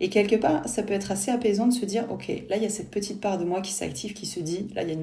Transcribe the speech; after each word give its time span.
Et 0.00 0.10
quelque 0.10 0.36
part, 0.36 0.68
ça 0.68 0.82
peut 0.82 0.94
être 0.94 1.10
assez 1.10 1.30
apaisant 1.30 1.66
de 1.66 1.72
se 1.72 1.84
dire, 1.84 2.06
ok, 2.10 2.28
là, 2.48 2.56
il 2.56 2.62
y 2.62 2.66
a 2.66 2.70
cette 2.70 2.90
petite 2.90 3.20
part 3.20 3.38
de 3.38 3.44
moi 3.44 3.60
qui 3.60 3.72
s'active, 3.72 4.12
qui 4.12 4.26
se 4.26 4.40
dit, 4.40 4.68
là, 4.74 4.82
il 4.82 4.88
y 4.88 4.92
a 4.92 4.96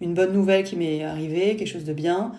une, 0.00 0.14
bonne 0.14 0.32
nouvelle 0.32 0.64
qui 0.64 0.76
m'est 0.76 1.04
arrivée, 1.04 1.56
quelque 1.56 1.68
chose 1.68 1.84
de 1.84 1.92
bien. 1.92 2.32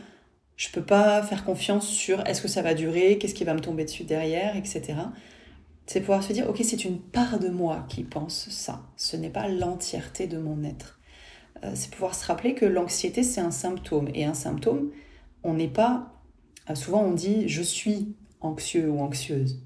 Je 0.57 0.69
peux 0.69 0.83
pas 0.83 1.23
faire 1.23 1.45
confiance 1.45 1.87
sur 1.87 2.25
est-ce 2.27 2.41
que 2.41 2.47
ça 2.47 2.61
va 2.61 2.73
durer, 2.73 3.17
qu'est-ce 3.17 3.33
qui 3.33 3.45
va 3.45 3.53
me 3.53 3.61
tomber 3.61 3.85
dessus 3.85 4.03
derrière, 4.03 4.57
etc. 4.57 4.95
C'est 5.85 6.01
pouvoir 6.01 6.23
se 6.23 6.33
dire, 6.33 6.49
ok, 6.49 6.59
c'est 6.63 6.85
une 6.85 6.99
part 6.99 7.39
de 7.39 7.49
moi 7.49 7.85
qui 7.89 8.03
pense 8.03 8.49
ça. 8.49 8.83
Ce 8.97 9.15
n'est 9.15 9.29
pas 9.29 9.47
l'entièreté 9.47 10.27
de 10.27 10.37
mon 10.37 10.63
être. 10.63 10.99
Euh, 11.63 11.71
c'est 11.75 11.91
pouvoir 11.91 12.15
se 12.15 12.25
rappeler 12.25 12.55
que 12.55 12.65
l'anxiété, 12.65 13.23
c'est 13.23 13.41
un 13.41 13.51
symptôme. 13.51 14.09
Et 14.13 14.25
un 14.25 14.33
symptôme, 14.33 14.91
on 15.43 15.53
n'est 15.53 15.67
pas... 15.67 16.13
Euh, 16.69 16.75
souvent, 16.75 17.01
on 17.03 17.11
dit, 17.11 17.47
je 17.47 17.61
suis 17.61 18.15
anxieux 18.41 18.89
ou 18.89 18.99
anxieuse. 18.99 19.61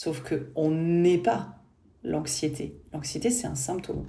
Sauf 0.00 0.22
que 0.22 0.46
on 0.54 0.70
n'est 0.70 1.18
pas 1.18 1.56
l'anxiété. 2.04 2.80
L'anxiété, 2.92 3.30
c'est 3.30 3.48
un 3.48 3.56
symptôme. 3.56 4.06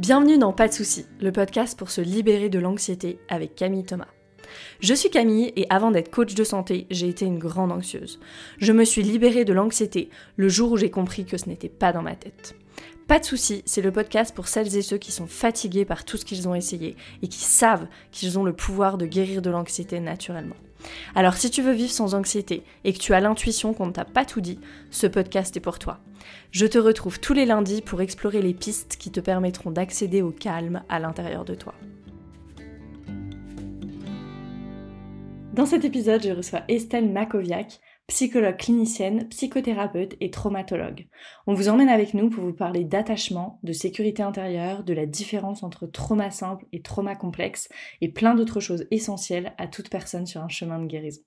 Bienvenue 0.00 0.36
dans 0.36 0.52
Pas 0.52 0.66
de 0.66 0.72
soucis, 0.72 1.06
le 1.20 1.30
podcast 1.30 1.78
pour 1.78 1.92
se 1.92 2.00
libérer 2.00 2.48
de 2.48 2.58
l'anxiété 2.58 3.20
avec 3.28 3.54
Camille 3.54 3.84
Thomas. 3.84 4.08
Je 4.80 4.94
suis 4.94 5.08
Camille 5.08 5.52
et 5.54 5.68
avant 5.70 5.92
d'être 5.92 6.10
coach 6.10 6.34
de 6.34 6.42
santé, 6.42 6.88
j'ai 6.90 7.08
été 7.08 7.24
une 7.24 7.38
grande 7.38 7.70
anxieuse. 7.70 8.18
Je 8.58 8.72
me 8.72 8.84
suis 8.84 9.04
libérée 9.04 9.44
de 9.44 9.52
l'anxiété 9.52 10.10
le 10.34 10.48
jour 10.48 10.72
où 10.72 10.76
j'ai 10.76 10.90
compris 10.90 11.26
que 11.26 11.36
ce 11.36 11.48
n'était 11.48 11.68
pas 11.68 11.92
dans 11.92 12.02
ma 12.02 12.16
tête. 12.16 12.56
Pas 13.06 13.18
de 13.18 13.24
soucis, 13.24 13.62
c'est 13.66 13.82
le 13.82 13.92
podcast 13.92 14.34
pour 14.34 14.48
celles 14.48 14.74
et 14.76 14.82
ceux 14.82 14.96
qui 14.96 15.12
sont 15.12 15.26
fatigués 15.26 15.84
par 15.84 16.06
tout 16.06 16.16
ce 16.16 16.24
qu'ils 16.24 16.48
ont 16.48 16.54
essayé 16.54 16.96
et 17.20 17.28
qui 17.28 17.40
savent 17.40 17.86
qu'ils 18.12 18.38
ont 18.38 18.44
le 18.44 18.54
pouvoir 18.54 18.96
de 18.96 19.04
guérir 19.04 19.42
de 19.42 19.50
l'anxiété 19.50 20.00
naturellement. 20.00 20.56
Alors 21.14 21.34
si 21.34 21.50
tu 21.50 21.60
veux 21.60 21.72
vivre 21.72 21.92
sans 21.92 22.14
anxiété 22.14 22.62
et 22.84 22.94
que 22.94 22.98
tu 22.98 23.12
as 23.12 23.20
l'intuition 23.20 23.74
qu'on 23.74 23.86
ne 23.86 23.92
t'a 23.92 24.06
pas 24.06 24.24
tout 24.24 24.40
dit, 24.40 24.58
ce 24.90 25.06
podcast 25.06 25.54
est 25.54 25.60
pour 25.60 25.78
toi. 25.78 26.00
Je 26.50 26.64
te 26.64 26.78
retrouve 26.78 27.20
tous 27.20 27.34
les 27.34 27.44
lundis 27.44 27.82
pour 27.82 28.00
explorer 28.00 28.40
les 28.40 28.54
pistes 28.54 28.96
qui 28.98 29.10
te 29.10 29.20
permettront 29.20 29.70
d'accéder 29.70 30.22
au 30.22 30.30
calme 30.30 30.82
à 30.88 30.98
l'intérieur 30.98 31.44
de 31.44 31.54
toi. 31.54 31.74
Dans 35.52 35.66
cet 35.66 35.84
épisode, 35.84 36.24
je 36.24 36.32
reçois 36.32 36.62
Estelle 36.66 37.12
Makoviak, 37.12 37.78
psychologue 38.06 38.58
clinicienne, 38.58 39.28
psychothérapeute 39.28 40.14
et 40.20 40.30
traumatologue. 40.30 41.08
On 41.46 41.54
vous 41.54 41.68
emmène 41.68 41.88
avec 41.88 42.14
nous 42.14 42.28
pour 42.28 42.44
vous 42.44 42.52
parler 42.52 42.84
d'attachement, 42.84 43.58
de 43.62 43.72
sécurité 43.72 44.22
intérieure, 44.22 44.84
de 44.84 44.92
la 44.92 45.06
différence 45.06 45.62
entre 45.62 45.86
trauma 45.86 46.30
simple 46.30 46.66
et 46.72 46.82
trauma 46.82 47.16
complexe 47.16 47.68
et 48.00 48.12
plein 48.12 48.34
d'autres 48.34 48.60
choses 48.60 48.86
essentielles 48.90 49.54
à 49.58 49.66
toute 49.66 49.88
personne 49.88 50.26
sur 50.26 50.42
un 50.42 50.48
chemin 50.48 50.78
de 50.78 50.86
guérison. 50.86 51.22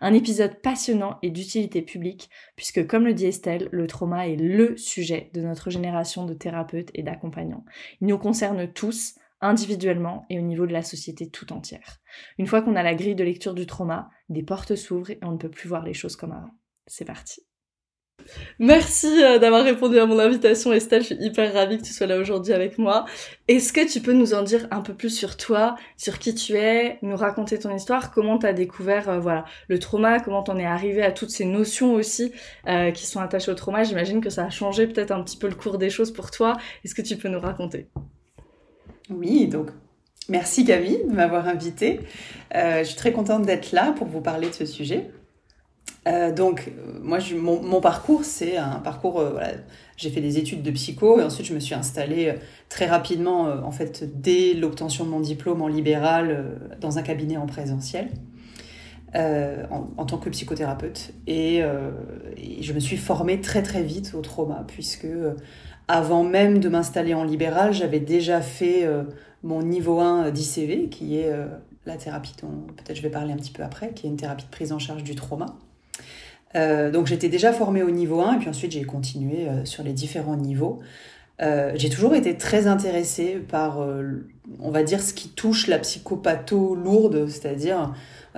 Un 0.00 0.14
épisode 0.14 0.60
passionnant 0.60 1.18
et 1.22 1.30
d'utilité 1.30 1.82
publique, 1.82 2.30
puisque 2.56 2.86
comme 2.86 3.04
le 3.04 3.14
dit 3.14 3.26
Estelle, 3.26 3.68
le 3.72 3.86
trauma 3.86 4.28
est 4.28 4.36
LE 4.36 4.76
sujet 4.76 5.30
de 5.34 5.40
notre 5.40 5.70
génération 5.70 6.24
de 6.24 6.34
thérapeutes 6.34 6.90
et 6.94 7.02
d'accompagnants. 7.02 7.64
Il 8.00 8.06
nous 8.08 8.18
concerne 8.18 8.72
tous, 8.72 9.16
individuellement 9.40 10.26
et 10.30 10.38
au 10.38 10.42
niveau 10.42 10.66
de 10.66 10.72
la 10.72 10.82
société 10.82 11.30
tout 11.30 11.52
entière. 11.52 11.98
Une 12.38 12.46
fois 12.46 12.62
qu'on 12.62 12.76
a 12.76 12.82
la 12.82 12.94
grille 12.94 13.14
de 13.14 13.24
lecture 13.24 13.54
du 13.54 13.66
trauma, 13.66 14.10
des 14.28 14.42
portes 14.42 14.76
s'ouvrent 14.76 15.10
et 15.10 15.18
on 15.22 15.32
ne 15.32 15.38
peut 15.38 15.50
plus 15.50 15.68
voir 15.68 15.84
les 15.84 15.94
choses 15.94 16.16
comme 16.16 16.32
avant. 16.32 16.50
C'est 16.86 17.04
parti. 17.04 17.42
Merci 18.58 19.22
euh, 19.22 19.38
d'avoir 19.38 19.64
répondu 19.64 19.98
à 19.98 20.06
mon 20.06 20.18
invitation 20.18 20.72
Estelle, 20.72 21.02
je 21.02 21.14
suis 21.14 21.16
hyper 21.20 21.52
ravie 21.54 21.78
que 21.78 21.84
tu 21.84 21.92
sois 21.92 22.06
là 22.06 22.18
aujourd'hui 22.18 22.52
avec 22.52 22.76
moi. 22.76 23.04
Est-ce 23.46 23.72
que 23.72 23.88
tu 23.90 24.00
peux 24.00 24.12
nous 24.12 24.34
en 24.34 24.42
dire 24.42 24.66
un 24.70 24.80
peu 24.80 24.94
plus 24.94 25.10
sur 25.10 25.36
toi, 25.36 25.76
sur 25.96 26.18
qui 26.18 26.34
tu 26.34 26.54
es, 26.54 26.98
nous 27.02 27.16
raconter 27.16 27.58
ton 27.58 27.74
histoire, 27.74 28.10
comment 28.10 28.38
tu 28.38 28.46
as 28.46 28.52
découvert 28.52 29.08
euh, 29.08 29.20
voilà, 29.20 29.44
le 29.68 29.78
trauma, 29.78 30.20
comment 30.20 30.42
t'en 30.42 30.58
es 30.58 30.66
arrivé 30.66 31.02
à 31.02 31.12
toutes 31.12 31.30
ces 31.30 31.44
notions 31.44 31.94
aussi 31.94 32.32
euh, 32.66 32.90
qui 32.90 33.06
sont 33.06 33.20
attachées 33.20 33.50
au 33.50 33.54
trauma? 33.54 33.84
J'imagine 33.84 34.20
que 34.20 34.30
ça 34.30 34.44
a 34.44 34.50
changé 34.50 34.86
peut-être 34.86 35.12
un 35.12 35.22
petit 35.22 35.38
peu 35.38 35.48
le 35.48 35.54
cours 35.54 35.78
des 35.78 35.90
choses 35.90 36.12
pour 36.12 36.30
toi. 36.30 36.56
Est-ce 36.84 36.94
que 36.94 37.02
tu 37.02 37.16
peux 37.16 37.28
nous 37.28 37.40
raconter? 37.40 37.88
Oui, 39.10 39.46
donc 39.46 39.70
merci 40.28 40.64
Camille 40.64 41.00
de 41.08 41.14
m'avoir 41.14 41.48
invitée. 41.48 42.00
Euh, 42.54 42.80
je 42.80 42.84
suis 42.84 42.96
très 42.96 43.12
contente 43.12 43.46
d'être 43.46 43.72
là 43.72 43.92
pour 43.92 44.06
vous 44.06 44.20
parler 44.20 44.48
de 44.48 44.54
ce 44.54 44.66
sujet. 44.66 45.10
Euh, 46.06 46.32
donc, 46.32 46.70
moi, 47.02 47.18
mon, 47.36 47.80
parcours, 47.80 48.24
c'est 48.24 48.56
un 48.56 48.80
parcours. 48.80 49.20
Euh, 49.20 49.40
j'ai 49.96 50.10
fait 50.10 50.20
des 50.20 50.38
études 50.38 50.62
de 50.62 50.70
psycho 50.70 51.20
et 51.20 51.24
ensuite 51.24 51.46
je 51.46 51.54
me 51.54 51.60
suis 51.60 51.74
installée 51.74 52.34
très 52.68 52.86
rapidement, 52.86 53.44
en 53.44 53.72
fait, 53.72 54.20
dès 54.20 54.54
l'obtention 54.54 55.04
de 55.04 55.10
mon 55.10 55.20
diplôme 55.20 55.60
en 55.60 55.68
libéral, 55.68 56.58
dans 56.80 56.98
un 56.98 57.02
cabinet 57.02 57.36
en 57.36 57.46
présentiel. 57.46 58.08
En, 59.14 60.04
tant 60.04 60.18
que 60.18 60.28
psychothérapeute. 60.30 61.12
Et, 61.26 61.56
et, 61.56 62.62
je 62.62 62.72
me 62.72 62.78
suis 62.78 62.96
formée 62.96 63.40
très 63.40 63.62
très 63.62 63.82
vite 63.82 64.12
au 64.14 64.20
trauma, 64.20 64.64
puisque 64.68 65.06
avant 65.88 66.22
même 66.22 66.60
de 66.60 66.68
m'installer 66.68 67.14
en 67.14 67.24
libéral, 67.24 67.72
j'avais 67.72 67.98
déjà 67.98 68.42
fait 68.42 68.84
euh, 68.84 69.04
mon 69.42 69.62
niveau 69.62 70.00
1 70.00 70.30
d'ICV, 70.30 70.90
qui 70.90 71.18
est 71.18 71.32
euh, 71.32 71.46
la 71.86 71.96
thérapie 71.96 72.34
dont 72.42 72.66
peut-être 72.76 72.96
je 72.96 73.02
vais 73.02 73.08
parler 73.08 73.32
un 73.32 73.36
petit 73.36 73.50
peu 73.50 73.62
après, 73.62 73.92
qui 73.94 74.06
est 74.06 74.10
une 74.10 74.18
thérapie 74.18 74.44
de 74.44 74.50
prise 74.50 74.72
en 74.72 74.78
charge 74.78 75.02
du 75.02 75.14
trauma. 75.14 75.46
Euh, 76.54 76.90
donc 76.90 77.06
j'étais 77.06 77.28
déjà 77.28 77.52
formée 77.52 77.82
au 77.82 77.90
niveau 77.90 78.20
1 78.20 78.34
et 78.34 78.38
puis 78.38 78.48
ensuite 78.48 78.72
j'ai 78.72 78.84
continué 78.84 79.48
sur 79.64 79.82
les 79.82 79.92
différents 79.92 80.36
niveaux. 80.36 80.80
j'ai 81.40 81.88
toujours 81.88 82.14
été 82.14 82.36
très 82.36 82.66
intéressée 82.66 83.36
par, 83.48 83.78
on 84.60 84.70
va 84.70 84.82
dire, 84.82 85.00
ce 85.00 85.14
qui 85.14 85.28
touche 85.28 85.68
la 85.68 85.78
psychopatho 85.78 86.74
lourde, 86.74 87.28
c'est-à-dire 87.28 87.94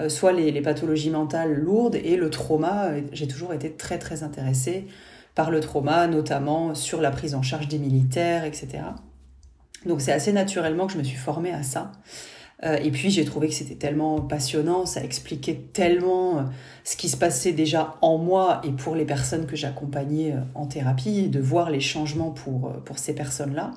soit 0.09 0.33
les, 0.33 0.53
les, 0.53 0.61
pathologies 0.61 1.11
mentales 1.11 1.55
lourdes 1.55 1.97
et 1.97 2.17
le 2.17 2.31
trauma. 2.31 2.91
J'ai 3.13 3.27
toujours 3.27 3.55
été 3.55 3.73
très 3.73 3.99
très 3.99 4.23
intéressée 4.23 4.87
par 5.35 5.51
le 5.51 5.61
trauma, 5.61 6.07
notamment 6.07 6.75
sur 6.75 7.01
la 7.01 7.11
prise 7.11 7.35
en 7.35 7.43
charge 7.43 7.69
des 7.69 7.79
militaires, 7.79 8.45
etc. 8.45 8.83
Donc 9.87 10.01
c'est 10.01 10.13
assez 10.13 10.33
naturellement 10.33 10.87
que 10.87 10.93
je 10.93 10.99
me 10.99 11.05
suis 11.05 11.17
formée 11.17 11.53
à 11.53 11.63
ça. 11.63 11.93
Euh, 12.63 12.77
et 12.77 12.91
puis 12.91 13.11
j'ai 13.11 13.25
trouvé 13.25 13.49
que 13.49 13.55
c'était 13.55 13.77
tellement 13.77 14.21
passionnant, 14.21 14.85
ça 14.85 15.03
expliquait 15.03 15.59
tellement 15.73 16.39
euh, 16.39 16.43
ce 16.85 16.97
qui 16.97 17.09
se 17.09 17.17
passait 17.17 17.53
déjà 17.53 17.97
en 18.03 18.19
moi 18.19 18.61
et 18.65 18.71
pour 18.71 18.95
les 18.95 19.07
personnes 19.07 19.47
que 19.47 19.57
j'accompagnais 19.57 20.33
euh, 20.33 20.41
en 20.55 20.67
thérapie, 20.67 21.29
de 21.29 21.41
voir 21.41 21.71
les 21.71 21.81
changements 21.81 22.31
pour, 22.31 22.73
pour 22.85 22.99
ces 22.99 23.15
personnes-là. 23.15 23.71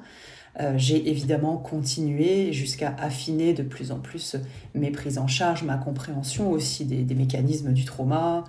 J'ai 0.75 1.09
évidemment 1.09 1.57
continué 1.57 2.53
jusqu'à 2.53 2.95
affiner 2.99 3.53
de 3.53 3.63
plus 3.63 3.91
en 3.91 3.97
plus 3.97 4.35
mes 4.75 4.91
prises 4.91 5.17
en 5.17 5.27
charge, 5.27 5.63
ma 5.63 5.77
compréhension 5.77 6.51
aussi 6.51 6.85
des, 6.85 7.15
mécanismes 7.15 7.73
du 7.73 7.85
trauma, 7.85 8.43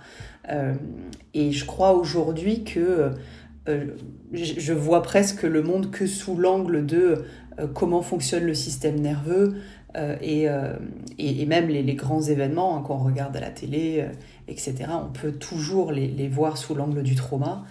euh, 0.50 0.74
et 1.32 1.52
je 1.52 1.64
crois 1.64 1.92
aujourd'hui 1.92 2.64
que 2.64 3.12
euh, 3.68 3.86
je 4.32 4.72
vois 4.72 5.02
presque 5.02 5.42
le 5.42 5.62
monde 5.62 5.90
que 5.90 6.06
sous 6.06 6.36
l'angle 6.36 6.84
de 6.84 7.24
euh, 7.58 7.66
comment 7.72 8.02
fonctionne 8.02 8.44
le 8.44 8.54
système 8.54 9.00
nerveux 9.00 9.56
et, 10.20 10.48
et, 11.18 11.46
même 11.46 11.68
les, 11.68 11.84
les 11.84 11.94
grands 11.94 12.20
événements 12.20 12.76
hein, 12.76 12.82
qu'on 12.82 12.96
regarde 12.96 13.36
à 13.36 13.40
la 13.40 13.50
télé, 13.50 14.04
etc. 14.48 14.74
On 14.90 15.12
peut 15.12 15.30
toujours 15.30 15.92
les, 15.92 16.08
les 16.08 16.26
voir 16.26 16.58
sous 16.58 16.74
l'angle 16.74 17.04
du 17.04 17.14
trauma. 17.14 17.64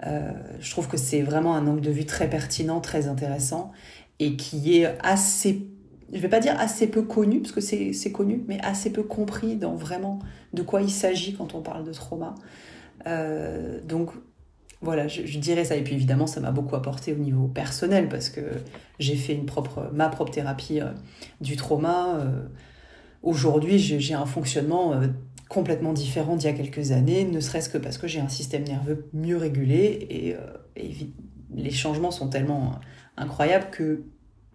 Je 0.00 0.70
trouve 0.70 0.88
que 0.88 0.96
c'est 0.96 1.22
vraiment 1.22 1.54
un 1.54 1.66
angle 1.66 1.80
de 1.80 1.90
vue 1.90 2.04
très 2.04 2.28
pertinent, 2.28 2.80
très 2.80 3.06
intéressant 3.06 3.72
et 4.18 4.36
qui 4.36 4.78
est 4.78 4.96
assez 5.02 5.66
je 6.14 6.20
vais 6.20 6.28
pas 6.28 6.40
dire 6.40 6.54
assez 6.58 6.86
peu 6.86 7.02
connu, 7.02 7.40
parce 7.40 7.52
que 7.52 7.60
c'est 7.60 8.12
connu, 8.12 8.44
mais 8.46 8.60
assez 8.62 8.90
peu 8.90 9.02
compris 9.02 9.56
dans 9.56 9.74
vraiment 9.74 10.20
de 10.52 10.62
quoi 10.62 10.80
il 10.80 10.90
s'agit 10.90 11.34
quand 11.34 11.54
on 11.54 11.60
parle 11.60 11.84
de 11.84 11.92
trauma. 11.92 12.34
Euh, 13.06 13.80
donc 13.82 14.10
voilà, 14.80 15.08
je, 15.08 15.38
dirais 15.38 15.64
ça. 15.64 15.76
Et 15.76 15.82
puis 15.82 15.94
évidemment, 15.94 16.26
ça 16.26 16.40
m'a 16.40 16.52
beaucoup 16.52 16.76
apporté 16.76 17.12
au 17.12 17.16
niveau 17.16 17.48
personnel, 17.48 18.08
parce 18.08 18.28
que 18.30 18.42
j'ai 19.00 19.16
fait 19.16 19.34
une 19.34 19.46
propre, 19.46 19.90
ma 19.92 20.08
propre 20.08 20.30
thérapie 20.30 20.80
euh, 20.80 20.92
du 21.40 21.56
trauma. 21.56 22.16
Euh, 22.16 22.42
aujourd'hui, 23.22 23.78
j'ai 23.78 24.14
un 24.14 24.26
fonctionnement 24.26 25.00
complètement 25.48 25.92
différent 25.92 26.36
d'il 26.36 26.46
y 26.46 26.52
a 26.52 26.56
quelques 26.56 26.92
années, 26.92 27.24
ne 27.24 27.40
serait-ce 27.40 27.68
que 27.68 27.78
parce 27.78 27.98
que 27.98 28.06
j'ai 28.06 28.20
un 28.20 28.28
système 28.28 28.64
nerveux 28.64 29.08
mieux 29.12 29.36
régulé 29.36 29.76
et, 30.10 30.36
et 30.76 31.12
les 31.54 31.70
changements 31.70 32.10
sont 32.10 32.28
tellement 32.28 32.80
incroyables 33.16 33.70
que 33.70 34.04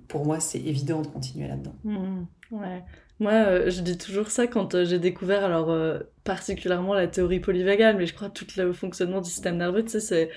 pour 0.10 0.26
moi, 0.26 0.40
c'est 0.40 0.60
évident 0.60 1.02
de 1.02 1.08
continuer 1.08 1.48
là-dedans. 1.48 1.76
Mmh, 1.84 2.24
ouais. 2.52 2.84
Moi, 3.20 3.34
euh, 3.34 3.70
je 3.70 3.82
dis 3.82 3.98
toujours 3.98 4.32
ça 4.32 4.48
quand 4.48 4.74
euh, 4.76 4.86
j'ai 4.86 4.98
découvert, 4.98 5.44
alors 5.44 5.70
euh, 5.70 6.00
particulièrement 6.24 6.94
la 6.94 7.06
théorie 7.08 7.40
polyvagale, 7.42 7.98
mais 7.98 8.06
je 8.06 8.14
crois 8.14 8.30
tout 8.30 8.46
le 8.58 8.74
fonctionnement 8.74 9.20
du 9.22 9.30
système 9.30 9.58
nerveux, 9.58 9.84
tu 9.84 9.92
sais, 9.92 10.00
c'est 10.00 10.30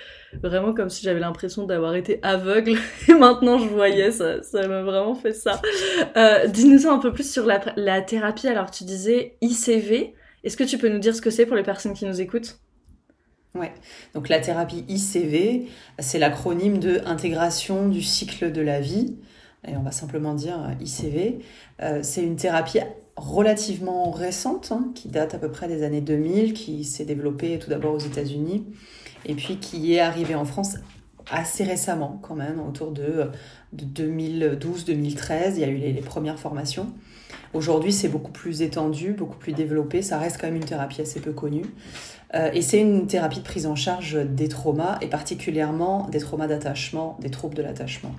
vraiment 0.43 0.75
comme 0.75 0.91
si 0.91 1.03
j'avais 1.05 1.21
l'impression 1.21 1.65
d'avoir 1.65 1.95
été 1.95 2.19
aveugle 2.23 2.77
et 3.09 3.15
maintenant 3.15 3.59
je 3.59 3.69
voyais, 3.69 4.11
ça, 4.11 4.43
ça 4.43 4.67
m'a 4.67 4.83
vraiment 4.83 5.15
fait 5.15 5.33
ça. 5.33 5.63
Dis-nous 6.49 6.89
un 6.89 6.99
peu 6.99 7.13
plus 7.13 7.31
sur 7.31 7.47
la 7.47 8.03
thérapie. 8.03 8.49
Alors, 8.49 8.71
tu 8.71 8.85
disais 8.85 9.37
ICV. 9.41 10.15
Est-ce 10.45 10.57
que 10.57 10.65
tu 10.65 10.79
peux 10.79 10.89
nous 10.89 10.99
dire 10.99 11.15
ce 11.15 11.21
que 11.21 11.31
c'est 11.31 11.47
pour 11.47 11.57
les 11.57 11.63
personnes 11.63 11.95
qui 11.95 12.05
nous 12.05 12.21
écoutent? 12.21 12.59
Ouais. 13.55 13.73
Donc 14.15 14.29
la 14.29 14.41
thérapie 14.41 14.85
ICV, 14.89 15.69
c'est 15.99 16.19
l'acronyme 16.19 16.79
de 16.79 17.03
intégration 17.05 17.89
du 17.89 18.03
cycle 18.03 18.51
de 18.51 18.63
la 18.63 18.81
vie 18.81 19.19
et 19.67 19.77
on 19.77 19.83
va 19.83 19.93
simplement 19.93 20.35
dire 20.35 20.59
ICV, 20.81 21.39
euh, 21.83 22.01
c'est 22.03 22.23
une 22.23 22.37
thérapie 22.37 22.81
relativement 23.17 24.11
récente, 24.11 24.73
hein, 24.73 24.91
qui 24.95 25.09
date 25.09 25.35
à 25.35 25.39
peu 25.39 25.51
près 25.51 25.69
des 25.69 25.83
années 25.83 26.01
2000, 26.01 26.53
qui 26.53 26.85
s'est 26.85 27.05
développée 27.05 27.59
tout 27.59 27.71
d'abord 27.71 27.95
aux 27.95 27.99
États-Unis, 27.99 28.67
et 29.27 29.35
puis 29.35 29.59
qui 29.59 29.95
est 29.95 30.01
arrivée 30.01 30.35
en 30.35 30.45
France 30.45 30.77
assez 31.31 31.63
récemment 31.63 32.19
quand 32.23 32.35
même, 32.35 32.61
autour 32.61 32.91
de, 32.91 33.31
2012-2013, 33.75 35.53
il 35.55 35.61
y 35.61 35.65
a 35.65 35.69
eu 35.69 35.77
les, 35.77 35.93
premières 36.01 36.39
formations. 36.39 36.89
Aujourd'hui, 37.55 37.93
c'est 37.93 38.09
beaucoup 38.09 38.33
plus 38.33 38.63
étendu, 38.63 39.13
beaucoup 39.13 39.37
plus 39.37 39.53
développé, 39.53 40.03
ça 40.03 40.19
reste 40.19 40.39
quand 40.41 40.47
même 40.47 40.57
une 40.57 40.65
thérapie 40.65 41.03
assez 41.03 41.21
peu 41.21 41.33
connue. 41.33 41.67
Euh, 42.35 42.51
et 42.53 42.63
c'est 42.63 42.81
une 42.81 43.07
thérapie 43.07 43.41
de 43.41 43.45
prise 43.45 43.67
en 43.67 43.75
charge 43.75 44.19
des 44.25 44.49
traumas, 44.49 44.99
et 45.01 45.07
particulièrement 45.07 46.09
des 46.09 46.19
traumas 46.19 46.47
d'attachement, 46.47 47.19
des 47.21 47.31
troubles 47.31 47.55
de 47.55 47.63
l'attachement. 47.63 48.15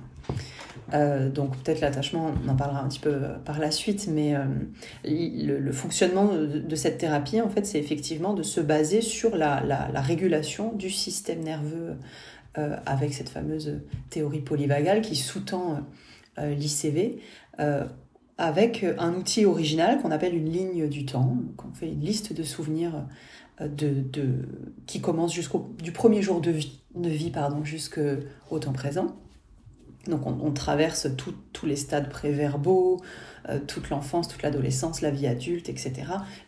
Euh, 0.92 1.28
donc 1.30 1.56
peut-être 1.58 1.80
l'attachement, 1.80 2.30
on 2.46 2.48
en 2.48 2.54
parlera 2.54 2.80
un 2.80 2.88
petit 2.88 3.00
peu 3.00 3.10
euh, 3.10 3.38
par 3.44 3.58
la 3.58 3.70
suite, 3.70 4.08
mais 4.08 4.36
le, 5.04 5.72
fonctionnement 5.72 6.26
de, 6.26 6.76
cette 6.76 6.98
thérapie, 6.98 7.40
en 7.40 7.48
fait, 7.48 7.66
c'est 7.66 7.78
effectivement 7.78 8.34
de 8.34 8.42
se 8.42 8.60
baser 8.60 9.00
sur 9.00 9.36
la, 9.36 9.62
la 9.64 10.00
régulation 10.00 10.72
du 10.72 10.90
système 10.90 11.40
nerveux 11.40 11.96
euh, 12.56 12.76
avec 12.86 13.12
cette 13.12 13.30
fameuse 13.30 13.80
théorie 14.10 14.38
polyvagale 14.38 15.00
qui 15.00 15.16
sous-tend 15.16 15.80
euh, 16.38 16.54
l'ICV, 16.54 17.18
euh, 17.58 17.82
avec 18.38 18.84
un 18.98 19.14
outil 19.14 19.44
original 19.44 20.00
qu'on 20.00 20.10
appelle 20.10 20.34
une 20.34 20.50
ligne 20.50 20.88
du 20.88 21.04
temps. 21.04 21.36
on 21.58 21.74
fait 21.74 21.88
une 21.88 22.00
liste 22.00 22.32
de 22.32 22.42
souvenirs 22.42 23.06
de, 23.60 24.04
qui 24.86 25.00
commence 25.00 25.32
jusqu'au 25.32 25.70
du 25.82 25.92
premier 25.92 26.22
jour 26.22 26.40
de 26.40 26.50
vie, 26.50 26.80
de 26.94 27.08
vie 27.08 27.30
pardon, 27.30 27.64
jusqu'au 27.64 28.58
temps 28.58 28.72
présent. 28.72 29.16
Donc 30.06 30.26
on, 30.26 30.52
traverse 30.52 31.08
tous 31.16 31.66
les 31.66 31.76
stades 31.76 32.10
préverbaux, 32.10 33.00
toute 33.66 33.88
l'enfance, 33.88 34.28
toute 34.28 34.42
l'adolescence, 34.42 35.00
la 35.00 35.10
vie 35.10 35.26
adulte, 35.26 35.70
etc. 35.70 35.92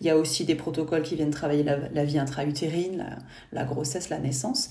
Il 0.01 0.07
y 0.07 0.11
a 0.11 0.17
aussi 0.17 0.45
des 0.45 0.55
protocoles 0.55 1.03
qui 1.03 1.15
viennent 1.15 1.31
travailler 1.31 1.63
la, 1.63 2.05
vie 2.05 2.19
intra-utérine, 2.19 3.17
la, 3.53 3.65
grossesse, 3.65 4.11
la 4.11 4.19
naissance. 4.19 4.71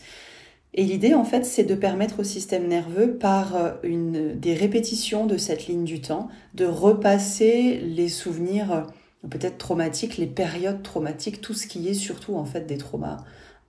Et 0.78 0.84
l'idée, 0.84 1.14
en 1.14 1.24
fait, 1.24 1.46
c'est 1.46 1.64
de 1.64 1.74
permettre 1.74 2.20
au 2.20 2.24
système 2.24 2.68
nerveux, 2.68 3.18
par 3.18 3.56
euh, 3.56 3.72
une, 3.84 4.38
des 4.38 4.54
répétitions 4.54 5.26
de 5.26 5.38
cette 5.38 5.68
ligne 5.68 5.86
du 5.86 6.02
temps, 6.02 6.28
de 6.54 6.66
repasser 6.66 7.80
les 7.80 8.10
souvenirs 8.10 8.72
euh, 8.74 8.82
peut-être 9.30 9.58
traumatiques, 9.58 10.18
les 10.18 10.28
périodes 10.28 10.84
traumatiques, 10.84 11.40
tout 11.40 11.54
ce 11.54 11.66
qui 11.66 11.88
est 11.88 11.94
surtout 11.94 12.36
en 12.36 12.44
fait 12.44 12.68
des 12.68 12.78
traumas, 12.78 13.24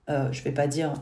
euh, 0.09 0.29
je 0.33 0.39
ne 0.39 0.43
vais 0.43 0.51
pas 0.51 0.67
dire 0.67 0.95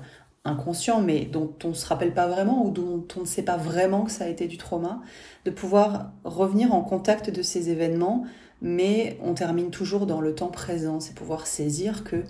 inconscients, 0.43 1.01
mais 1.01 1.25
dont 1.25 1.51
on 1.63 1.69
ne 1.69 1.73
se 1.73 1.87
rappelle 1.87 2.13
pas 2.13 2.27
vraiment 2.27 2.63
ou 2.67 2.69
dont 2.69 3.03
on 3.17 3.21
ne 3.21 3.25
sait 3.25 3.41
pas 3.41 3.57
vraiment 3.57 4.03
que 4.03 4.11
ça 4.11 4.25
a 4.25 4.27
été 4.27 4.45
du 4.45 4.57
trauma, 4.57 5.01
de 5.43 5.49
pouvoir 5.49 6.11
revenir 6.23 6.71
en 6.71 6.81
contact 6.81 7.31
de 7.31 7.41
ces 7.41 7.71
événements, 7.71 8.25
mais 8.61 9.17
on 9.23 9.33
termine 9.33 9.71
toujours 9.71 10.05
dans 10.05 10.21
le 10.21 10.35
temps 10.35 10.49
présent, 10.49 10.99
c'est 10.99 11.15
pouvoir 11.15 11.47
saisir 11.47 12.03
que 12.03 12.23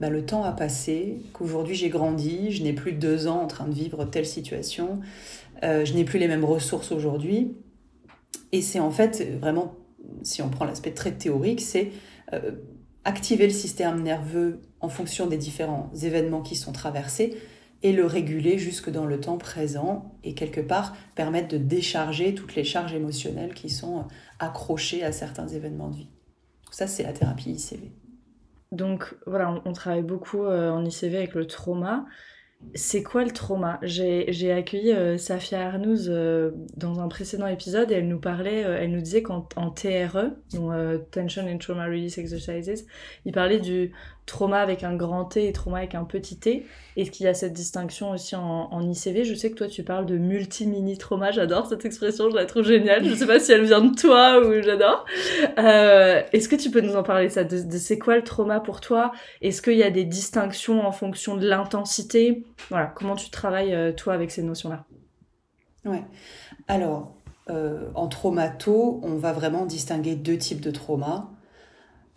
bah, 0.00 0.10
le 0.10 0.24
temps 0.24 0.44
a 0.44 0.52
passé, 0.52 1.20
qu'aujourd'hui 1.32 1.74
j'ai 1.74 1.88
grandi, 1.88 2.52
je 2.52 2.62
n'ai 2.62 2.72
plus 2.72 2.92
de 2.92 2.98
deux 2.98 3.26
ans 3.26 3.42
en 3.42 3.46
train 3.46 3.66
de 3.66 3.74
vivre 3.74 4.04
telle 4.04 4.26
situation, 4.26 5.00
euh, 5.64 5.84
je 5.84 5.94
n'ai 5.94 6.04
plus 6.04 6.18
les 6.18 6.28
mêmes 6.28 6.44
ressources 6.44 6.92
aujourd'hui. 6.92 7.56
Et 8.52 8.62
c'est 8.62 8.80
en 8.80 8.90
fait 8.90 9.38
vraiment, 9.40 9.74
si 10.22 10.40
on 10.42 10.48
prend 10.48 10.64
l'aspect 10.64 10.92
très 10.92 11.12
théorique, 11.12 11.60
c'est 11.60 11.90
euh, 12.32 12.52
activer 13.04 13.46
le 13.46 13.52
système 13.52 14.02
nerveux 14.02 14.60
en 14.80 14.88
fonction 14.88 15.26
des 15.26 15.36
différents 15.36 15.90
événements 16.02 16.42
qui 16.42 16.56
sont 16.56 16.72
traversés 16.72 17.36
et 17.82 17.92
le 17.92 18.06
réguler 18.06 18.58
jusque 18.58 18.90
dans 18.90 19.06
le 19.06 19.20
temps 19.20 19.38
présent 19.38 20.14
et 20.24 20.34
quelque 20.34 20.60
part 20.60 20.96
permettre 21.14 21.48
de 21.48 21.58
décharger 21.58 22.34
toutes 22.34 22.54
les 22.54 22.64
charges 22.64 22.94
émotionnelles 22.94 23.54
qui 23.54 23.70
sont 23.70 24.06
accrochées 24.38 25.04
à 25.04 25.12
certains 25.12 25.48
événements 25.48 25.88
de 25.88 25.96
vie. 25.96 26.08
Ça, 26.70 26.86
c'est 26.86 27.04
la 27.04 27.12
thérapie 27.12 27.50
ICV. 27.50 27.92
Donc 28.72 29.16
voilà, 29.26 29.62
on, 29.64 29.72
travaille 29.72 30.02
beaucoup 30.02 30.44
euh, 30.44 30.70
en 30.70 30.84
ICV 30.84 31.16
avec 31.16 31.34
le 31.34 31.46
trauma. 31.46 32.04
C'est 32.74 33.02
quoi 33.02 33.24
le 33.24 33.30
trauma? 33.30 33.78
J'ai 33.82 34.52
accueilli 34.52 34.92
euh, 34.92 35.16
Safia 35.16 35.68
Arnouz 35.68 36.08
euh, 36.10 36.50
dans 36.76 37.00
un 37.00 37.08
précédent 37.08 37.46
épisode 37.46 37.90
et 37.92 37.94
elle 37.94 38.08
nous 38.08 38.20
parlait, 38.20 38.60
elle 38.60 38.90
nous 38.90 39.00
disait 39.00 39.22
qu'en 39.22 39.42
TRE, 39.42 40.32
donc 40.52 41.10
Tension 41.12 41.46
and 41.46 41.58
Trauma 41.58 41.84
Release 41.84 42.18
Exercises, 42.18 42.86
il 43.24 43.32
parlait 43.32 43.60
du 43.60 43.92
trauma 44.28 44.60
avec 44.60 44.84
un 44.84 44.94
grand 44.94 45.24
T 45.24 45.48
et 45.48 45.52
trauma 45.52 45.78
avec 45.78 45.94
un 45.94 46.04
petit 46.04 46.38
t. 46.38 46.66
Est-ce 46.96 47.10
qu'il 47.10 47.24
y 47.26 47.28
a 47.28 47.34
cette 47.34 47.54
distinction 47.54 48.10
aussi 48.10 48.36
en, 48.36 48.80
ICV 48.80 49.24
Je 49.24 49.34
sais 49.34 49.50
que 49.50 49.56
toi 49.56 49.66
tu 49.66 49.82
parles 49.82 50.06
de 50.06 50.16
multi-mini 50.16 50.98
trauma, 50.98 51.32
j'adore 51.32 51.66
cette 51.66 51.84
expression, 51.84 52.30
je 52.30 52.36
la 52.36 52.44
trouve 52.44 52.64
géniale. 52.64 53.04
Je 53.04 53.14
sais 53.14 53.26
pas 53.26 53.40
si 53.40 53.52
elle 53.52 53.64
vient 53.64 53.80
de 53.80 53.94
toi 53.94 54.40
ou 54.40 54.62
j'adore. 54.62 55.04
Euh, 55.58 56.22
est-ce 56.32 56.48
que 56.48 56.56
tu 56.56 56.70
peux 56.70 56.80
nous 56.80 56.94
en 56.94 57.02
parler 57.02 57.28
ça 57.30 57.42
de, 57.42 57.58
c'est 57.78 57.98
quoi 57.98 58.16
le 58.16 58.22
trauma 58.22 58.60
pour 58.60 58.80
toi? 58.80 59.12
Est-ce 59.40 59.62
qu'il 59.62 59.76
y 59.76 59.82
a 59.82 59.90
des 59.90 60.04
distinctions 60.04 60.86
en 60.86 60.92
fonction 60.92 61.36
de 61.36 61.46
l'intensité? 61.48 62.44
Voilà, 62.68 62.86
comment 62.86 63.16
tu 63.16 63.30
travailles 63.30 63.74
euh, 63.74 63.92
toi 63.92 64.14
avec 64.14 64.30
ces 64.30 64.42
notions-là? 64.42 64.84
Ouais. 65.84 66.04
Alors, 66.66 67.14
euh, 67.48 67.86
en 67.94 68.08
traumato, 68.08 69.00
on 69.02 69.16
va 69.16 69.32
vraiment 69.32 69.64
distinguer 69.64 70.16
deux 70.16 70.36
types 70.36 70.60
de 70.60 70.70
traumas 70.70 71.30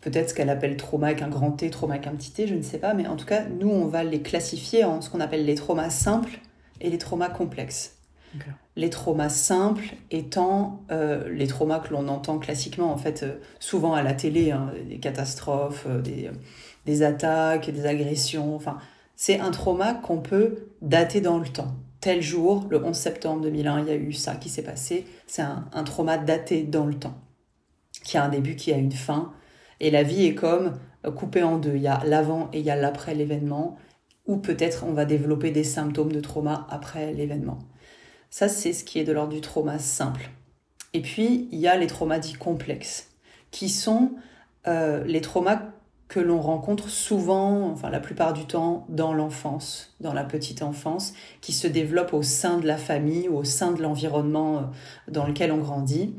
peut-être 0.02 0.30
ce 0.30 0.34
qu'elle 0.34 0.50
appelle 0.50 0.78
trauma 0.78 1.08
avec 1.08 1.22
un 1.22 1.30
grand 1.30 1.52
T, 1.52 1.70
trauma 1.70 1.96
avec 1.96 2.08
un 2.08 2.12
petit 2.12 2.32
T, 2.32 2.48
je 2.48 2.56
ne 2.56 2.62
sais 2.62 2.80
pas, 2.80 2.94
mais 2.94 3.08
en 3.08 3.16
tout 3.16 3.26
cas, 3.26 3.44
nous, 3.46 3.70
on 3.70 3.86
va 3.86 4.04
les 4.04 4.22
classifier 4.22 4.84
en 4.84 5.02
ce 5.02 5.10
qu'on 5.10 5.20
appelle 5.20 5.46
les 5.46 5.56
traumas 5.56 5.90
simples 5.90 6.40
et 6.82 6.90
les 6.90 6.98
traumas 6.98 7.30
complexes. 7.30 7.98
Les 8.78 8.90
traumas 8.90 9.30
simples 9.30 9.96
étant 10.10 10.84
euh, 10.90 11.30
les 11.30 11.48
traumas 11.48 11.80
que 11.80 11.92
l'on 11.92 12.08
entend 12.08 12.40
classiquement, 12.40 12.92
en 12.92 12.98
fait, 12.98 13.24
euh, 13.24 13.36
souvent 13.60 13.94
à 13.94 14.02
la 14.04 14.14
télé, 14.14 14.52
hein, 14.52 14.72
des 14.88 15.00
catastrophes, 15.00 15.86
euh, 15.90 16.02
des, 16.02 16.32
des, 16.86 17.04
attaques, 17.04 17.70
des 17.70 17.86
agressions, 17.86 18.56
enfin, 18.56 18.78
c'est 19.18 19.40
un 19.42 19.52
trauma 19.52 19.94
qu'on 19.94 20.20
peut 20.20 20.70
dater 20.82 21.20
dans 21.20 21.40
le 21.40 21.48
temps. 21.48 21.76
Tel 22.00 22.22
jour, 22.22 22.66
le 22.70 22.84
11 22.84 22.96
septembre 22.96 23.42
2001, 23.42 23.82
il 23.82 23.88
y 23.88 23.92
a 23.92 23.96
eu 23.96 24.14
ça 24.14 24.36
qui 24.36 24.48
s'est 24.48 24.64
passé. 24.64 25.06
C'est 25.28 25.42
un, 25.42 25.66
un 25.74 25.84
trauma 25.84 26.18
daté 26.18 26.64
dans 26.64 26.86
le 26.86 26.96
temps, 26.96 27.20
qui 28.06 28.18
a 28.18 28.24
un 28.24 28.30
début, 28.30 28.56
qui 28.56 28.72
a 28.72 28.78
une 28.78 28.94
fin, 28.94 29.34
et 29.82 29.92
la 29.92 30.04
vie 30.04 30.26
est 30.26 30.36
comme 30.36 30.78
euh, 31.06 31.12
coupée 31.12 31.44
en 31.44 31.58
deux. 31.58 31.76
Il 31.76 31.82
y 31.82 31.88
a 31.88 32.02
l'avant 32.06 32.50
et 32.54 32.60
il 32.60 32.66
y 32.66 32.70
a 32.70 32.78
l'après 32.78 33.14
l'événement, 33.14 33.78
ou 34.28 34.38
peut-être 34.38 34.86
on 34.88 34.94
va 34.94 35.04
développer 35.04 35.52
des 35.52 35.66
symptômes 35.66 36.14
de 36.14 36.22
trauma 36.22 36.68
après 36.70 37.12
l'événement. 37.12 37.60
Ça, 38.30 38.48
c'est 38.48 38.72
ce 38.72 38.86
qui 38.86 39.00
est 39.00 39.04
de 39.04 39.12
l'ordre 39.12 39.34
du 39.34 39.42
trauma 39.42 39.80
simple. 39.80 40.30
Et 40.94 41.02
puis, 41.02 41.50
il 41.52 41.60
y 41.60 41.68
a 41.68 41.76
les 41.76 41.88
traumas 41.88 42.20
dits 42.20 42.34
complexes, 42.34 43.10
qui 43.50 43.68
sont 43.68 44.12
euh, 44.68 45.04
les 45.04 45.20
traumas 45.20 45.64
que 46.08 46.20
l'on 46.20 46.42
rencontre 46.42 46.90
souvent, 46.90 47.70
enfin 47.72 47.90
la 47.90 48.02
plupart 48.02 48.34
du 48.34 48.46
temps, 48.46 48.86
dans 48.90 49.14
l'enfance, 49.14 49.96
dans 50.02 50.14
la 50.14 50.26
petite 50.26 50.62
enfance, 50.62 51.14
qui 51.40 51.54
se 51.54 51.68
développent 51.68 52.14
au 52.14 52.22
sein 52.22 52.60
de 52.60 52.68
la 52.68 52.78
famille 52.78 53.30
ou 53.30 53.38
au 53.38 53.44
sein 53.46 53.72
de 53.72 53.82
l'environnement 53.82 54.58
euh, 54.58 54.62
dans 55.08 55.26
lequel 55.26 55.52
on 55.52 55.58
grandit. 55.58 56.14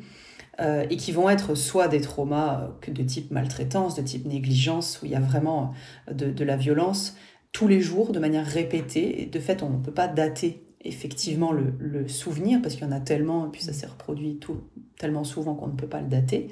Euh, 0.61 0.85
et 0.91 0.99
qui 0.99 1.13
vont 1.13 1.31
être 1.31 1.55
soit 1.55 1.89
des 1.89 2.03
traumas 2.03 2.69
euh, 2.87 2.93
de 2.93 3.03
type 3.03 3.31
maltraitance, 3.31 3.95
de 3.95 4.03
type 4.03 4.27
négligence, 4.27 5.01
où 5.01 5.07
il 5.07 5.13
y 5.13 5.15
a 5.15 5.21
vraiment 5.21 5.73
euh, 6.11 6.13
de, 6.13 6.45
la 6.45 6.57
violence 6.57 7.17
tous 7.53 7.69
les 7.69 7.81
jours, 7.81 8.13
de 8.13 8.19
manière 8.19 8.45
répétée. 8.45 9.23
Et 9.23 9.27
de 9.27 9.41
fait, 9.41 9.63
on 9.63 9.71
ne 9.71 9.83
peut 9.83 9.93
pas 9.93 10.09
dater 10.09 10.63
effectivement 10.85 11.53
le, 11.53 12.07
souvenir, 12.07 12.61
parce 12.61 12.75
qu'il 12.75 12.85
y 12.85 12.87
en 12.87 12.93
a 12.93 13.01
tellement, 13.01 13.47
et 13.47 13.51
puis 13.51 13.63
ça 13.63 13.73
s'est 13.73 13.87
reproduit 13.87 14.39
tout, 14.39 14.61
tellement 14.99 15.25
souvent 15.25 15.55
qu'on 15.55 15.69
ne 15.69 15.77
peut 15.77 15.87
pas 15.87 16.01
le 16.01 16.09
dater. 16.09 16.49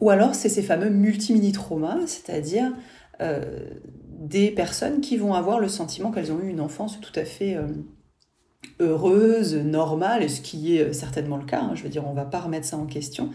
ou 0.00 0.10
alors, 0.10 0.34
c'est 0.34 0.48
ces 0.48 0.62
fameux 0.62 0.88
multimini-traumas, 0.88 2.06
c'est-à-dire 2.06 2.72
des 4.18 4.50
personnes 4.50 5.02
qui 5.02 5.18
vont 5.18 5.34
avoir 5.34 5.60
le 5.60 5.68
sentiment 5.68 6.10
qu'elles 6.10 6.32
ont 6.32 6.40
eu 6.40 6.48
une 6.48 6.60
enfance 6.60 6.98
tout 7.02 7.12
à 7.20 7.26
fait 7.26 7.58
heureuse, 8.78 9.54
normale, 9.54 10.28
ce 10.28 10.40
qui 10.40 10.76
est 10.76 10.92
certainement 10.92 11.36
le 11.36 11.44
cas, 11.44 11.60
hein, 11.60 11.72
je 11.74 11.82
veux 11.82 11.88
dire, 11.88 12.06
on 12.06 12.10
ne 12.10 12.16
va 12.16 12.24
pas 12.24 12.40
remettre 12.40 12.66
ça 12.66 12.76
en 12.76 12.86
question, 12.86 13.30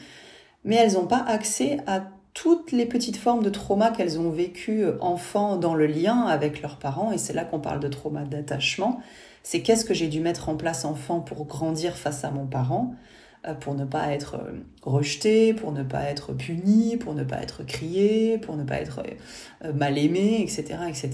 mais 0.63 0.75
elles 0.75 0.93
n'ont 0.93 1.07
pas 1.07 1.23
accès 1.27 1.77
à 1.87 2.03
toutes 2.33 2.71
les 2.71 2.85
petites 2.85 3.17
formes 3.17 3.43
de 3.43 3.49
trauma 3.49 3.91
qu'elles 3.91 4.19
ont 4.19 4.29
vécues 4.29 4.83
euh, 4.83 4.97
enfant 4.99 5.55
dans 5.55 5.73
le 5.73 5.87
lien 5.87 6.23
avec 6.23 6.61
leurs 6.61 6.77
parents, 6.77 7.11
et 7.11 7.17
c'est 7.17 7.33
là 7.33 7.45
qu'on 7.45 7.59
parle 7.59 7.79
de 7.79 7.87
trauma 7.87 8.23
d'attachement. 8.23 8.99
C'est 9.41 9.61
qu'est-ce 9.61 9.85
que 9.85 9.93
j'ai 9.93 10.07
dû 10.07 10.19
mettre 10.19 10.49
en 10.49 10.55
place 10.55 10.85
enfant 10.85 11.21
pour 11.21 11.45
grandir 11.45 11.95
face 11.95 12.23
à 12.23 12.31
mon 12.31 12.45
parent, 12.45 12.93
euh, 12.93 13.14
pour 13.53 13.75
ne 13.75 13.85
pas 13.85 14.11
être 14.11 14.35
euh, 14.35 14.51
rejeté, 14.81 15.53
pour 15.53 15.71
ne 15.71 15.83
pas 15.83 16.03
être 16.03 16.33
puni, 16.33 16.97
pour 16.97 17.13
ne 17.13 17.23
pas 17.23 17.41
être 17.41 17.63
crié, 17.63 18.37
pour 18.37 18.57
ne 18.57 18.63
pas 18.63 18.79
être 18.79 19.03
euh, 19.63 19.73
mal 19.73 19.97
aimé, 19.97 20.41
etc., 20.41 20.79
etc. 20.87 21.11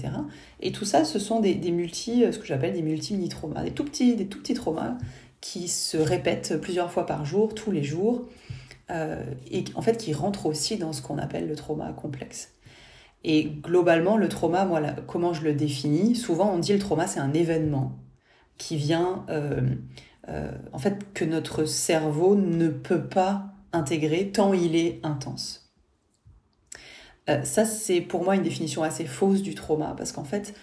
Et 0.60 0.72
tout 0.72 0.84
ça, 0.84 1.04
ce 1.04 1.18
sont 1.18 1.40
des, 1.40 1.54
multi, 1.70 2.24
ce 2.32 2.38
que 2.38 2.46
j'appelle 2.46 2.72
des 2.72 2.82
multi-mini-traumas, 2.82 3.62
des 3.62 3.72
tout 3.72 3.84
petits, 3.84 4.16
des 4.16 4.26
tout 4.26 4.40
petits 4.40 4.54
traumas 4.54 4.96
qui 5.40 5.68
se 5.68 5.96
répètent 5.96 6.60
plusieurs 6.60 6.90
fois 6.90 7.04
par 7.04 7.24
jour, 7.24 7.54
tous 7.54 7.72
les 7.72 7.82
jours, 7.82 8.28
et 9.50 9.64
en 9.74 9.80
fait 9.80 9.96
qui 9.96 10.12
rentrent 10.12 10.44
aussi 10.44 10.76
dans 10.76 10.92
ce 10.92 11.00
qu'on 11.00 11.16
appelle 11.16 11.48
le 11.48 11.56
trauma 11.56 11.92
complexe. 11.94 12.52
Et 13.24 13.44
globalement, 13.44 14.16
le 14.16 14.28
trauma, 14.28 14.68
comment 15.06 15.32
je 15.32 15.42
le 15.42 15.54
définis? 15.54 16.14
Souvent, 16.14 16.52
on 16.52 16.58
dit 16.58 16.72
le 16.72 16.78
trauma, 16.78 17.06
c'est 17.06 17.20
un 17.20 17.32
événement 17.32 17.98
qui 18.58 18.76
vient 18.76 19.24
euh, 19.28 19.60
en 20.28 20.78
fait, 20.78 21.12
que 21.14 21.24
notre 21.24 21.64
cerveau 21.64 22.34
ne 22.34 22.68
peut 22.68 23.04
pas 23.04 23.52
intégrer 23.72 24.30
tant 24.30 24.52
il 24.52 24.76
est 24.76 25.00
intense. 25.02 25.62
Euh, 27.30 27.42
ça, 27.44 27.64
c'est 27.64 28.00
pour 28.00 28.24
moi 28.24 28.36
une 28.36 28.42
définition 28.42 28.82
assez 28.82 29.04
fausse 29.04 29.42
du 29.42 29.54
trauma, 29.54 29.94
parce 29.96 30.12
qu'en 30.12 30.24
fait, 30.24 30.54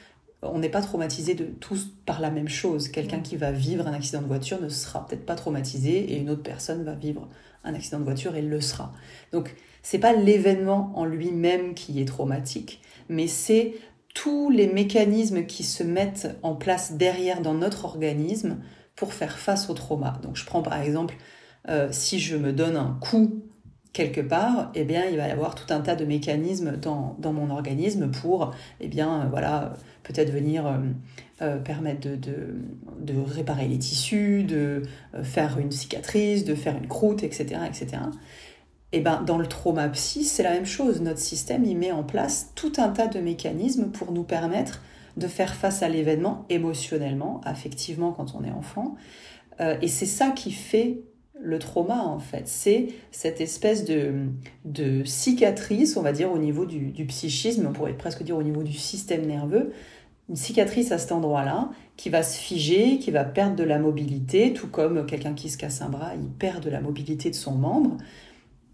on 0.41 0.59
n'est 0.59 0.69
pas 0.69 0.81
traumatisé 0.81 1.33
de 1.33 1.45
tous 1.45 1.93
par 2.05 2.21
la 2.21 2.31
même 2.31 2.47
chose. 2.47 2.89
Quelqu'un 2.89 3.19
qui 3.19 3.35
va 3.35 3.51
vivre 3.51 3.87
un 3.87 3.93
accident 3.93 4.21
de 4.21 4.27
voiture 4.27 4.61
ne 4.61 4.69
sera 4.69 5.05
peut-être 5.05 5.25
pas 5.25 5.35
traumatisé 5.35 6.13
et 6.13 6.17
une 6.17 6.29
autre 6.29 6.43
personne 6.43 6.83
va 6.83 6.93
vivre 6.93 7.27
un 7.63 7.73
accident 7.73 7.99
de 7.99 8.05
voiture 8.05 8.35
et 8.35 8.41
le 8.41 8.61
sera. 8.61 8.93
Donc, 9.33 9.55
c'est 9.83 9.99
pas 9.99 10.13
l'événement 10.13 10.91
en 10.95 11.05
lui-même 11.05 11.73
qui 11.73 12.01
est 12.01 12.05
traumatique, 12.05 12.81
mais 13.09 13.27
c'est 13.27 13.73
tous 14.13 14.49
les 14.49 14.67
mécanismes 14.67 15.45
qui 15.45 15.63
se 15.63 15.83
mettent 15.83 16.37
en 16.41 16.55
place 16.55 16.93
derrière 16.93 17.41
dans 17.41 17.53
notre 17.53 17.85
organisme 17.85 18.57
pour 18.99 19.13
faire 19.13 19.39
face 19.39 19.69
au 19.69 19.73
trauma. 19.73 20.19
Donc, 20.21 20.35
je 20.35 20.45
prends 20.45 20.61
par 20.61 20.79
exemple, 20.79 21.15
euh, 21.69 21.87
si 21.91 22.19
je 22.19 22.35
me 22.35 22.53
donne 22.53 22.75
un 22.75 22.97
coup 23.01 23.41
quelque 23.93 24.21
part, 24.21 24.71
eh 24.75 24.83
bien, 24.83 25.05
il 25.05 25.17
va 25.17 25.27
y 25.27 25.31
avoir 25.31 25.55
tout 25.55 25.73
un 25.73 25.79
tas 25.79 25.95
de 25.95 26.05
mécanismes 26.05 26.77
dans, 26.77 27.17
mon 27.23 27.49
organisme 27.49 28.11
pour, 28.11 28.53
eh 28.79 28.87
bien, 28.87 29.27
voilà, 29.29 29.73
peut-être 30.03 30.31
venir 30.31 30.67
euh, 30.67 30.77
euh, 31.41 31.57
permettre 31.57 32.07
de, 32.07 33.13
réparer 33.25 33.67
les 33.67 33.79
tissus, 33.79 34.43
de 34.43 34.83
euh, 35.15 35.23
faire 35.23 35.57
une 35.57 35.71
cicatrice, 35.71 36.43
de 36.45 36.55
faire 36.55 36.77
une 36.77 36.87
croûte, 36.87 37.23
etc. 37.23 37.61
etc. 37.67 38.03
Et 38.91 39.01
ben, 39.01 39.21
dans 39.21 39.37
le 39.37 39.47
trauma 39.47 39.87
psy, 39.89 40.23
c'est 40.23 40.43
la 40.43 40.51
même 40.51 40.65
chose. 40.65 41.01
Notre 41.01 41.19
système, 41.19 41.63
il 41.63 41.77
met 41.77 41.91
en 41.91 42.03
place 42.03 42.51
tout 42.55 42.73
un 42.77 42.89
tas 42.89 43.07
de 43.07 43.19
mécanismes 43.19 43.91
pour 43.91 44.11
nous 44.11 44.23
permettre 44.23 44.81
de 45.19 45.27
faire 45.27 45.53
face 45.53 45.83
à 45.83 45.89
l'événement 45.89 46.45
émotionnellement, 46.49 47.41
affectivement 47.43 48.11
quand 48.11 48.35
on 48.35 48.43
est 48.43 48.51
enfant. 48.51 48.95
et 49.59 49.87
c'est 49.87 50.05
ça 50.05 50.31
qui 50.31 50.51
fait 50.51 51.01
le 51.41 51.59
trauma, 51.59 52.03
en 52.03 52.19
fait. 52.19 52.47
C'est 52.47 52.87
cette 53.11 53.41
espèce 53.41 53.85
de, 53.85 54.25
de 54.65 55.03
cicatrice, 55.03 55.97
on 55.97 56.01
va 56.01 56.11
dire, 56.11 56.31
au 56.31 56.37
niveau 56.37 56.65
du, 56.65 56.91
du 56.91 57.05
psychisme, 57.05 57.65
on 57.67 57.73
pourrait 57.73 57.93
presque 57.93 58.23
dire 58.23 58.37
au 58.37 58.43
niveau 58.43 58.63
du 58.63 58.73
système 58.73 59.25
nerveux, 59.25 59.71
une 60.29 60.35
cicatrice 60.35 60.91
à 60.91 60.97
cet 60.97 61.11
endroit-là 61.11 61.69
qui 61.97 62.09
va 62.09 62.23
se 62.23 62.37
figer, 62.37 62.99
qui 62.99 63.09
va 63.11 63.23
perdre 63.23 63.55
de 63.55 63.63
la 63.63 63.79
mobilité, 63.79 64.53
tout 64.53 64.67
comme 64.67 65.05
quelqu'un 65.05 65.33
qui 65.33 65.49
se 65.49 65.57
casse 65.57 65.81
un 65.81 65.89
bras, 65.89 66.11
il 66.15 66.29
perd 66.29 66.63
de 66.63 66.69
la 66.69 66.81
mobilité 66.81 67.29
de 67.29 67.35
son 67.35 67.55
membre. 67.55 67.97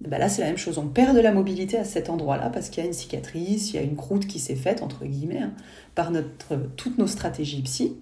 Ben 0.02 0.20
là, 0.20 0.30
c'est 0.30 0.42
la 0.42 0.48
même 0.48 0.58
chose. 0.58 0.78
On 0.78 0.88
perd 0.88 1.16
de 1.16 1.22
la 1.22 1.32
mobilité 1.32 1.78
à 1.78 1.86
cet 1.86 2.10
endroit-là 2.10 2.50
parce 2.50 2.70
qu'il 2.70 2.84
y 2.84 2.86
a 2.86 2.88
une 2.88 2.94
cicatrice, 2.94 3.72
il 3.72 3.76
y 3.78 3.80
a 3.80 3.82
une 3.82 3.96
croûte 3.96 4.28
qui 4.28 4.40
s'est 4.40 4.56
faite, 4.56 4.84
entre 4.84 5.06
guillemets, 5.06 5.40
hein, 5.40 5.54
par 5.96 6.12
toutes 6.76 6.98
nos 6.98 7.08
stratégies 7.08 7.62
psy. 7.62 7.98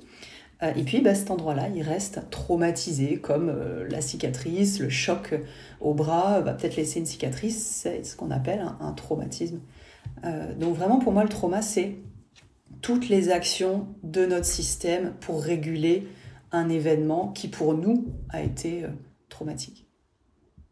Euh, 0.64 0.72
et 0.76 0.84
puis, 0.84 1.02
ben, 1.02 1.14
cet 1.14 1.30
endroit-là, 1.30 1.70
il 1.76 1.84
reste 1.84 2.30
traumatisé, 2.30 3.18
comme 3.18 3.50
euh, 3.50 3.88
la 3.90 4.02
cicatrice, 4.02 4.80
le 4.80 4.90
choc 4.90 5.36
au 5.82 5.94
bras 5.94 6.42
va 6.42 6.54
peut-être 6.54 6.76
laisser 6.76 7.00
une 7.00 7.06
cicatrice. 7.06 7.58
C'est 7.58 8.04
ce 8.04 8.16
qu'on 8.16 8.32
appelle 8.32 8.66
un, 8.80 8.92
traumatisme. 8.94 9.60
Euh, 10.26 10.54
donc, 10.56 10.76
vraiment, 10.76 11.00
pour 11.00 11.12
moi, 11.12 11.24
le 11.24 11.30
trauma, 11.30 11.62
c'est 11.62 11.96
toutes 12.82 13.08
les 13.08 13.30
actions 13.30 13.88
de 14.04 14.26
notre 14.26 14.46
système 14.46 15.14
pour 15.22 15.42
réguler 15.42 16.08
un 16.52 16.70
événement 16.70 17.30
qui 17.30 17.48
pour 17.48 17.74
nous 17.74 18.06
a 18.30 18.42
été 18.42 18.84
euh, 18.84 18.90
traumatique. 19.30 19.83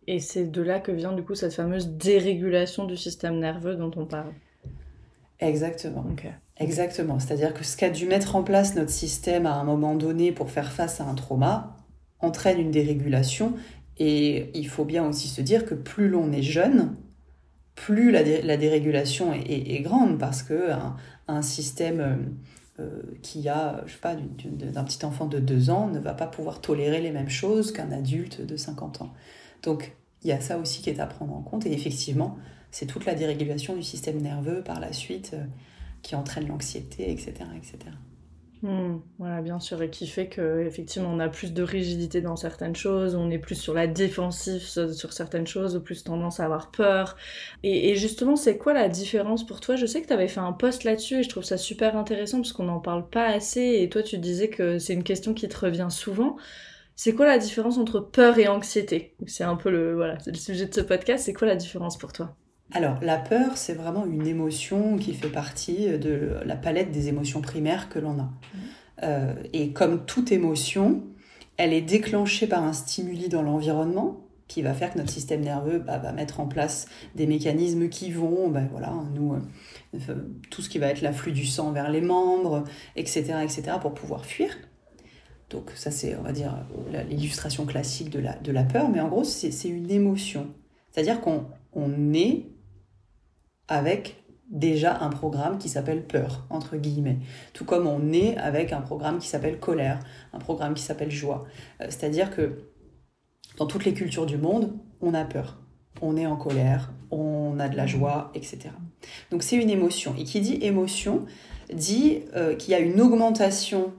Et 0.07 0.19
c'est 0.19 0.45
de 0.45 0.61
là 0.61 0.79
que 0.79 0.91
vient 0.91 1.13
du 1.13 1.23
coup 1.23 1.35
cette 1.35 1.53
fameuse 1.53 1.89
dérégulation 1.89 2.85
du 2.85 2.97
système 2.97 3.39
nerveux 3.39 3.75
dont 3.75 3.91
on 3.95 4.05
parle. 4.05 4.33
Exactement. 5.39 6.05
Exactement. 6.57 7.19
C'est-à-dire 7.19 7.53
que 7.53 7.63
ce 7.63 7.75
qu'a 7.75 7.89
dû 7.89 8.05
mettre 8.05 8.35
en 8.35 8.43
place 8.43 8.75
notre 8.75 8.91
système 8.91 9.45
à 9.45 9.53
un 9.55 9.63
moment 9.63 9.95
donné 9.95 10.31
pour 10.31 10.51
faire 10.51 10.71
face 10.71 11.01
à 11.01 11.05
un 11.05 11.15
trauma 11.15 11.75
entraîne 12.19 12.59
une 12.59 12.71
dérégulation. 12.71 13.53
Et 13.97 14.51
il 14.53 14.67
faut 14.67 14.85
bien 14.85 15.05
aussi 15.07 15.27
se 15.27 15.41
dire 15.41 15.65
que 15.65 15.75
plus 15.75 16.09
l'on 16.09 16.31
est 16.31 16.41
jeune, 16.41 16.95
plus 17.75 18.11
la, 18.11 18.23
dérégulation 18.23 19.33
est, 19.33 19.81
grande 19.81 20.19
parce 20.19 20.43
que 20.43 20.69
un, 21.27 21.41
système 21.41 21.99
euh, 21.99 22.15
euh, 22.79 23.01
qui 23.21 23.47
a, 23.47 23.81
je 23.85 23.93
sais 23.93 23.99
pas, 23.99 24.15
d'un 24.15 24.83
petit 24.83 25.03
enfant 25.05 25.25
de 25.25 25.39
2 25.39 25.69
ans 25.69 25.87
ne 25.87 25.99
va 25.99 26.13
pas 26.13 26.27
pouvoir 26.27 26.61
tolérer 26.61 27.01
les 27.01 27.11
mêmes 27.11 27.29
choses 27.29 27.71
qu'un 27.71 27.91
adulte 27.91 28.45
de 28.45 28.55
50 28.55 29.01
ans. 29.01 29.13
Donc 29.63 29.95
il 30.23 30.29
y 30.29 30.31
a 30.31 30.41
ça 30.41 30.57
aussi 30.57 30.81
qui 30.81 30.89
est 30.89 30.99
à 30.99 31.07
prendre 31.07 31.33
en 31.33 31.41
compte 31.41 31.65
et 31.65 31.73
effectivement, 31.73 32.37
c'est 32.71 32.85
toute 32.85 33.05
la 33.05 33.15
dérégulation 33.15 33.75
du 33.75 33.83
système 33.83 34.21
nerveux 34.21 34.63
par 34.63 34.79
la 34.79 34.93
suite 34.93 35.31
euh, 35.33 35.43
qui 36.01 36.15
entraîne 36.15 36.47
l'anxiété, 36.47 37.11
etc., 37.11 37.33
etc. 37.55 37.91
Hmm, 38.63 38.99
voilà, 39.17 39.41
bien 39.41 39.59
sûr, 39.59 39.81
et 39.81 39.89
qui 39.89 40.05
fait 40.05 40.27
qu'effectivement 40.27 41.09
on 41.11 41.19
a 41.19 41.29
plus 41.29 41.51
de 41.51 41.63
rigidité 41.63 42.21
dans 42.21 42.35
certaines 42.35 42.75
choses, 42.75 43.15
on 43.15 43.31
est 43.31 43.39
plus 43.39 43.55
sur 43.55 43.73
la 43.73 43.87
défensive 43.87 44.61
sur 44.61 45.13
certaines 45.13 45.47
choses, 45.47 45.81
plus 45.83 46.03
tendance 46.03 46.39
à 46.39 46.45
avoir 46.45 46.69
peur. 46.69 47.17
Et, 47.63 47.95
justement, 47.95 48.35
c'est 48.35 48.57
quoi 48.59 48.73
la 48.73 48.87
différence 48.87 49.47
pour 49.47 49.61
toi? 49.61 49.75
Je 49.77 49.87
sais 49.87 50.01
que 50.03 50.07
tu 50.07 50.13
avais 50.13 50.27
fait 50.27 50.39
un 50.39 50.53
post 50.53 50.83
là-dessus 50.83 51.15
et 51.15 51.23
je 51.23 51.29
trouve 51.29 51.43
ça 51.43 51.57
super 51.57 51.97
intéressant 51.97 52.37
parce 52.37 52.53
qu'on 52.53 52.65
n'en 52.65 52.79
parle 52.79 53.09
pas 53.09 53.25
assez 53.25 53.79
et 53.81 53.89
toi 53.89 54.03
tu 54.03 54.19
disais 54.19 54.49
que 54.49 54.77
c'est 54.77 54.93
une 54.93 55.03
question 55.03 55.33
qui 55.33 55.47
te 55.47 55.57
revient 55.57 55.87
souvent. 55.89 56.37
C'est 56.95 57.13
quoi 57.13 57.25
la 57.25 57.37
différence 57.37 57.77
entre 57.77 57.99
peur 57.99 58.37
et 58.37 58.47
anxiété? 58.47 59.15
C'est 59.25 59.43
un 59.43 59.55
peu 59.55 59.71
le, 59.71 59.95
voilà, 59.95 60.17
le 60.25 60.33
sujet 60.33 60.65
de 60.65 60.73
ce 60.73 60.81
podcast, 60.81 61.25
c'est 61.25 61.33
quoi 61.33 61.47
la 61.47 61.55
différence 61.55 61.97
pour 61.97 62.13
toi? 62.13 62.35
Alors, 62.73 62.97
la 63.01 63.17
peur, 63.17 63.57
c'est 63.57 63.73
vraiment 63.73 64.05
une 64.05 64.27
émotion 64.27 64.97
qui 64.97 65.13
fait 65.13 65.29
partie 65.29 65.97
de 65.97 66.37
la 66.45 66.55
palette 66.55 66.91
des 66.91 67.09
émotions 67.09 67.41
primaires 67.41 67.89
que 67.89 67.99
l'on 67.99 68.19
a. 68.19 68.23
Mmh. 68.23 68.57
Euh, 69.03 69.33
et 69.51 69.73
comme 69.73 70.05
toute 70.05 70.31
émotion, 70.31 71.03
elle 71.57 71.73
est 71.73 71.81
déclenchée 71.81 72.47
par 72.47 72.63
un 72.63 72.73
stimuli 72.73 73.29
dans 73.29 73.41
l'environnement 73.41 74.21
qui 74.47 74.61
va 74.61 74.73
faire 74.73 74.91
que 74.91 74.97
notre 74.97 75.11
système 75.11 75.41
nerveux 75.41 75.79
bah, 75.79 75.97
va 75.97 76.11
mettre 76.11 76.41
en 76.41 76.47
place 76.47 76.87
des 77.15 77.25
mécanismes 77.25 77.87
qui 77.87 78.11
vont, 78.11 78.49
bah, 78.49 78.63
voilà, 78.69 78.93
nous, 79.13 79.33
euh, 79.93 80.15
tout 80.49 80.61
ce 80.61 80.69
qui 80.69 80.77
va 80.77 80.87
être 80.87 81.01
l'afflux 81.01 81.31
du 81.31 81.45
sang 81.45 81.71
vers 81.71 81.89
les 81.89 82.01
membres, 82.01 82.65
etc., 82.97 83.35
etc., 83.43 83.63
pour 83.81 83.93
pouvoir 83.93 84.25
fuir. 84.25 84.49
Donc 85.51 85.71
ça, 85.75 85.91
c'est, 85.91 86.15
on 86.15 86.23
va 86.23 86.31
dire, 86.31 86.57
l'illustration 87.09 87.65
classique 87.65 88.09
de 88.09 88.19
la, 88.19 88.33
de 88.37 88.51
la 88.51 88.63
peur, 88.63 88.89
mais 88.89 88.99
en 88.99 89.09
gros, 89.09 89.23
c'est 89.23 89.69
une 89.69 89.91
émotion. 89.91 90.47
C'est-à-dire 90.89 91.21
qu'on 91.21 91.45
on 91.73 92.13
est 92.13 92.47
avec 93.67 94.21
déjà 94.49 94.99
un 94.99 95.09
programme 95.09 95.57
qui 95.57 95.69
s'appelle 95.69 96.05
peur, 96.05 96.45
entre 96.49 96.75
guillemets. 96.75 97.19
Tout 97.53 97.65
comme 97.65 97.87
on 97.87 98.11
est 98.11 98.37
avec 98.37 98.73
un 98.73 98.81
programme 98.81 99.19
qui 99.19 99.27
s'appelle 99.27 99.59
colère, 99.59 99.99
un 100.33 100.39
programme 100.39 100.73
qui 100.73 100.83
s'appelle 100.83 101.11
joie. 101.11 101.45
Euh, 101.81 101.85
c'est-à-dire 101.89 102.35
que 102.35 102.67
dans 103.57 103.65
toutes 103.65 103.85
les 103.85 103.93
cultures 103.93 104.25
du 104.25 104.37
monde, 104.37 104.73
on 104.99 105.13
a 105.13 105.23
peur. 105.23 105.59
On 106.01 106.17
est 106.17 106.25
en 106.25 106.35
colère, 106.35 106.91
on 107.11 107.59
a 107.59 107.69
de 107.69 107.77
la 107.77 107.85
joie, 107.85 108.31
etc. 108.33 108.69
Donc 109.31 109.43
c'est 109.43 109.55
une 109.55 109.69
émotion. 109.69 110.15
Et 110.17 110.23
qui 110.23 110.41
dit 110.41 110.57
émotion 110.61 111.25
dit 111.73 112.19
euh, 112.35 112.55
qu'il 112.55 112.71
y 112.71 112.75
a 112.75 112.79
une 112.79 112.99
augmentation 112.99 113.93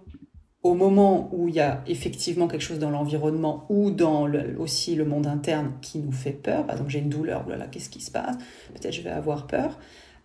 au 0.62 0.74
moment 0.74 1.28
où 1.32 1.48
il 1.48 1.54
y 1.54 1.60
a 1.60 1.82
effectivement 1.86 2.46
quelque 2.46 2.62
chose 2.62 2.78
dans 2.78 2.90
l'environnement 2.90 3.66
ou 3.68 3.90
dans 3.90 4.28
aussi 4.58 4.94
le 4.94 5.04
monde 5.04 5.26
interne 5.26 5.72
qui 5.80 5.98
nous 5.98 6.12
fait 6.12 6.32
peur, 6.32 6.64
par 6.66 6.76
exemple 6.76 6.90
j'ai 6.90 7.00
une 7.00 7.08
douleur, 7.08 7.42
voilà, 7.44 7.66
qu'est-ce 7.66 7.90
qui 7.90 8.00
se 8.00 8.12
passe? 8.12 8.36
Peut-être 8.72 8.94
je 8.94 9.02
vais 9.02 9.10
avoir 9.10 9.46
peur. 9.46 9.78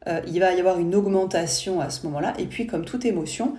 Euh, 0.08 0.22
il 0.28 0.40
va 0.40 0.54
y 0.54 0.60
avoir 0.60 0.80
une 0.80 0.94
augmentation 0.94 1.82
à 1.82 1.90
ce 1.90 2.06
moment-là, 2.06 2.34
et 2.38 2.46
puis 2.46 2.68
comme 2.68 2.86
toute 2.86 3.04
émotion, 3.06 3.56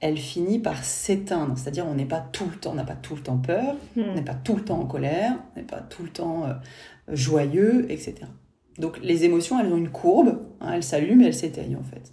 elle 0.00 0.18
finit 0.18 0.58
par 0.58 0.84
s'éteindre. 0.84 1.56
C'est-à-dire 1.56 1.86
on 1.86 1.94
n'est 1.94 2.04
pas 2.04 2.20
tout 2.20 2.46
le 2.46 2.56
temps, 2.56 2.72
on 2.72 2.74
n'a 2.74 2.84
pas 2.84 2.96
tout 2.96 3.16
le 3.16 3.22
temps 3.22 3.38
peur, 3.38 3.76
hmm. 3.96 4.02
on 4.10 4.14
n'est 4.14 4.22
pas 4.22 4.34
tout 4.34 4.56
le 4.56 4.62
temps 4.62 4.78
en 4.78 4.86
colère, 4.86 5.32
on 5.54 5.58
n'est 5.58 5.66
pas 5.66 5.80
tout 5.80 6.02
le 6.02 6.10
temps 6.10 6.44
euh, 6.44 6.52
joyeux, 7.08 7.86
etc. 7.90 8.16
Donc 8.78 8.98
les 9.02 9.24
émotions, 9.24 9.58
elles 9.58 9.72
ont 9.72 9.78
une 9.78 9.90
courbe, 9.90 10.38
hein, 10.60 10.72
elles 10.74 10.82
s'allument 10.82 11.22
et 11.22 11.28
elles 11.28 11.34
s'éteignent 11.34 11.76
en 11.76 11.82
fait. 11.82 12.12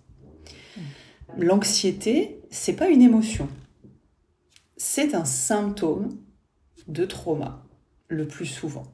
Hmm. 0.78 1.44
L'anxiété, 1.44 2.40
c'est 2.50 2.74
pas 2.74 2.88
une 2.88 3.02
émotion 3.02 3.50
c'est 4.78 5.16
un 5.16 5.26
symptôme 5.26 6.10
de 6.88 7.06
trauma, 7.06 7.64
le 8.08 8.28
plus 8.28 8.46
souvent. 8.46 8.86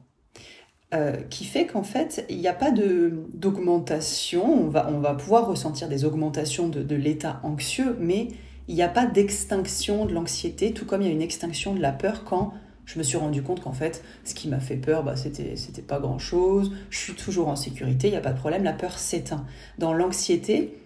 Euh, 0.94 1.16
qui 1.28 1.44
fait 1.44 1.66
qu'en 1.66 1.82
fait, 1.82 2.24
il 2.28 2.38
n'y 2.38 2.46
a 2.46 2.52
pas 2.52 2.70
d'augmentation, 2.70 4.44
on 4.44 4.68
va, 4.68 4.88
on 4.90 5.00
va 5.00 5.14
pouvoir 5.14 5.48
ressentir 5.48 5.88
des 5.88 6.04
augmentations 6.04 6.68
de, 6.68 6.94
l'état 6.94 7.40
anxieux, 7.42 7.96
mais 7.98 8.28
il 8.68 8.76
n'y 8.76 8.82
a 8.82 8.88
pas 8.88 9.04
d'extinction 9.04 10.06
de 10.06 10.12
l'anxiété, 10.12 10.72
tout 10.72 10.86
comme 10.86 11.02
il 11.02 11.08
y 11.08 11.10
a 11.10 11.12
une 11.12 11.22
extinction 11.22 11.74
de 11.74 11.80
la 11.80 11.90
peur 11.90 12.22
quand 12.24 12.52
je 12.84 12.98
me 12.98 13.02
suis 13.02 13.16
rendu 13.16 13.42
compte 13.42 13.60
qu'en 13.60 13.72
fait, 13.72 14.04
ce 14.24 14.34
qui 14.34 14.46
m'a 14.46 14.60
fait 14.60 14.76
peur, 14.76 15.02
bah, 15.02 15.16
c'était, 15.16 15.82
pas 15.82 15.98
grand 15.98 16.18
chose, 16.18 16.70
je 16.90 16.98
suis 16.98 17.14
toujours 17.14 17.48
en 17.48 17.56
sécurité, 17.56 18.08
il 18.08 18.10
n'y 18.12 18.16
a 18.16 18.20
pas 18.20 18.32
de 18.32 18.38
problème, 18.38 18.62
la 18.62 18.72
peur 18.72 18.98
s'éteint. 18.98 19.46
Dans 19.78 19.94
l'anxiété, 19.94 20.78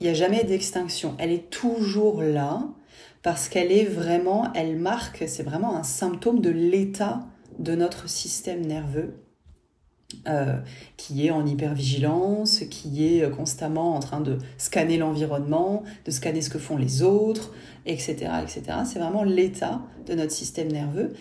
il 0.00 0.04
n'y 0.04 0.10
a 0.10 0.14
jamais 0.14 0.44
d'extinction, 0.44 1.16
elle 1.18 1.32
est 1.32 1.50
toujours 1.50 2.22
là, 2.22 2.68
parce 3.22 3.48
qu'elle 3.48 3.72
est 3.72 3.84
vraiment, 3.84 4.52
elle 4.54 4.76
marque, 4.76 5.24
c'est 5.26 5.42
vraiment 5.42 5.76
un 5.76 5.82
symptôme 5.82 6.40
de 6.40 6.50
l'état 6.50 7.26
de 7.58 7.74
notre 7.74 8.08
système 8.08 8.64
nerveux. 8.64 9.14
Euh, 10.26 10.58
qui 10.96 11.28
est 11.28 11.30
en 11.30 11.46
hypervigilance, 11.46 12.64
qui 12.68 13.06
est 13.06 13.30
constamment 13.30 13.94
en 13.94 14.00
train 14.00 14.20
de 14.20 14.38
scanner 14.58 14.98
l'environnement, 14.98 15.84
de 16.04 16.10
scanner 16.10 16.42
ce 16.42 16.50
que 16.50 16.58
font 16.58 16.76
les 16.76 17.02
autres, 17.02 17.52
etc. 17.86 18.28
etc. 18.42 18.78
C'est 18.84 18.98
vraiment 18.98 19.22
l'état 19.22 19.82
de 20.06 20.14
notre 20.14 20.32
système 20.32 20.66
nerveux. 20.66 21.12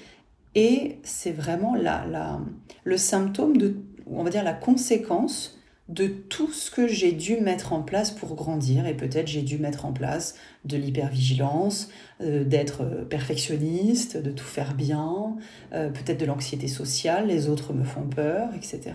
et 0.55 0.97
c'est 1.03 1.31
vraiment 1.31 1.75
la, 1.75 2.39
le 2.83 2.97
symptôme 2.97 3.57
de, 3.57 3.75
on 4.07 4.23
va 4.23 4.31
dire 4.31 4.43
la 4.43 4.53
conséquence 4.53 5.58
de 5.89 6.07
tout 6.07 6.51
ce 6.51 6.69
que 6.69 6.87
j'ai 6.87 7.11
dû 7.11 7.37
mettre 7.37 7.73
en 7.73 7.81
place 7.81 8.11
pour 8.11 8.35
grandir. 8.35 8.85
Et 8.85 8.93
peut-être 8.93 9.27
j'ai 9.27 9.41
dû 9.41 9.57
mettre 9.57 9.85
en 9.85 9.91
place 9.91 10.35
de 10.63 10.77
l'hypervigilance, 10.77 11.89
euh, 12.21 12.43
d'être 12.43 12.85
perfectionniste, 13.09 14.15
de 14.15 14.31
tout 14.31 14.45
faire 14.45 14.75
bien, 14.75 15.35
euh, 15.73 15.89
peut-être 15.89 16.19
de 16.19 16.25
l'anxiété 16.25 16.67
sociale, 16.67 17.27
les 17.27 17.49
autres 17.49 17.73
me 17.73 17.83
font 17.83 18.07
peur, 18.07 18.49
etc. 18.55 18.93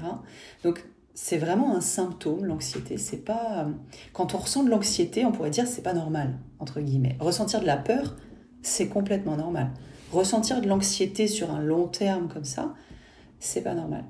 Donc 0.62 0.84
c'est 1.14 1.38
vraiment 1.38 1.76
un 1.76 1.80
symptôme, 1.80 2.44
l'anxiété. 2.44 2.96
C'est 2.96 3.24
pas 3.24 3.68
quand 4.12 4.34
on 4.34 4.38
ressent 4.38 4.62
de 4.62 4.70
l'anxiété, 4.70 5.24
on 5.24 5.32
pourrait 5.32 5.50
dire 5.50 5.66
c'est 5.66 5.82
pas 5.82 5.94
normal 5.94 6.38
entre 6.60 6.80
guillemets. 6.80 7.16
Ressentir 7.18 7.60
de 7.60 7.66
la 7.66 7.76
peur, 7.76 8.16
c'est 8.62 8.88
complètement 8.88 9.36
normal. 9.36 9.70
Ressentir 10.12 10.60
de 10.60 10.68
l'anxiété 10.68 11.26
sur 11.26 11.50
un 11.50 11.60
long 11.60 11.88
terme 11.88 12.28
comme 12.28 12.44
ça, 12.44 12.74
c'est 13.40 13.62
pas 13.62 13.74
normal. 13.74 14.04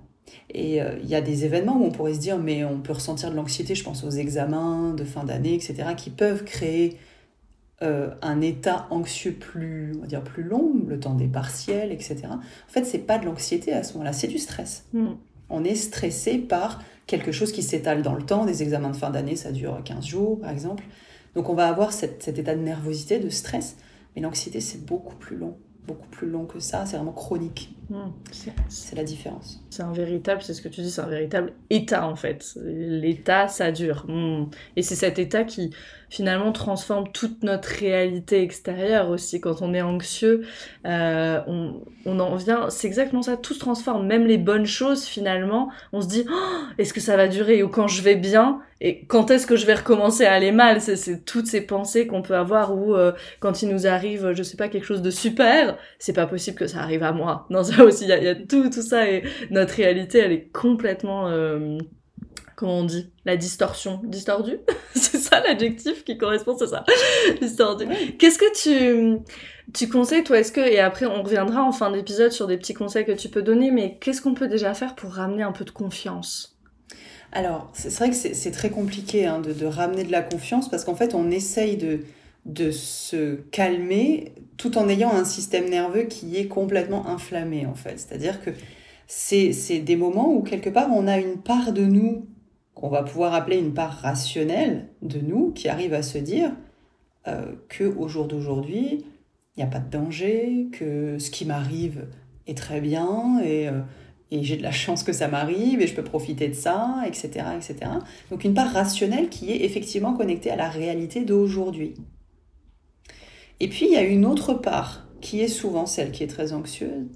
Et 0.51 0.81
euh, 0.81 0.99
il 1.03 1.09
y 1.09 1.15
a 1.15 1.21
des 1.21 1.45
événements 1.45 1.77
où 1.77 1.85
on 1.85 1.91
pourrait 1.91 2.15
se 2.15 2.21
dire, 2.21 2.39
mais 2.39 2.65
on 2.65 2.81
peut 2.81 2.93
ressentir 2.93 3.31
de 3.31 3.37
l'anxiété, 3.37 3.75
je 3.75 3.85
pense 3.85 4.05
aux 4.05 4.11
examens 4.11 4.95
de 4.95 5.05
fin 5.05 5.25
d'année, 5.25 5.55
etc., 5.55 5.75
qui 5.97 6.11
peuvent 6.11 6.45
créer 6.45 6.99
euh, 7.83 8.11
un 8.23 8.41
état 8.41 8.87
anxieux 8.91 9.33
plus, 9.33 9.93
on 9.97 10.03
va 10.03 10.07
dire, 10.07 10.23
plus 10.23 10.43
long, 10.43 10.75
le 10.87 10.99
temps 10.99 11.15
des 11.15 11.27
partiels, 11.27 11.93
etc. 11.93 12.23
En 12.31 12.41
fait, 12.69 12.85
c'est 12.85 12.99
pas 12.99 13.19
de 13.19 13.25
l'anxiété 13.27 13.73
à 13.73 13.83
ce 13.83 13.95
moment-là, 13.95 14.13
c'est 14.13 14.29
du 14.29 14.39
stress. 14.39 14.85
Mm. 14.93 15.09
On 15.51 15.65
est 15.65 15.75
stressé 15.75 16.39
par 16.39 16.83
quelque 17.07 17.33
chose 17.33 17.53
qui 17.53 17.63
s'étale 17.63 18.03
dans 18.03 18.15
le 18.15 18.23
temps. 18.23 18.45
Des 18.47 18.63
examens 18.63 18.91
de 18.91 18.97
fin 18.97 19.11
d'année, 19.11 19.37
ça 19.37 19.53
dure 19.53 19.83
15 19.85 20.05
jours, 20.05 20.41
par 20.41 20.51
exemple. 20.51 20.85
Donc 21.35 21.49
on 21.49 21.55
va 21.55 21.69
avoir 21.69 21.93
cet 21.93 22.27
état 22.29 22.55
de 22.55 22.61
nervosité, 22.61 23.19
de 23.19 23.29
stress. 23.29 23.77
Mais 24.15 24.23
l'anxiété, 24.23 24.61
c'est 24.61 24.85
beaucoup 24.87 25.17
plus 25.17 25.37
long 25.37 25.57
beaucoup 25.87 26.09
plus 26.09 26.29
long 26.29 26.47
que 26.47 26.61
ça, 26.61 26.87
c'est 26.87 26.97
vraiment 26.97 27.13
chronique. 27.13 27.75
Hmm. 27.91 28.13
c'est 28.69 28.97
la 28.97 29.05
différence. 29.05 29.61
C'est 29.69 29.83
un 29.83 29.93
véritable, 29.93 30.41
c'est 30.41 30.55
ce 30.55 30.63
que 30.63 30.69
tu 30.69 30.81
dis, 30.81 30.91
c'est 30.91 31.03
un 31.03 31.09
véritable 31.09 31.53
état 31.69 32.07
en 32.07 32.17
fait. 32.17 32.57
L'état, 32.65 33.47
ça 33.49 33.73
dure. 33.73 34.07
Hmm. 34.09 34.47
Et 34.77 34.83
c'est 34.83 34.95
cet 34.95 35.19
état 35.19 35.45
qui 35.45 35.71
finalement 36.09 36.53
transforme 36.53 37.11
toute 37.13 37.43
notre 37.43 37.69
réalité 37.69 38.41
extérieure 38.41 39.11
aussi. 39.11 39.41
Quand 39.41 39.63
on 39.63 39.75
est 39.75 39.83
anxieux, 39.83 40.47
euh, 40.87 41.41
on, 41.47 41.83
on, 42.07 42.21
en 42.21 42.37
vient, 42.37 42.71
c'est 42.71 42.87
exactement 42.87 43.23
ça, 43.23 43.37
tout 43.37 43.53
se 43.53 43.59
transforme. 43.59 44.07
Même 44.07 44.27
les 44.27 44.39
bonnes 44.39 44.67
choses 44.67 45.05
finalement, 45.05 45.71
on 45.93 46.01
se 46.01 46.09
dit, 46.09 46.25
oh, 46.31 46.63
est-ce 46.79 46.95
que 46.95 47.01
ça 47.01 47.17
va 47.17 47.29
durer? 47.29 47.63
Ou 47.63 47.69
quand 47.69 47.89
je 47.89 48.01
vais 48.01 48.17
bien, 48.17 48.61
et 48.81 49.05
quand 49.07 49.31
est-ce 49.31 49.47
que 49.47 49.57
je 49.57 49.67
vais 49.67 49.75
recommencer 49.75 50.25
à 50.25 50.33
aller 50.33 50.53
mal? 50.53 50.81
C'est 50.81 51.25
toutes 51.25 51.47
ces 51.47 51.63
pensées 51.63 52.07
qu'on 52.07 52.23
peut 52.23 52.37
avoir 52.37 52.77
où 52.77 52.95
euh, 52.95 53.13
quand 53.41 53.63
il 53.63 53.71
nous 53.71 53.87
arrive, 53.87 54.33
je 54.35 54.43
sais 54.43 54.57
pas, 54.57 54.69
quelque 54.69 54.85
chose 54.85 55.03
de 55.03 55.11
super, 55.11 55.79
c'est 55.99 56.13
pas 56.13 56.27
possible 56.27 56.59
que 56.59 56.67
ça 56.67 56.81
arrive 56.81 57.03
à 57.03 57.13
moi. 57.13 57.47
Non, 57.51 57.63
ça 57.77 57.85
aussi, 57.85 58.05
il 58.05 58.09
y 58.11 58.29
a, 58.29 58.35
tout, 58.35 58.69
tout 58.71 58.83
ça 58.83 59.09
et 59.09 59.23
notre 59.51 59.75
réalité, 59.75 60.19
elle 60.19 60.33
est 60.33 60.49
complètement, 60.53 61.29
euh, 61.29 61.79
comment 62.57 62.81
on 62.81 62.85
dit, 62.85 63.11
la 63.25 63.37
distorsion, 63.37 64.01
distordue? 64.05 64.59
c'est 64.95 65.19
ça 65.19 65.41
l'adjectif 65.41 66.05
qui 66.05 66.19
correspond, 66.19 66.57
c'est 66.59 66.69
ça, 66.69 66.85
distordue. 67.41 67.87
Qu'est-ce 68.19 68.39
que 68.39 68.53
tu 68.55 69.23
tu 69.73 69.89
conseilles 69.89 70.25
toi? 70.25 70.39
Est-ce 70.39 70.53
que 70.53 70.61
et 70.61 70.79
après 70.79 71.07
on 71.07 71.23
reviendra 71.23 71.63
en 71.63 71.73
fin 71.73 71.91
d'épisode 71.91 72.33
sur 72.33 72.47
des 72.47 72.59
petits 72.59 72.75
conseils 72.75 73.07
que 73.07 73.13
tu 73.13 73.29
peux 73.29 73.43
donner, 73.43 73.71
mais 73.71 73.99
qu'est-ce 74.01 74.21
qu'on 74.21 74.35
peut 74.35 74.49
déjà 74.49 74.75
faire 74.75 74.95
pour 74.95 75.15
ramener 75.15 75.43
un 75.43 75.53
peu 75.53 75.65
de 75.65 75.71
confiance? 75.71 76.55
Alors, 77.35 77.69
c'est 77.73 77.93
vrai 77.93 78.11
que 78.11 78.17
c'est 78.17 78.51
très 78.53 78.71
compliqué 78.71 79.27
hein, 79.27 79.41
de, 79.41 79.67
ramener 79.67 80.05
de 80.05 80.13
la 80.13 80.23
confiance 80.23 80.71
parce 80.71 80.85
qu'en 80.85 80.95
fait, 80.95 81.15
on 81.15 81.33
essaye 81.33 81.77
de, 81.77 82.01
de 82.45 82.71
se 82.71 83.37
calmer 83.51 84.33
tout 84.57 84.77
en 84.79 84.89
ayant 84.89 85.13
un 85.13 85.25
système 85.25 85.69
nerveux 85.69 86.05
qui 86.05 86.37
est 86.37 86.47
complètement 86.47 87.07
inflammé, 87.07 87.67
en 87.67 87.75
fait. 87.75 87.99
C'est-à-dire 87.99 88.43
que 88.43 88.51
c'est 89.07 89.79
des 89.81 89.97
moments 89.97 90.33
où, 90.33 90.43
quelque 90.43 90.71
part, 90.71 90.89
on 90.93 91.07
a 91.07 91.19
une 91.19 91.39
part 91.39 91.73
de 91.73 91.85
nous 91.85 92.27
qu'on 92.75 92.89
va 92.89 93.03
pouvoir 93.03 93.35
appeler 93.35 93.59
une 93.59 93.73
part 93.73 93.93
rationnelle 93.93 94.89
de 95.03 95.21
nous 95.21 95.53
qui 95.53 95.69
arrive 95.69 95.95
à 95.95 96.03
se 96.03 96.19
dire 96.19 96.53
euh, 97.29 97.53
que 97.69 97.85
au 97.85 98.09
jour 98.09 98.27
d'aujourd'hui, 98.27 99.05
il 99.57 99.61
n'y 99.61 99.63
a 99.63 99.69
pas 99.69 99.79
de 99.79 99.91
danger, 99.91 100.69
que 100.73 101.19
ce 101.19 101.31
qui 101.31 101.45
m'arrive 101.45 102.07
est 102.47 102.57
très 102.57 102.81
bien 102.81 103.41
et... 103.45 103.69
Euh, 103.69 103.81
et 104.31 104.43
j'ai 104.43 104.57
de 104.57 104.63
la 104.63 104.73
chance 104.73 105.05
que 105.05 105.13
ça 105.13 105.29
m'arrive 105.29 105.81
et 105.81 105.87
je 105.87 105.95
peux 105.95 106.03
profiter 106.03 106.49
de 106.49 106.55
ça, 106.55 107.03
etc., 107.07 107.47
etc. 107.57 107.91
Donc 108.31 108.43
une 108.43 108.55
part 108.55 108.73
rationnelle 108.73 109.29
qui 109.29 109.53
est 109.53 109.65
effectivement 109.65 110.15
connectée 110.15 110.51
à 110.51 110.57
la 110.57 110.69
réalité 110.69 111.25
d'aujourd'hui. 111.25 111.95
Et 113.61 113.69
puis 113.69 113.87
il 113.87 113.93
y 113.93 113.97
a 113.97 114.03
une 114.03 114.27
autre 114.27 114.55
part 114.55 115.07
qui 115.21 115.41
est 115.41 115.49
souvent 115.49 115.87
celle 115.87 116.13
qui 116.13 116.23
est 116.23 116.29
très 116.29 116.53
anxieuse 116.53 117.07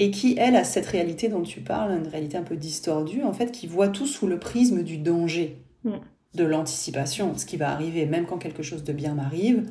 et 0.00 0.10
qui, 0.10 0.34
elle, 0.38 0.56
a 0.56 0.64
cette 0.64 0.86
réalité 0.86 1.28
dont 1.28 1.42
tu 1.42 1.60
parles, 1.60 1.92
une 1.92 2.08
réalité 2.08 2.38
un 2.38 2.42
peu 2.42 2.56
distordue, 2.56 3.22
en 3.22 3.34
fait, 3.34 3.52
qui 3.52 3.66
voit 3.66 3.88
tout 3.88 4.06
sous 4.06 4.26
le 4.26 4.38
prisme 4.38 4.82
du 4.82 4.96
danger, 4.96 5.62
mm. 5.84 5.92
de 6.36 6.44
l'anticipation, 6.44 7.36
ce 7.36 7.44
qui 7.44 7.58
va 7.58 7.70
arriver, 7.70 8.06
même 8.06 8.24
quand 8.24 8.38
quelque 8.38 8.62
chose 8.62 8.82
de 8.82 8.94
bien 8.94 9.12
m'arrive, 9.12 9.70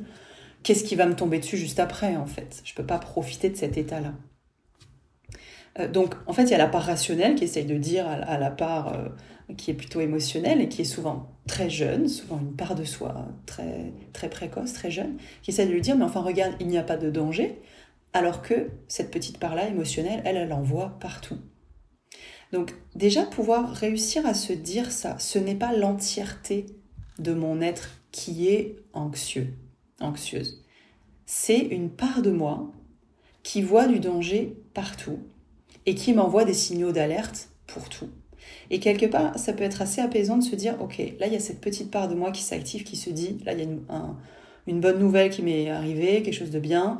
qu'est-ce 0.62 0.84
qui 0.84 0.94
va 0.94 1.06
me 1.06 1.16
tomber 1.16 1.40
dessus 1.40 1.56
juste 1.56 1.80
après, 1.80 2.16
en 2.16 2.26
fait? 2.26 2.62
Je 2.64 2.72
ne 2.72 2.76
peux 2.76 2.86
pas 2.86 2.98
profiter 2.98 3.50
de 3.50 3.56
cet 3.56 3.76
état-là. 3.76 4.14
Euh, 5.80 5.88
donc, 5.88 6.14
en 6.28 6.32
fait, 6.32 6.44
il 6.44 6.50
y 6.50 6.54
a 6.54 6.58
la 6.58 6.68
part 6.68 6.84
rationnelle 6.84 7.34
qui 7.34 7.42
essaye 7.42 7.66
de 7.66 7.76
dire 7.76 8.06
à, 8.06 8.38
la 8.38 8.50
part 8.50 8.94
euh, 8.94 9.08
qui 9.56 9.70
est 9.70 9.74
plutôt 9.74 10.00
émotionnelle 10.00 10.60
et 10.60 10.68
qui 10.68 10.82
est 10.82 10.84
souvent 10.84 11.28
très 11.46 11.70
jeune, 11.70 12.08
souvent 12.08 12.38
une 12.38 12.54
part 12.54 12.74
de 12.74 12.84
soi 12.84 13.26
très, 13.46 13.92
très 14.12 14.30
précoce, 14.30 14.72
très 14.72 14.90
jeune, 14.90 15.16
qui 15.42 15.50
essaie 15.50 15.66
de 15.66 15.72
lui 15.72 15.80
dire, 15.80 15.96
mais 15.96 16.04
enfin, 16.04 16.22
regarde, 16.22 16.54
il 16.60 16.68
n'y 16.68 16.78
a 16.78 16.82
pas 16.82 16.96
de 16.96 17.10
danger, 17.10 17.60
alors 18.12 18.42
que 18.42 18.70
cette 18.88 19.10
petite 19.10 19.38
part-là 19.38 19.68
émotionnelle, 19.68 20.22
elle, 20.24 20.36
elle 20.36 20.52
en 20.52 20.62
voit 20.62 20.98
partout. 21.00 21.38
Donc, 22.52 22.74
déjà, 22.94 23.24
pouvoir 23.24 23.70
réussir 23.70 24.26
à 24.26 24.34
se 24.34 24.52
dire 24.52 24.90
ça, 24.90 25.18
ce 25.18 25.38
n'est 25.38 25.54
pas 25.54 25.72
l'entièreté 25.72 26.66
de 27.18 27.32
mon 27.32 27.60
être 27.60 28.00
qui 28.10 28.48
est 28.48 28.76
anxieux, 28.92 29.54
anxieuse. 30.00 30.64
C'est 31.26 31.60
une 31.60 31.90
part 31.90 32.22
de 32.22 32.30
moi 32.30 32.72
qui 33.42 33.62
voit 33.62 33.86
du 33.86 34.00
danger 34.00 34.56
partout 34.74 35.20
et 35.86 35.94
qui 35.94 36.12
m'envoie 36.12 36.44
des 36.44 36.54
signaux 36.54 36.92
d'alerte 36.92 37.50
pour 37.66 37.88
tout. 37.88 38.10
Et 38.70 38.78
quelque 38.78 39.06
part, 39.06 39.36
ça 39.36 39.52
peut 39.52 39.64
être 39.64 39.82
assez 39.82 40.00
apaisant 40.00 40.38
de 40.38 40.44
se 40.44 40.54
dire, 40.54 40.76
ok, 40.80 40.98
là, 41.18 41.26
il 41.26 41.32
y 41.32 41.36
a 41.36 41.40
cette 41.40 41.60
petite 41.60 41.90
part 41.90 42.08
de 42.08 42.14
moi 42.14 42.30
qui 42.30 42.42
s'active, 42.42 42.84
qui 42.84 42.96
se 42.96 43.10
dit, 43.10 43.38
là, 43.44 43.52
il 43.52 43.58
y 43.58 43.62
a 43.62 43.66
une, 44.66 44.80
bonne 44.80 45.00
nouvelle 45.00 45.30
qui 45.30 45.42
m'est 45.42 45.68
arrivée, 45.70 46.22
quelque 46.22 46.34
chose 46.34 46.50
de 46.50 46.60
bien. 46.60 46.98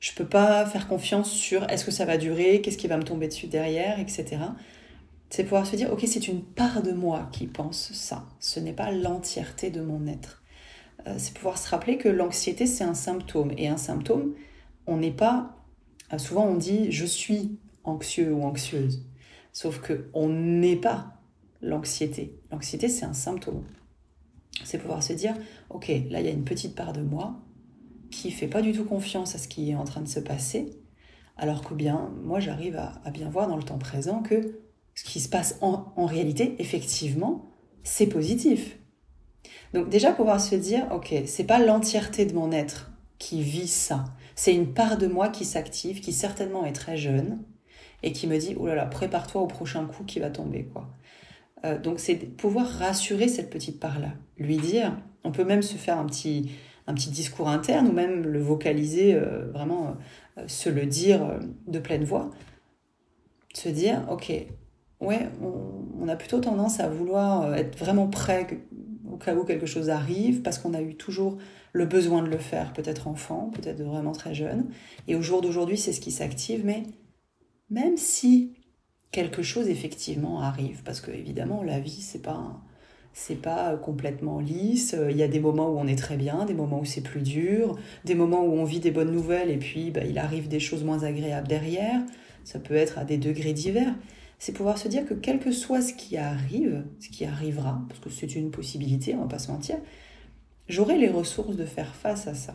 Je 0.00 0.12
peux 0.12 0.26
pas 0.26 0.66
faire 0.66 0.86
confiance 0.86 1.30
sur 1.30 1.68
est-ce 1.70 1.86
que 1.86 1.90
ça 1.90 2.04
va 2.04 2.18
durer, 2.18 2.60
qu'est-ce 2.60 2.76
qui 2.76 2.88
va 2.88 2.98
me 2.98 3.04
tomber 3.04 3.26
dessus 3.26 3.46
derrière, 3.46 3.98
etc. 3.98 4.36
C'est 5.30 5.44
pouvoir 5.44 5.66
se 5.66 5.76
dire, 5.76 5.90
ok, 5.92 6.02
c'est 6.06 6.28
une 6.28 6.42
part 6.42 6.82
de 6.82 6.92
moi 6.92 7.28
qui 7.32 7.46
pense 7.46 7.90
ça. 7.94 8.26
Ce 8.38 8.60
n'est 8.60 8.72
pas 8.74 8.90
l'entièreté 8.90 9.70
de 9.70 9.80
mon 9.80 10.06
être. 10.06 10.42
Euh, 11.06 11.14
c'est 11.16 11.32
pouvoir 11.34 11.56
se 11.58 11.68
rappeler 11.70 11.96
que 11.96 12.08
l'anxiété, 12.08 12.66
c'est 12.66 12.84
un 12.84 12.94
symptôme. 12.94 13.52
Et 13.56 13.68
un 13.68 13.76
symptôme, 13.78 14.34
on 14.86 14.98
n'est 14.98 15.10
pas... 15.10 15.56
Euh, 16.12 16.18
souvent, 16.18 16.46
on 16.46 16.54
dit, 16.54 16.92
je 16.92 17.06
suis 17.06 17.58
anxieux 17.84 18.32
ou 18.32 18.42
anxieuse. 18.44 19.02
Sauf 19.52 19.80
que 19.80 20.08
on 20.14 20.28
n'est 20.28 20.76
pas 20.76 21.18
l'anxiété. 21.60 22.38
L'anxiété, 22.50 22.88
c'est 22.88 23.04
un 23.04 23.14
symptôme. 23.14 23.64
C'est 24.64 24.78
pouvoir 24.78 25.02
se 25.02 25.12
dire, 25.12 25.34
ok, 25.70 25.88
là, 26.10 26.20
il 26.20 26.26
y 26.26 26.28
a 26.28 26.32
une 26.32 26.44
petite 26.44 26.74
part 26.74 26.92
de 26.92 27.02
moi 27.02 27.40
qui 28.10 28.30
fait 28.30 28.48
pas 28.48 28.62
du 28.62 28.72
tout 28.72 28.84
confiance 28.84 29.34
à 29.34 29.38
ce 29.38 29.48
qui 29.48 29.70
est 29.70 29.74
en 29.74 29.84
train 29.84 30.00
de 30.00 30.08
se 30.08 30.20
passer, 30.20 30.80
alors 31.36 31.62
que 31.62 31.74
bien, 31.74 32.10
moi, 32.22 32.40
j'arrive 32.40 32.76
à, 32.76 33.10
bien 33.10 33.28
voir 33.28 33.48
dans 33.48 33.56
le 33.56 33.62
temps 33.62 33.78
présent 33.78 34.22
que 34.22 34.58
ce 34.94 35.04
qui 35.04 35.20
se 35.20 35.28
passe 35.28 35.58
en, 35.60 35.92
en 35.96 36.06
réalité, 36.06 36.56
effectivement, 36.58 37.50
c'est 37.84 38.08
positif. 38.08 38.78
Donc 39.72 39.88
déjà 39.88 40.12
pouvoir 40.12 40.40
se 40.40 40.54
dire, 40.54 40.86
ok, 40.92 41.14
c'est 41.26 41.44
pas 41.44 41.58
l'entièreté 41.58 42.26
de 42.26 42.34
mon 42.34 42.50
être 42.50 42.90
qui 43.18 43.42
vit 43.42 43.68
ça, 43.68 44.04
c'est 44.34 44.54
une 44.54 44.72
part 44.72 44.98
de 44.98 45.06
moi 45.06 45.28
qui 45.28 45.44
s'active, 45.44 46.00
qui 46.00 46.12
certainement 46.12 46.64
est 46.64 46.72
très 46.72 46.96
jeune, 46.96 47.42
et 48.02 48.12
qui 48.12 48.26
me 48.26 48.38
dit 48.38 48.54
oh 48.58 48.66
là 48.66 48.74
là, 48.74 48.86
prépare-toi 48.86 49.40
au 49.42 49.46
prochain 49.46 49.84
coup 49.86 50.04
qui 50.04 50.20
va 50.20 50.30
tomber 50.30 50.64
quoi. 50.64 50.88
Euh, 51.64 51.78
donc 51.78 51.98
c'est 51.98 52.14
pouvoir 52.14 52.66
rassurer 52.66 53.28
cette 53.28 53.50
petite 53.50 53.80
part-là, 53.80 54.10
lui 54.38 54.58
dire, 54.58 54.96
on 55.24 55.32
peut 55.32 55.44
même 55.44 55.62
se 55.62 55.76
faire 55.76 55.98
un 55.98 56.06
petit, 56.06 56.50
un 56.86 56.94
petit 56.94 57.10
discours 57.10 57.48
interne 57.48 57.88
ou 57.88 57.92
même 57.92 58.22
le 58.22 58.40
vocaliser, 58.40 59.14
euh, 59.14 59.50
vraiment 59.52 59.96
euh, 60.38 60.44
se 60.46 60.68
le 60.68 60.86
dire 60.86 61.38
de 61.66 61.78
pleine 61.78 62.04
voix, 62.04 62.30
se 63.54 63.68
dire 63.68 64.06
ok, 64.08 64.32
ouais, 65.00 65.28
on, 65.42 66.08
a 66.08 66.16
plutôt 66.16 66.38
tendance 66.38 66.80
à 66.80 66.88
vouloir 66.88 67.54
être 67.54 67.76
vraiment 67.78 68.06
prêt 68.06 68.46
au 69.10 69.16
cas 69.16 69.34
où 69.34 69.44
quelque 69.44 69.66
chose 69.66 69.90
arrive 69.90 70.40
parce 70.40 70.58
qu'on 70.58 70.72
a 70.72 70.80
eu 70.80 70.94
toujours 70.94 71.36
le 71.72 71.84
besoin 71.84 72.22
de 72.22 72.28
le 72.28 72.38
faire, 72.38 72.72
peut-être 72.72 73.08
enfant, 73.08 73.50
peut-être 73.52 73.82
vraiment 73.82 74.12
très 74.12 74.32
jeune, 74.32 74.70
et 75.06 75.16
au 75.16 75.22
jour 75.22 75.42
d'aujourd'hui 75.42 75.76
c'est 75.76 75.92
ce 75.92 76.00
qui 76.00 76.12
s'active, 76.12 76.64
mais 76.64 76.84
même 77.70 77.96
si 77.96 78.54
quelque 79.10 79.42
chose 79.42 79.68
effectivement 79.68 80.40
arrive, 80.40 80.82
parce 80.84 81.00
que 81.00 81.10
évidemment 81.10 81.62
la 81.62 81.80
vie 81.80 82.02
c'est 82.02 82.22
pas 82.22 82.60
c'est 83.18 83.40
pas 83.40 83.76
complètement 83.76 84.38
lisse. 84.38 84.94
Il 85.10 85.16
y 85.16 85.24
a 85.24 85.28
des 85.28 85.40
moments 85.40 85.70
où 85.70 85.78
on 85.78 85.88
est 85.88 85.98
très 85.98 86.16
bien, 86.16 86.44
des 86.44 86.54
moments 86.54 86.80
où 86.80 86.84
c'est 86.84 87.00
plus 87.00 87.22
dur, 87.22 87.76
des 88.04 88.14
moments 88.14 88.44
où 88.44 88.52
on 88.52 88.64
vit 88.64 88.78
des 88.78 88.92
bonnes 88.92 89.10
nouvelles 89.10 89.50
et 89.50 89.56
puis 89.56 89.90
bah, 89.90 90.04
il 90.04 90.18
arrive 90.18 90.46
des 90.46 90.60
choses 90.60 90.84
moins 90.84 91.02
agréables 91.02 91.48
derrière. 91.48 92.00
Ça 92.44 92.60
peut 92.60 92.74
être 92.74 92.96
à 92.96 93.04
des 93.04 93.18
degrés 93.18 93.52
divers. 93.52 93.94
C'est 94.38 94.52
pouvoir 94.52 94.78
se 94.78 94.86
dire 94.86 95.04
que 95.04 95.14
quel 95.14 95.40
que 95.40 95.50
soit 95.50 95.82
ce 95.82 95.92
qui 95.92 96.16
arrive, 96.16 96.84
ce 97.00 97.08
qui 97.08 97.24
arrivera, 97.24 97.82
parce 97.88 97.98
que 97.98 98.08
c'est 98.08 98.36
une 98.36 98.52
possibilité, 98.52 99.16
on 99.16 99.22
va 99.22 99.26
pas 99.26 99.40
se 99.40 99.50
mentir, 99.50 99.78
j'aurai 100.68 100.96
les 100.96 101.08
ressources 101.08 101.56
de 101.56 101.64
faire 101.64 101.94
face 101.96 102.28
à 102.28 102.34
ça. 102.34 102.54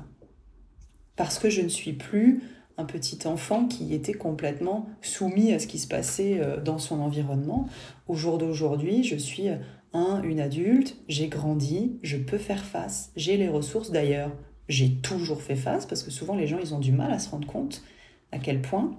Parce 1.17 1.39
que 1.39 1.49
je 1.49 1.61
ne 1.61 1.67
suis 1.67 1.93
plus 1.93 2.41
un 2.77 2.85
petit 2.85 3.27
enfant 3.27 3.67
qui 3.67 3.93
était 3.93 4.13
complètement 4.13 4.87
soumis 5.01 5.53
à 5.53 5.59
ce 5.59 5.67
qui 5.67 5.79
se 5.79 5.87
passait 5.87 6.39
euh, 6.39 6.59
dans 6.59 6.79
son 6.79 6.99
environnement. 6.99 7.67
Au 8.07 8.15
jour 8.15 8.37
d'aujourd'hui, 8.37 9.03
je 9.03 9.15
suis 9.15 9.47
un, 9.93 10.23
une 10.23 10.39
adulte, 10.39 10.97
j'ai 11.07 11.27
grandi, 11.27 11.97
je 12.01 12.17
peux 12.17 12.37
faire 12.37 12.65
face, 12.65 13.11
j'ai 13.15 13.37
les 13.37 13.49
ressources 13.49 13.91
d'ailleurs. 13.91 14.31
J'ai 14.69 14.95
toujours 14.95 15.41
fait 15.41 15.57
face 15.57 15.85
parce 15.85 16.03
que 16.03 16.09
souvent 16.09 16.35
les 16.35 16.47
gens 16.47 16.57
ils 16.57 16.73
ont 16.73 16.79
du 16.79 16.93
mal 16.93 17.11
à 17.11 17.19
se 17.19 17.29
rendre 17.29 17.45
compte 17.45 17.83
à 18.31 18.39
quel 18.39 18.61
point 18.61 18.95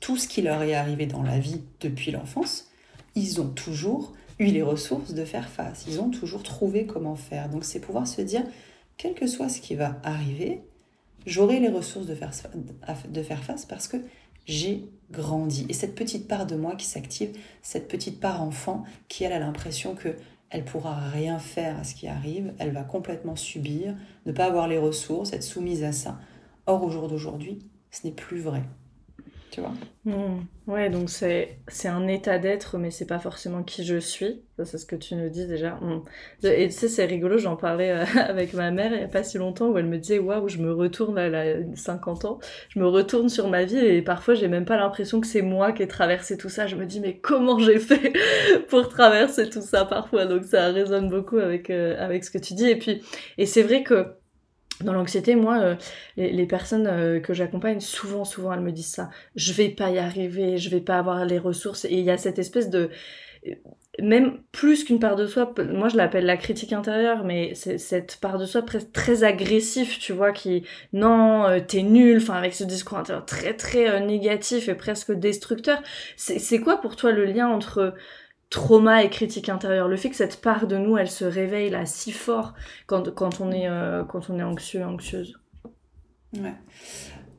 tout 0.00 0.16
ce 0.16 0.28
qui 0.28 0.42
leur 0.42 0.62
est 0.62 0.74
arrivé 0.74 1.06
dans 1.06 1.22
la 1.22 1.38
vie 1.38 1.62
depuis 1.80 2.10
l'enfance, 2.10 2.70
ils 3.14 3.40
ont 3.40 3.48
toujours 3.48 4.14
eu 4.38 4.46
les 4.46 4.62
ressources 4.62 5.12
de 5.12 5.24
faire 5.24 5.48
face. 5.48 5.84
Ils 5.88 6.00
ont 6.00 6.10
toujours 6.10 6.42
trouvé 6.42 6.86
comment 6.86 7.16
faire. 7.16 7.48
Donc 7.48 7.64
c'est 7.64 7.80
pouvoir 7.80 8.06
se 8.06 8.22
dire, 8.22 8.44
quel 8.96 9.14
que 9.14 9.26
soit 9.26 9.48
ce 9.48 9.60
qui 9.60 9.74
va 9.74 9.96
arriver, 10.04 10.62
j'aurai 11.28 11.60
les 11.60 11.68
ressources 11.68 12.06
de 12.06 12.14
faire, 12.14 12.32
de 13.08 13.22
faire 13.22 13.44
face 13.44 13.66
parce 13.66 13.86
que 13.86 13.98
j'ai 14.46 14.88
grandi. 15.10 15.66
Et 15.68 15.74
cette 15.74 15.94
petite 15.94 16.26
part 16.26 16.46
de 16.46 16.56
moi 16.56 16.74
qui 16.74 16.86
s'active, 16.86 17.36
cette 17.62 17.88
petite 17.88 18.18
part 18.18 18.42
enfant 18.42 18.84
qui, 19.08 19.24
elle, 19.24 19.32
a 19.32 19.38
l'impression 19.38 19.94
que 19.94 20.16
elle 20.50 20.64
pourra 20.64 20.98
rien 21.10 21.38
faire 21.38 21.78
à 21.78 21.84
ce 21.84 21.94
qui 21.94 22.08
arrive, 22.08 22.54
elle 22.58 22.72
va 22.72 22.82
complètement 22.82 23.36
subir, 23.36 23.94
ne 24.24 24.32
pas 24.32 24.46
avoir 24.46 24.66
les 24.66 24.78
ressources, 24.78 25.34
être 25.34 25.42
soumise 25.42 25.84
à 25.84 25.92
ça. 25.92 26.18
Or, 26.66 26.82
au 26.82 26.90
jour 26.90 27.06
d'aujourd'hui, 27.08 27.58
ce 27.90 28.06
n'est 28.06 28.14
plus 28.14 28.40
vrai 28.40 28.62
tu 29.50 29.60
vois. 29.60 29.72
Hmm. 30.04 30.40
Ouais, 30.66 30.90
donc 30.90 31.10
c'est, 31.10 31.58
un 31.84 32.06
état 32.08 32.38
d'être, 32.38 32.78
mais 32.78 32.90
c'est 32.90 33.06
pas 33.06 33.18
forcément 33.18 33.62
qui 33.62 33.84
je 33.84 33.98
suis. 33.98 34.42
C'est 34.64 34.78
ce 34.78 34.86
que 34.86 34.96
tu 34.96 35.14
nous 35.14 35.28
dis 35.28 35.46
déjà. 35.46 35.76
Hmm. 35.76 36.02
Et 36.44 36.68
tu 36.68 36.74
sais, 36.74 36.88
c'est 36.88 37.04
rigolo, 37.04 37.38
j'en 37.38 37.56
parlais 37.56 37.90
euh, 37.90 38.04
avec 38.16 38.54
ma 38.54 38.70
mère 38.70 38.92
il 38.92 39.00
y 39.00 39.04
a 39.04 39.08
pas 39.08 39.22
si 39.22 39.38
longtemps, 39.38 39.68
où 39.68 39.78
elle 39.78 39.86
me 39.86 39.98
disait, 39.98 40.18
waouh, 40.18 40.48
je 40.48 40.58
me 40.58 40.72
retourne, 40.72 41.18
elle 41.18 41.34
a 41.34 41.76
50 41.76 42.24
ans, 42.24 42.38
je 42.68 42.78
me 42.78 42.86
retourne 42.86 43.28
sur 43.28 43.48
ma 43.48 43.64
vie 43.64 43.78
et 43.78 44.02
parfois 44.02 44.34
j'ai 44.34 44.48
même 44.48 44.64
pas 44.64 44.76
l'impression 44.76 45.20
que 45.20 45.26
c'est 45.26 45.42
moi 45.42 45.72
qui 45.72 45.82
ai 45.82 45.88
traversé 45.88 46.36
tout 46.36 46.48
ça. 46.48 46.66
Je 46.66 46.76
me 46.76 46.86
dis, 46.86 47.00
mais 47.00 47.18
comment 47.18 47.58
j'ai 47.58 47.78
fait 47.78 48.12
pour 48.68 48.88
traverser 48.88 49.48
tout 49.48 49.62
ça 49.62 49.84
parfois? 49.84 50.26
Donc 50.26 50.44
ça 50.44 50.68
résonne 50.68 51.08
beaucoup 51.08 51.38
avec, 51.38 51.70
euh, 51.70 51.96
avec 51.98 52.24
ce 52.24 52.30
que 52.30 52.38
tu 52.38 52.54
dis. 52.54 52.68
Et 52.68 52.76
puis, 52.76 53.02
et 53.38 53.46
c'est 53.46 53.62
vrai 53.62 53.82
que 53.82 54.06
dans 54.82 54.92
l'anxiété, 54.92 55.34
moi, 55.34 55.58
euh, 55.60 55.74
les, 56.16 56.46
personnes 56.46 56.86
euh, 56.86 57.20
que 57.20 57.34
j'accompagne, 57.34 57.80
souvent, 57.80 58.24
souvent, 58.24 58.52
elles 58.52 58.60
me 58.60 58.72
disent 58.72 58.92
ça. 58.92 59.10
Je 59.34 59.52
vais 59.52 59.68
pas 59.68 59.90
y 59.90 59.98
arriver, 59.98 60.58
je 60.58 60.70
vais 60.70 60.80
pas 60.80 60.98
avoir 60.98 61.24
les 61.24 61.38
ressources. 61.38 61.84
Et 61.84 61.94
il 61.94 62.04
y 62.04 62.10
a 62.10 62.18
cette 62.18 62.38
espèce 62.38 62.70
de, 62.70 62.90
même 64.00 64.38
plus 64.52 64.84
qu'une 64.84 65.00
part 65.00 65.16
de 65.16 65.26
soi, 65.26 65.52
moi 65.72 65.88
je 65.88 65.96
l'appelle 65.96 66.24
la 66.24 66.36
critique 66.36 66.72
intérieure, 66.72 67.24
mais 67.24 67.54
cette 67.54 68.18
part 68.20 68.38
de 68.38 68.46
soi 68.46 68.62
presque 68.62 68.92
très 68.92 69.24
agressif, 69.24 69.98
tu 69.98 70.12
vois, 70.12 70.32
qui, 70.32 70.64
non, 70.92 71.44
euh, 71.46 71.58
t'es 71.60 71.82
nul, 71.82 72.18
enfin, 72.18 72.34
avec 72.34 72.54
ce 72.54 72.64
discours 72.64 72.98
intérieur 72.98 73.26
très, 73.26 73.54
très 73.54 74.00
négatif 74.00 74.68
et 74.68 74.74
presque 74.74 75.12
destructeur. 75.12 75.82
C'est 76.16 76.60
quoi 76.60 76.80
pour 76.80 76.94
toi 76.94 77.10
le 77.10 77.24
lien 77.24 77.48
entre 77.48 77.94
trauma 78.50 79.04
et 79.04 79.10
critique 79.10 79.48
intérieure, 79.48 79.88
le 79.88 79.96
fait 79.96 80.10
que 80.10 80.16
cette 80.16 80.40
part 80.40 80.66
de 80.66 80.76
nous, 80.78 80.96
elle 80.96 81.10
se 81.10 81.24
réveille 81.24 81.70
là 81.70 81.84
si 81.86 82.12
fort 82.12 82.54
quand, 82.86 83.14
quand, 83.14 83.40
on, 83.40 83.52
est, 83.52 83.68
euh, 83.68 84.04
quand 84.04 84.30
on 84.30 84.38
est 84.38 84.42
anxieux, 84.42 84.84
anxieuse. 84.84 85.38
Ouais. 86.34 86.54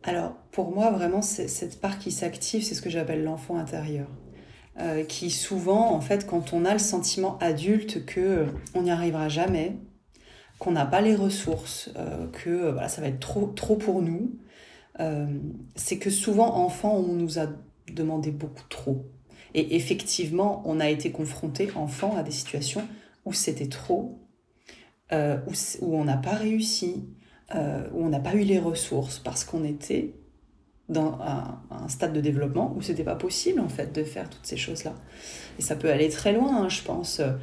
Alors, 0.03 0.35
pour 0.51 0.71
moi, 0.71 0.91
vraiment, 0.91 1.21
cette 1.21 1.81
part 1.81 1.99
qui 1.99 2.11
s'active, 2.11 2.63
c'est 2.63 2.75
ce 2.75 2.81
que 2.81 2.89
j'appelle 2.89 3.23
l'enfant 3.23 3.57
intérieur. 3.57 4.07
Euh, 4.79 5.03
qui 5.03 5.29
souvent, 5.29 5.91
en 5.93 5.99
fait, 5.99 6.25
quand 6.25 6.53
on 6.53 6.63
a 6.63 6.71
le 6.71 6.79
sentiment 6.79 7.37
adulte 7.39 8.05
que 8.05 8.21
euh, 8.21 8.45
on 8.75 8.83
n'y 8.83 8.91
arrivera 8.91 9.27
jamais, 9.27 9.75
qu'on 10.57 10.71
n'a 10.71 10.85
pas 10.85 11.01
les 11.01 11.15
ressources, 11.15 11.89
que 12.33 12.71
voilà, 12.71 12.89
ça 12.89 13.01
va 13.01 13.07
être 13.07 13.21
trop, 13.21 13.47
trop 13.47 13.77
pour 13.77 14.01
nous, 14.01 14.37
c'est 15.77 15.97
que 15.99 16.09
souvent, 16.09 16.53
enfant, 16.57 16.97
on 16.97 17.13
nous 17.13 17.39
a 17.39 17.45
demandé 17.93 18.29
beaucoup 18.31 18.67
trop. 18.67 19.05
Et 19.53 19.75
effectivement, 19.75 20.61
on 20.65 20.79
a 20.79 20.89
été 20.89 21.11
confronté, 21.11 21.69
enfant, 21.75 22.15
à 22.15 22.23
des 22.23 22.31
situations 22.31 22.87
où 23.25 23.33
c'était 23.33 23.67
trop, 23.67 24.19
euh, 25.11 25.37
où, 25.81 25.95
on 25.95 26.05
n'a 26.05 26.17
pas 26.17 26.35
réussi, 26.35 27.07
euh, 27.55 27.87
où 27.93 28.05
on 28.05 28.09
n'a 28.09 28.19
pas 28.19 28.35
eu 28.35 28.43
les 28.43 28.59
ressources 28.59 29.19
parce 29.19 29.43
qu'on 29.43 29.63
était 29.63 30.13
dans 30.87 31.19
un, 31.21 31.87
stade 31.87 32.13
de 32.13 32.21
développement 32.21 32.73
où 32.75 32.81
c'était 32.81 33.03
pas 33.03 33.15
possible 33.15 33.59
en 33.59 33.69
fait 33.69 33.93
de 33.93 34.03
faire 34.03 34.29
toutes 34.29 34.45
ces 34.45 34.57
choses-là. 34.57 34.95
Et 35.59 35.61
ça 35.61 35.75
peut 35.75 35.91
aller 35.91 36.09
très 36.09 36.33
loin, 36.33 36.63
hein, 36.63 36.69
je 36.69 36.81
pense. 36.81 37.19
Euh, 37.19 37.33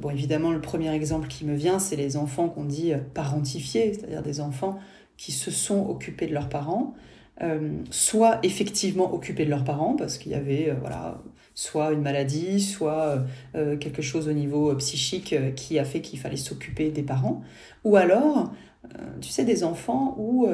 bon, 0.00 0.10
évidemment, 0.10 0.52
le 0.52 0.60
premier 0.60 0.92
exemple 0.92 1.28
qui 1.28 1.44
me 1.44 1.54
vient, 1.54 1.78
c'est 1.78 1.96
les 1.96 2.16
enfants 2.16 2.48
qu'on 2.48 2.64
dit 2.64 2.92
parentifiés, 3.14 3.92
c'est-à-dire 3.94 4.22
des 4.22 4.40
enfants 4.40 4.78
qui 5.16 5.32
se 5.32 5.50
sont 5.50 5.86
occupés 5.88 6.26
de 6.26 6.32
leurs 6.32 6.48
parents, 6.48 6.94
euh, 7.42 7.70
soit 7.90 8.38
effectivement 8.42 9.14
occupés 9.14 9.46
de 9.46 9.50
leurs 9.50 9.64
parents, 9.64 9.96
parce 9.96 10.18
qu'il 10.18 10.32
y 10.32 10.34
avait 10.34 10.68
euh, 10.68 10.74
voilà, 10.78 11.22
soit 11.54 11.92
une 11.92 12.02
maladie, 12.02 12.60
soit 12.60 13.22
euh, 13.54 13.78
quelque 13.78 14.02
chose 14.02 14.28
au 14.28 14.32
niveau 14.32 14.74
psychique 14.74 15.34
qui 15.56 15.78
a 15.78 15.84
fait 15.84 16.02
qu'il 16.02 16.18
fallait 16.18 16.36
s'occuper 16.36 16.90
des 16.90 17.02
parents, 17.02 17.42
ou 17.84 17.96
alors, 17.96 18.52
tu 19.20 19.28
sais, 19.28 19.44
des 19.44 19.64
enfants 19.64 20.14
où 20.18 20.48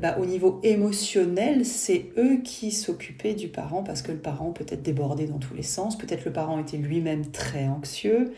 bah, 0.00 0.16
au 0.20 0.26
niveau 0.26 0.60
émotionnel, 0.62 1.64
c'est 1.64 2.12
eux 2.16 2.38
qui 2.42 2.70
s'occupaient 2.70 3.34
du 3.34 3.48
parent 3.48 3.82
parce 3.82 4.00
que 4.00 4.12
le 4.12 4.18
parent 4.18 4.52
peut 4.52 4.66
être 4.68 4.82
débordé 4.82 5.26
dans 5.26 5.38
tous 5.38 5.54
les 5.54 5.62
sens, 5.62 5.98
peut-être 5.98 6.24
le 6.24 6.32
parent 6.32 6.58
était 6.58 6.76
lui-même 6.76 7.30
très 7.30 7.66
anxieux, 7.66 8.32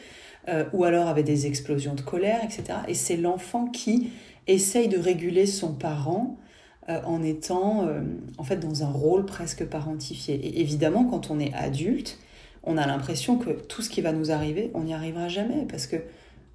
ou 0.72 0.84
alors 0.84 1.08
avait 1.08 1.24
des 1.24 1.46
explosions 1.46 1.94
de 1.94 2.00
colère, 2.00 2.40
etc. 2.44 2.80
Et 2.86 2.94
c'est 2.94 3.16
l'enfant 3.16 3.66
qui 3.66 4.10
essaye 4.46 4.88
de 4.88 4.98
réguler 4.98 5.46
son 5.46 5.74
parent 5.74 6.38
euh, 6.88 7.00
en 7.04 7.22
étant 7.22 7.86
euh, 7.86 8.00
en 8.38 8.44
fait 8.44 8.56
dans 8.56 8.82
un 8.82 8.90
rôle 8.90 9.26
presque 9.26 9.66
parentifié. 9.66 10.34
Et 10.34 10.60
évidemment, 10.60 11.04
quand 11.04 11.30
on 11.30 11.38
est 11.38 11.52
adulte, 11.52 12.18
on 12.62 12.78
a 12.78 12.86
l'impression 12.86 13.36
que 13.36 13.50
tout 13.50 13.82
ce 13.82 13.90
qui 13.90 14.00
va 14.00 14.12
nous 14.12 14.30
arriver, 14.30 14.70
on 14.72 14.84
n'y 14.84 14.94
arrivera 14.94 15.28
jamais 15.28 15.66
parce 15.68 15.86
que 15.86 15.96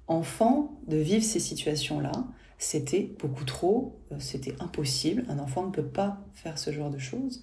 enfant 0.08 0.72
de 0.88 0.96
vivre 0.96 1.24
ces 1.24 1.38
situations-là, 1.38 2.12
c'était 2.58 3.10
beaucoup 3.20 3.44
trop, 3.44 3.96
euh, 4.10 4.16
c'était 4.18 4.56
impossible. 4.60 5.24
Un 5.28 5.38
enfant 5.38 5.66
ne 5.66 5.70
peut 5.70 5.82
pas 5.82 6.18
faire 6.34 6.58
ce 6.58 6.72
genre 6.72 6.90
de 6.90 6.98
choses. 6.98 7.42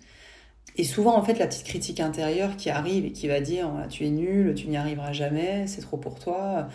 Et 0.75 0.83
souvent, 0.83 1.15
en 1.15 1.23
fait, 1.23 1.39
la 1.39 1.47
petite 1.47 1.65
critique 1.65 1.99
intérieure 2.01 2.57
qui 2.57 2.69
arrive 2.69 3.05
et 3.05 3.11
qui 3.11 3.27
va 3.27 3.39
dire 3.41 3.69
tu 3.89 4.05
es 4.05 4.09
nul, 4.09 4.53
tu 4.53 4.67
n'y 4.67 4.77
arriveras 4.77 5.11
jamais, 5.11 5.67
c'est 5.67 5.81
trop 5.81 5.97
pour 5.97 6.19
toi, 6.19 6.69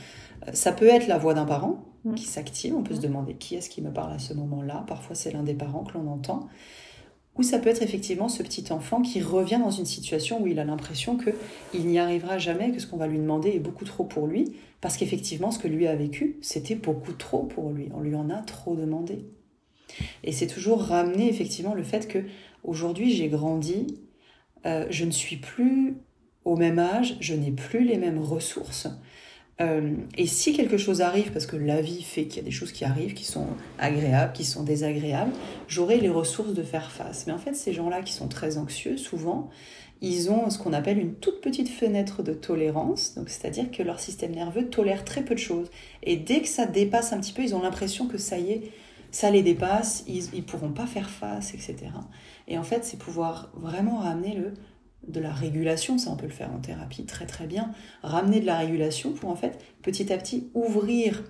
ça 0.53 0.73
peut 0.73 0.87
être 0.87 1.07
la 1.07 1.19
voix 1.19 1.35
d'un 1.35 1.45
parent 1.45 1.87
Mm. 2.07 2.15
qui 2.15 2.25
s'active. 2.25 2.75
On 2.75 2.83
peut 2.83 2.95
se 2.95 3.01
demander 3.01 3.35
qui 3.35 3.57
est-ce 3.57 3.69
qui 3.69 3.83
me 3.83 3.91
parle 3.91 4.13
à 4.13 4.19
ce 4.19 4.33
moment-là. 4.35 4.85
Parfois, 4.87 5.17
c'est 5.17 5.33
l'un 5.33 5.43
des 5.43 5.55
parents 5.55 5.85
que 5.85 5.99
l'on 5.99 6.07
entend. 6.09 6.49
Ou 7.37 7.43
ça 7.43 7.59
peut 7.59 7.69
être 7.69 7.83
effectivement 7.83 8.29
ce 8.29 8.43
petit 8.43 8.73
enfant 8.73 9.03
qui 9.03 9.21
revient 9.21 9.61
dans 9.63 9.71
une 9.71 9.85
situation 9.85 10.41
où 10.41 10.47
il 10.47 10.59
a 10.59 10.65
l'impression 10.65 11.19
qu'il 11.19 11.87
n'y 11.87 11.99
arrivera 11.99 12.39
jamais, 12.39 12.71
que 12.71 12.81
ce 12.81 12.87
qu'on 12.87 12.97
va 12.97 13.09
lui 13.09 13.19
demander 13.19 13.51
est 13.51 13.59
beaucoup 13.59 13.85
trop 13.85 14.05
pour 14.05 14.27
lui, 14.27 14.57
parce 14.81 14.97
qu'effectivement, 14.97 15.51
ce 15.51 15.59
que 15.59 15.69
lui 15.69 15.87
a 15.87 15.95
vécu, 15.95 16.39
c'était 16.41 16.77
beaucoup 16.77 17.13
trop 17.13 17.43
pour 17.43 17.71
lui. 17.71 17.91
On 17.95 18.01
lui 18.01 18.15
en 18.15 18.31
a 18.31 18.37
trop 18.37 18.75
demandé. 18.75 19.27
Et 20.25 20.33
c'est 20.33 20.47
toujours 20.47 20.81
ramener 20.81 21.29
effectivement 21.29 21.75
le 21.75 21.83
fait 21.83 22.09
que 22.09 22.25
aujourd'hui 22.65 23.13
j'ai 23.13 23.29
grandi, 23.29 23.99
euh, 24.65 24.87
je 24.91 25.05
ne 25.05 25.11
suis 25.11 25.37
plus 25.37 25.99
au 26.45 26.57
même 26.57 26.79
âge, 26.79 27.17
je 27.21 27.35
n'ai 27.35 27.51
plus 27.51 27.85
les 27.85 27.99
mêmes 27.99 28.19
ressources, 28.19 28.89
euh, 29.61 29.95
et 30.19 30.27
si 30.27 30.53
quelque 30.53 30.77
chose 30.77 31.01
arrive, 31.01 31.33
parce 31.33 31.47
que 31.47 31.57
la 31.57 31.81
vie 31.81 32.03
fait 32.03 32.27
qu'il 32.27 32.37
y 32.37 32.41
a 32.41 32.45
des 32.45 32.51
choses 32.51 32.73
qui 32.73 32.85
arrivent, 32.85 33.15
qui 33.15 33.25
sont 33.25 33.47
agréables, 33.79 34.33
qui 34.33 34.45
sont 34.45 34.63
désagréables, 34.63 35.33
j'aurai 35.67 35.99
les 35.99 36.11
ressources 36.11 36.53
de 36.53 36.63
faire 36.63 36.91
face. 36.93 37.27
Mais 37.27 37.33
en 37.33 37.39
fait, 37.39 37.55
ces 37.55 37.73
gens-là 37.73 38.03
qui 38.03 38.13
sont 38.13 38.29
très 38.29 38.59
anxieux, 38.59 38.99
souvent, 38.99 39.49
ils 40.03 40.31
ont 40.31 40.51
ce 40.51 40.59
qu'on 40.59 40.75
appelle 40.75 40.99
une 40.99 41.15
toute 41.15 41.41
petite 41.41 41.71
fenêtre 41.71 42.23
de 42.23 42.35
tolérance, 42.35 43.15
donc 43.15 43.31
c'est-à-dire 43.31 43.71
que 43.71 43.83
leur 43.83 43.99
système 43.99 44.33
nerveux 44.33 44.69
tolère 44.69 45.05
très 45.05 45.23
peu 45.23 45.35
de 45.35 45.41
choses. 45.41 45.71
Et 46.03 46.17
dès 46.17 46.43
que 46.43 46.49
ça 46.49 46.67
dépasse 46.67 47.15
un 47.15 47.21
petit 47.21 47.33
peu, 47.33 47.43
ils 47.43 47.55
ont 47.55 47.63
l'impression 47.63 48.07
que 48.07 48.19
ça 48.19 48.39
y 48.39 48.53
est, 48.53 48.71
ça 49.11 49.31
les 49.31 49.43
dépasse, 49.43 50.05
ils 50.07 50.25
ne 50.35 50.43
pourront 50.43 50.73
pas 50.73 50.87
faire 50.87 51.09
face, 51.09 51.55
etc. 51.55 51.77
Et 52.47 52.59
en 52.59 52.63
fait, 52.63 52.85
c'est 52.85 52.99
pouvoir 52.99 53.51
vraiment 53.55 54.01
ramener 54.01 54.35
le 54.35 54.53
de 55.07 55.21
la 55.21 55.33
régulation, 55.33 55.99
ça 55.99 56.11
on 56.11 56.17
peut 56.17 56.27
le 56.27 56.33
faire 56.33 56.53
en 56.53 56.59
thérapie 56.59 57.05
très 57.05 57.27
très 57.27 57.47
bien, 57.47 57.73
ramener 58.03 58.41
de 58.41 58.47
la 58.47 58.59
régulation 58.59 59.13
pour 59.13 59.31
en 59.31 59.37
fait 59.37 59.59
petit 59.83 60.13
à 60.13 60.19
petit 60.19 60.51
ouvrir 60.55 61.23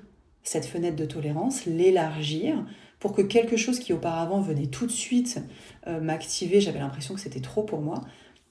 cette 0.42 0.64
fenêtre 0.64 0.96
de 0.96 1.04
tolérance, 1.04 1.66
l'élargir 1.66 2.64
pour 2.98 3.12
que 3.12 3.22
quelque 3.22 3.56
chose 3.56 3.78
qui 3.78 3.92
auparavant 3.92 4.40
venait 4.40 4.68
tout 4.68 4.86
de 4.86 4.92
suite 4.92 5.40
euh, 5.86 6.00
m'activer, 6.00 6.60
j'avais 6.60 6.78
l'impression 6.78 7.14
que 7.14 7.20
c'était 7.20 7.40
trop 7.40 7.62
pour 7.62 7.80
moi, 7.80 8.00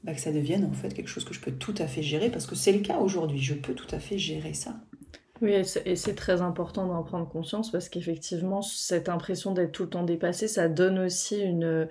bah, 0.04 0.14
que 0.14 0.22
ça 0.22 0.32
devienne 0.32 0.66
en 0.66 0.74
fait 0.74 0.94
quelque 0.94 1.08
chose 1.08 1.26
que 1.26 1.34
je 1.34 1.40
peux 1.40 1.52
tout 1.52 1.74
à 1.80 1.88
fait 1.88 2.04
gérer, 2.04 2.30
parce 2.30 2.46
que 2.46 2.56
c'est 2.56 2.72
le 2.72 2.80
cas 2.80 2.98
aujourd'hui, 2.98 3.42
je 3.42 3.56
peux 3.56 3.74
tout 3.74 3.88
à 3.92 4.00
fait 4.00 4.18
gérer 4.18 4.54
ça. 4.54 4.76
Oui, 5.42 5.52
et 5.52 5.96
c'est 5.96 6.16
très 6.16 6.42
important 6.42 6.88
d'en 6.88 7.04
prendre 7.04 7.28
conscience 7.28 7.70
parce 7.70 7.90
qu'effectivement, 7.90 8.62
cette 8.62 9.10
impression 9.10 9.52
d'être 9.52 9.74
tout 9.74 9.84
le 9.84 9.90
temps 9.90 10.04
dépassé, 10.04 10.48
ça 10.48 10.70
donne 10.70 10.98
aussi 11.00 11.42
une, 11.42 11.90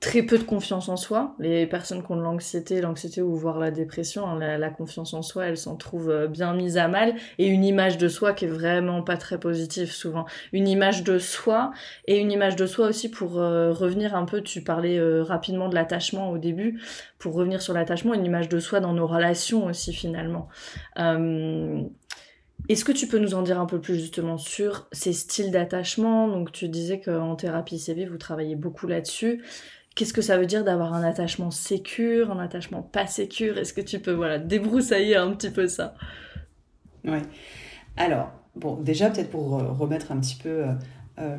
très 0.00 0.22
peu 0.22 0.36
de 0.36 0.42
confiance 0.42 0.88
en 0.88 0.96
soi. 0.96 1.34
Les 1.38 1.66
personnes 1.66 2.02
qui 2.02 2.12
ont 2.12 2.16
de 2.16 2.22
l'anxiété, 2.22 2.80
l'anxiété 2.80 3.22
ou 3.22 3.34
voire 3.34 3.58
la 3.58 3.70
dépression, 3.70 4.26
hein, 4.26 4.58
la, 4.58 4.70
confiance 4.70 5.14
en 5.14 5.22
soi, 5.22 5.46
elles 5.46 5.56
s'en 5.56 5.76
trouvent 5.76 6.10
euh, 6.10 6.26
bien 6.26 6.52
mise 6.52 6.76
à 6.76 6.86
mal. 6.86 7.14
Et 7.38 7.46
une 7.46 7.64
image 7.64 7.96
de 7.96 8.08
soi 8.08 8.34
qui 8.34 8.44
est 8.44 8.48
vraiment 8.48 9.02
pas 9.02 9.16
très 9.16 9.40
positive 9.40 9.90
souvent. 9.90 10.26
Une 10.52 10.68
image 10.68 11.02
de 11.02 11.18
soi 11.18 11.72
et 12.06 12.18
une 12.18 12.30
image 12.30 12.56
de 12.56 12.66
soi 12.66 12.88
aussi 12.88 13.10
pour 13.10 13.38
euh, 13.38 13.72
revenir 13.72 14.14
un 14.14 14.26
peu, 14.26 14.42
tu 14.42 14.62
parlais 14.62 14.98
euh, 14.98 15.22
rapidement 15.22 15.68
de 15.68 15.74
l'attachement 15.74 16.30
au 16.30 16.38
début, 16.38 16.80
pour 17.18 17.34
revenir 17.34 17.62
sur 17.62 17.72
l'attachement, 17.72 18.12
une 18.12 18.24
image 18.24 18.48
de 18.48 18.58
soi 18.58 18.80
dans 18.80 18.92
nos 18.92 19.06
relations 19.06 19.64
aussi 19.66 19.94
finalement. 19.94 20.48
Est-ce 22.68 22.84
que 22.84 22.92
tu 22.92 23.06
peux 23.06 23.18
nous 23.18 23.34
en 23.34 23.42
dire 23.42 23.60
un 23.60 23.66
peu 23.66 23.80
plus 23.80 23.94
justement 23.94 24.38
sur 24.38 24.88
ces 24.90 25.12
styles 25.12 25.52
d'attachement? 25.52 26.26
Donc 26.26 26.50
tu 26.50 26.68
disais 26.68 27.00
qu'en 27.00 27.36
thérapie 27.36 27.78
CV, 27.78 28.06
vous 28.06 28.18
travaillez 28.18 28.56
beaucoup 28.56 28.88
là-dessus 28.88 29.42
qu'est-ce 29.96 30.12
que 30.12 30.22
ça 30.22 30.38
veut 30.38 30.46
dire 30.46 30.62
d'avoir 30.62 30.94
un 30.94 31.02
attachement 31.02 31.50
sécure, 31.50 32.30
un 32.30 32.38
attachement 32.38 32.82
pas 32.82 33.08
sécure? 33.08 33.58
Est-ce 33.58 33.72
que 33.72 33.80
tu 33.80 33.98
peux 33.98 34.12
voilà, 34.12 34.38
débroussailler 34.38 35.16
un 35.16 35.32
petit 35.32 35.50
peu 35.50 35.66
ça? 35.66 35.94
Oui. 37.04 37.18
Alors, 37.96 38.30
déjà 38.80 39.10
peut-être 39.10 39.30
pour 39.30 39.50
remettre 39.50 40.12
un 40.12 40.20
petit 40.20 40.36
peu, 40.36 40.66
euh, 40.66 40.72
euh, 41.18 41.38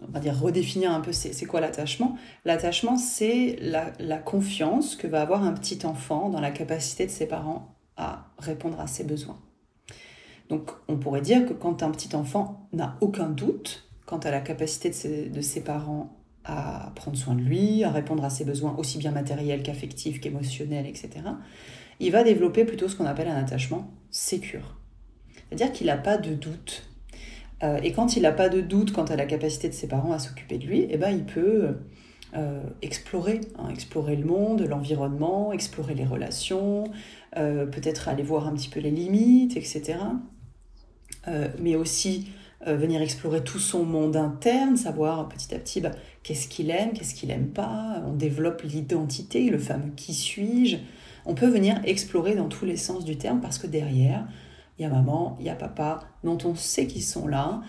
on 0.00 0.12
va 0.12 0.20
dire 0.20 0.38
redéfinir 0.38 0.92
un 0.92 1.00
peu 1.00 1.12
c'est 1.12 1.46
quoi 1.46 1.60
l'attachement? 1.60 2.18
L'attachement, 2.44 2.98
c'est 2.98 3.56
la, 3.60 3.92
la, 4.00 4.18
confiance 4.18 4.96
que 4.96 5.06
va 5.06 5.22
avoir 5.22 5.44
un 5.44 5.52
petit 5.52 5.86
enfant 5.86 6.28
dans 6.28 6.40
la 6.40 6.50
capacité 6.50 7.06
de 7.06 7.10
ses 7.10 7.26
parents 7.26 7.76
à 7.96 8.26
répondre 8.38 8.80
à 8.80 8.88
ses 8.88 9.04
besoins. 9.04 9.38
Donc 10.48 10.72
on 10.88 10.96
pourrait 10.96 11.20
dire 11.20 11.46
que 11.46 11.52
quand 11.52 11.82
un 11.84 11.90
petit 11.90 12.14
enfant 12.16 12.68
n'a 12.72 12.96
aucun 13.00 13.28
doute 13.28 13.88
quant 14.04 14.18
à 14.18 14.30
la 14.30 14.40
capacité 14.40 14.90
de 14.90 14.94
ses, 14.94 15.28
de 15.28 15.40
ses 15.40 15.62
parents 15.62 16.23
à 16.44 16.92
prendre 16.94 17.16
soin 17.16 17.34
de 17.34 17.40
lui, 17.40 17.84
à 17.84 17.90
répondre 17.90 18.24
à 18.24 18.30
ses 18.30 18.44
besoins 18.44 18.74
aussi 18.76 18.98
bien 18.98 19.10
matériels 19.10 19.62
qu'affectifs, 19.62 20.20
qu'émotionnels, 20.20 20.86
etc., 20.86 21.10
il 22.00 22.10
va 22.10 22.22
développer 22.24 22.64
plutôt 22.64 22.88
ce 22.88 22.96
qu'on 22.96 23.06
appelle 23.06 23.28
un 23.28 23.36
attachement 23.36 23.90
sécure. 24.10 24.76
C'est-à-dire 25.48 25.72
qu'il 25.72 25.86
n'a 25.86 25.96
pas 25.96 26.16
de 26.16 26.34
doute. 26.34 26.88
Euh, 27.62 27.78
et 27.82 27.92
quand 27.92 28.16
il 28.16 28.22
n'a 28.22 28.32
pas 28.32 28.48
de 28.48 28.60
doute 28.60 28.92
quant 28.92 29.04
à 29.04 29.16
la 29.16 29.26
capacité 29.26 29.68
de 29.68 29.74
ses 29.74 29.86
parents 29.86 30.12
à 30.12 30.18
s'occuper 30.18 30.58
de 30.58 30.66
lui, 30.66 30.86
eh 30.90 30.96
ben, 30.96 31.10
il 31.10 31.24
peut 31.24 31.76
euh, 32.36 32.62
explorer, 32.82 33.40
hein, 33.58 33.68
explorer 33.70 34.16
le 34.16 34.24
monde, 34.24 34.62
l'environnement, 34.62 35.52
explorer 35.52 35.94
les 35.94 36.04
relations, 36.04 36.84
euh, 37.36 37.66
peut-être 37.66 38.08
aller 38.08 38.22
voir 38.22 38.48
un 38.48 38.54
petit 38.54 38.68
peu 38.68 38.80
les 38.80 38.90
limites, 38.90 39.56
etc. 39.56 39.98
mais 41.58 41.74
aussi 41.74 42.28
euh, 42.66 42.76
venir 42.76 43.02
explorer 43.02 43.44
tout 43.44 43.58
son 43.58 43.84
monde 43.84 44.16
interne, 44.16 44.76
savoir 44.76 45.28
petit 45.28 45.54
à 45.54 45.58
petit 45.58 45.80
bah, 45.80 45.90
qu'est-ce 46.22 46.48
qu'il 46.48 46.70
aime, 46.70 46.92
qu'est-ce 46.92 47.14
qu'il 47.14 47.28
n'aime 47.28 47.48
pas. 47.48 48.02
On 48.06 48.12
développe 48.12 48.62
l'identité, 48.62 49.50
le 49.50 49.58
fameux 49.58 49.92
qui 49.96 50.14
suis-je. 50.14 50.76
On 51.26 51.34
peut 51.34 51.48
venir 51.48 51.80
explorer 51.84 52.34
dans 52.34 52.48
tous 52.48 52.64
les 52.64 52.76
sens 52.76 53.04
du 53.04 53.16
terme 53.16 53.40
parce 53.40 53.58
que 53.58 53.66
derrière, 53.66 54.26
il 54.78 54.82
y 54.82 54.84
a 54.84 54.88
maman, 54.88 55.36
il 55.40 55.46
y 55.46 55.50
a 55.50 55.54
papa, 55.54 56.00
dont 56.22 56.38
on 56.44 56.54
sait 56.54 56.86
qu'ils 56.86 57.04
sont 57.04 57.26
là. 57.28 57.62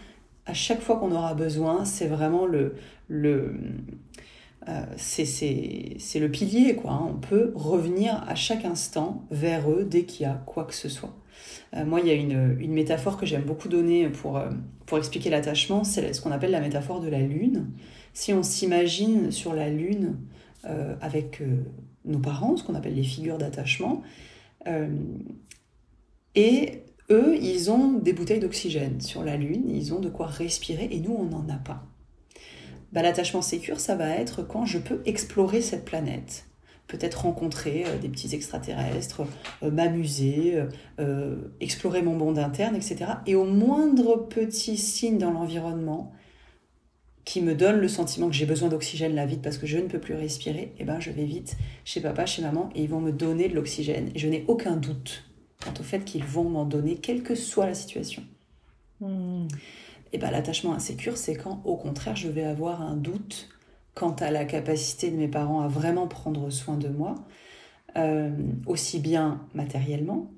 À 0.45 0.53
chaque 0.53 0.81
fois 0.81 0.97
qu'on 0.97 1.11
aura 1.11 1.33
besoin, 1.33 1.85
c'est 1.85 2.07
vraiment 2.07 2.45
le, 2.45 2.75
le, 3.07 3.55
euh, 4.67 4.85
c'est 4.97 6.19
le 6.19 6.29
pilier. 6.29 6.75
quoi. 6.75 6.91
Hein. 6.91 7.07
On 7.09 7.19
peut 7.19 7.51
revenir 7.55 8.23
à 8.27 8.35
chaque 8.35 8.65
instant 8.65 9.23
vers 9.31 9.69
eux 9.69 9.83
dès 9.83 10.03
qu'il 10.03 10.23
y 10.23 10.29
a 10.29 10.41
quoi 10.45 10.65
que 10.65 10.73
ce 10.73 10.89
soit. 10.89 11.13
Euh, 11.75 11.85
moi, 11.85 11.99
il 11.99 12.07
y 12.07 12.11
a 12.11 12.13
une, 12.13 12.55
métaphore 12.73 13.17
que 13.17 13.25
j'aime 13.25 13.43
beaucoup 13.43 13.67
donner 13.67 14.09
pour, 14.09 14.37
euh, 14.37 14.49
pour 14.85 14.97
expliquer 14.97 15.29
l'attachement, 15.29 15.83
c'est 15.83 16.13
ce 16.13 16.21
qu'on 16.21 16.31
appelle 16.31 16.51
la 16.51 16.61
métaphore 16.61 17.01
de 17.01 17.07
la 17.07 17.19
Lune. 17.19 17.71
Si 18.13 18.33
on 18.33 18.43
s'imagine 18.43 19.31
sur 19.31 19.53
la 19.53 19.69
Lune 19.69 20.17
euh, 20.65 20.95
avec 21.01 21.41
nos 22.05 22.19
parents, 22.19 22.55
ce 22.55 22.63
qu'on 22.63 22.75
appelle 22.75 22.95
les 22.95 23.03
figures 23.03 23.37
d'attachement, 23.37 24.03
et 26.33 26.83
eux, 27.11 27.37
ils 27.39 27.69
ont 27.69 27.93
des 27.93 28.13
bouteilles 28.13 28.39
d'oxygène 28.39 28.99
sur 28.99 29.23
la 29.23 29.37
Lune, 29.37 29.69
ils 29.69 29.93
ont 29.93 29.99
de 29.99 30.09
quoi 30.09 30.25
respirer, 30.25 30.87
et 30.91 30.99
nous, 30.99 31.13
on 31.13 31.25
n'en 31.25 31.47
a 31.49 31.57
pas. 31.57 31.83
Bah, 32.91 33.03
L'attachement 33.03 33.43
sécure, 33.43 33.79
ça 33.79 33.95
va 33.95 34.09
être 34.09 34.41
quand 34.41 34.65
je 34.65 34.79
peux 34.79 35.01
explorer 35.05 35.61
cette 35.61 35.85
planète 35.85 36.45
peut-être 36.87 37.21
rencontrer 37.21 37.83
euh, 37.85 37.97
des 37.97 38.09
petits 38.09 38.33
extraterrestres, 38.35 39.23
euh, 39.63 39.71
m'amuser, 39.71 40.61
euh, 40.99 41.35
explorer 41.59 42.01
mon 42.01 42.15
monde 42.15 42.39
interne, 42.39 42.75
etc. 42.75 43.05
Et 43.25 43.35
au 43.35 43.45
moindre 43.45 44.17
petit 44.17 44.77
signe 44.77 45.17
dans 45.17 45.31
l'environnement 45.31 46.13
qui 47.23 47.41
me 47.41 47.55
donne 47.55 47.77
le 47.77 47.87
sentiment 47.87 48.27
que 48.27 48.35
j'ai 48.35 48.45
besoin 48.45 48.69
d'oxygène 48.69 49.15
là 49.15 49.25
vite 49.25 49.41
parce 49.41 49.57
que 49.57 49.65
je 49.65 49.79
ne 49.79 49.87
peux 49.87 49.99
plus 49.99 50.13
respirer, 50.13 50.73
eh 50.77 50.83
ben 50.83 50.99
je 50.99 51.09
vais 51.09 51.25
vite 51.25 51.57
chez 51.83 51.99
papa, 51.99 52.27
chez 52.27 52.43
maman 52.43 52.69
et 52.75 52.83
ils 52.83 52.89
vont 52.89 53.01
me 53.01 53.11
donner 53.11 53.49
de 53.49 53.55
l'oxygène. 53.55 54.11
Et 54.13 54.19
je 54.19 54.27
n'ai 54.27 54.45
aucun 54.47 54.77
doute 54.77 55.23
quant 55.63 55.73
au 55.79 55.83
fait 55.83 56.05
qu'ils 56.05 56.23
vont 56.23 56.47
m'en 56.47 56.65
donner, 56.65 56.97
quelle 56.97 57.23
que 57.23 57.33
soit 57.33 57.65
la 57.65 57.73
situation. 57.73 58.21
Hmm. 59.01 59.47
Et 60.13 60.19
ben 60.19 60.29
l'attachement 60.29 60.73
insécure, 60.73 61.17
c'est 61.17 61.35
quand 61.35 61.61
au 61.65 61.77
contraire 61.77 62.15
je 62.15 62.29
vais 62.29 62.43
avoir 62.43 62.83
un 62.83 62.95
doute 62.95 63.49
quant 63.95 64.13
à 64.13 64.29
la 64.29 64.45
capacité 64.45 65.09
de 65.09 65.15
mes 65.15 65.27
parents 65.27 65.61
à 65.61 65.67
vraiment 65.67 66.07
prendre 66.07 66.49
soin 66.49 66.77
de 66.77 66.89
moi, 66.89 67.15
euh, 67.97 68.29
aussi 68.67 68.99
bien 68.99 69.47
matériellement 69.53 70.31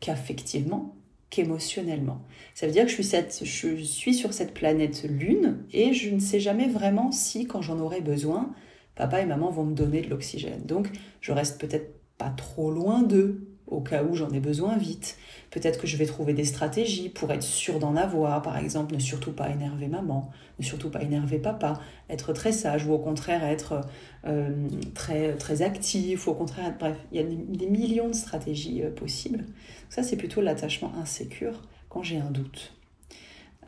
qu'affectivement 0.00 0.94
qu'émotionnellement. 1.30 2.22
Ça 2.54 2.66
veut 2.66 2.72
dire 2.72 2.86
que 2.86 2.90
je 2.90 3.02
suis, 3.02 3.78
je 3.78 3.82
suis 3.82 4.14
sur 4.14 4.32
cette 4.32 4.54
planète 4.54 5.04
Lune 5.04 5.64
et 5.72 5.92
je 5.92 6.14
ne 6.14 6.20
sais 6.20 6.40
jamais 6.40 6.68
vraiment 6.68 7.12
si, 7.12 7.46
quand 7.46 7.60
j'en 7.60 7.78
aurai 7.78 8.00
besoin, 8.00 8.54
papa 8.94 9.20
et 9.20 9.26
maman 9.26 9.50
vont 9.50 9.64
me 9.64 9.74
donner 9.74 10.00
de 10.00 10.08
l'oxygène. 10.08 10.62
Donc, 10.64 10.90
je 11.20 11.32
reste 11.32 11.60
peut-être 11.60 12.00
pas 12.16 12.30
trop 12.30 12.70
loin 12.70 13.02
d'eux 13.02 13.57
au 13.70 13.80
cas 13.80 14.02
où 14.02 14.14
j'en 14.14 14.30
ai 14.30 14.40
besoin 14.40 14.76
vite. 14.76 15.18
Peut-être 15.50 15.80
que 15.80 15.86
je 15.86 15.96
vais 15.96 16.06
trouver 16.06 16.34
des 16.34 16.44
stratégies 16.44 17.08
pour 17.08 17.30
être 17.32 17.42
sûr 17.42 17.78
d'en 17.78 17.96
avoir, 17.96 18.42
par 18.42 18.56
exemple, 18.56 18.94
ne 18.94 18.98
surtout 18.98 19.32
pas 19.32 19.50
énerver 19.50 19.88
maman, 19.88 20.30
ne 20.58 20.64
surtout 20.64 20.90
pas 20.90 21.02
énerver 21.02 21.38
papa, 21.38 21.80
être 22.10 22.32
très 22.32 22.52
sage 22.52 22.86
ou 22.86 22.92
au 22.92 22.98
contraire 22.98 23.44
être 23.44 23.82
euh, 24.26 24.68
très, 24.94 25.34
très 25.36 25.62
actif, 25.62 26.26
ou 26.26 26.30
au 26.30 26.34
contraire, 26.34 26.74
bref, 26.78 26.96
il 27.12 27.18
y 27.18 27.20
a 27.20 27.24
des, 27.24 27.66
millions 27.66 28.08
de 28.08 28.14
stratégies 28.14 28.82
euh, 28.82 28.90
possibles. 28.90 29.44
Ça, 29.88 30.02
c'est 30.02 30.16
plutôt 30.16 30.40
l'attachement 30.40 30.92
insécure 31.00 31.62
quand 31.88 32.02
j'ai 32.02 32.18
un 32.18 32.30
doute. 32.30 32.74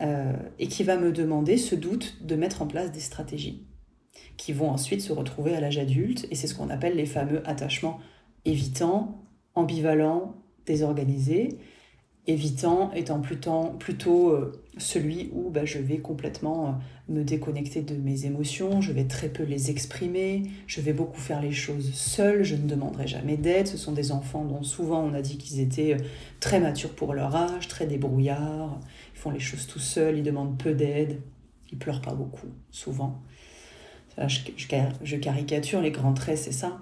Euh, 0.03 0.33
et 0.59 0.67
qui 0.67 0.83
va 0.83 0.97
me 0.97 1.13
demander 1.13 1.59
ce 1.59 1.75
doute 1.75 2.25
de 2.27 2.35
mettre 2.35 2.63
en 2.63 2.67
place 2.67 2.91
des 2.91 3.01
stratégies 3.01 3.67
qui 4.39 4.55
vont 4.55 4.71
ensuite 4.71 5.03
se 5.03 5.13
retrouver 5.13 5.55
à 5.55 5.61
l'âge 5.61 5.77
adulte, 5.77 6.27
et 6.31 6.35
c'est 6.35 6.47
ce 6.47 6.55
qu'on 6.55 6.71
appelle 6.71 6.97
les 6.97 7.05
fameux 7.05 7.47
attachements 7.47 8.01
évitants, 8.47 9.23
ambivalent, 9.61 10.35
désorganisé, 10.67 11.59
évitant 12.27 12.93
étant 12.93 13.21
plutôt, 13.21 13.65
plutôt 13.79 14.31
euh, 14.31 14.53
celui 14.79 15.31
où 15.33 15.51
bah, 15.51 15.65
je 15.65 15.79
vais 15.79 15.99
complètement 15.99 16.69
euh, 16.69 17.13
me 17.13 17.25
déconnecter 17.25 17.83
de 17.83 17.95
mes 17.95 18.27
émotions, 18.27 18.81
je 18.81 18.93
vais 18.93 19.05
très 19.05 19.29
peu 19.29 19.43
les 19.43 19.71
exprimer, 19.71 20.45
je 20.67 20.81
vais 20.81 20.93
beaucoup 20.93 21.19
faire 21.19 21.41
les 21.41 21.53
choses 21.53 21.93
seule, 21.93 22.43
je 22.45 22.55
ne 22.55 22.67
demanderai 22.67 23.07
jamais 23.07 23.37
d'aide. 23.37 23.67
Ce 23.67 23.77
sont 23.77 23.93
des 23.93 24.13
enfants 24.13 24.45
dont 24.45 24.63
souvent 24.63 25.03
on 25.03 25.15
a 25.15 25.23
dit 25.23 25.39
qu'ils 25.39 25.61
étaient 25.61 25.95
euh, 25.95 26.05
très 26.41 26.61
matures 26.61 26.95
pour 26.95 27.15
leur 27.15 27.35
âge, 27.35 27.69
très 27.69 27.87
débrouillards, 27.87 28.79
ils 29.15 29.19
font 29.19 29.31
les 29.31 29.41
choses 29.41 29.67
tout 29.67 29.81
seuls, 29.81 30.19
ils 30.19 30.25
demandent 30.25 30.59
peu 30.59 30.75
d'aide, 30.75 31.21
ils 31.73 31.79
pleurent 31.79 32.03
pas 32.03 32.15
beaucoup, 32.15 32.49
souvent. 32.71 33.23
je 34.19 35.17
caricature, 35.17 35.81
les 35.81 35.91
grands 35.91 36.15
traits, 36.15 36.39
c'est 36.39 36.53
ça. 36.53 36.81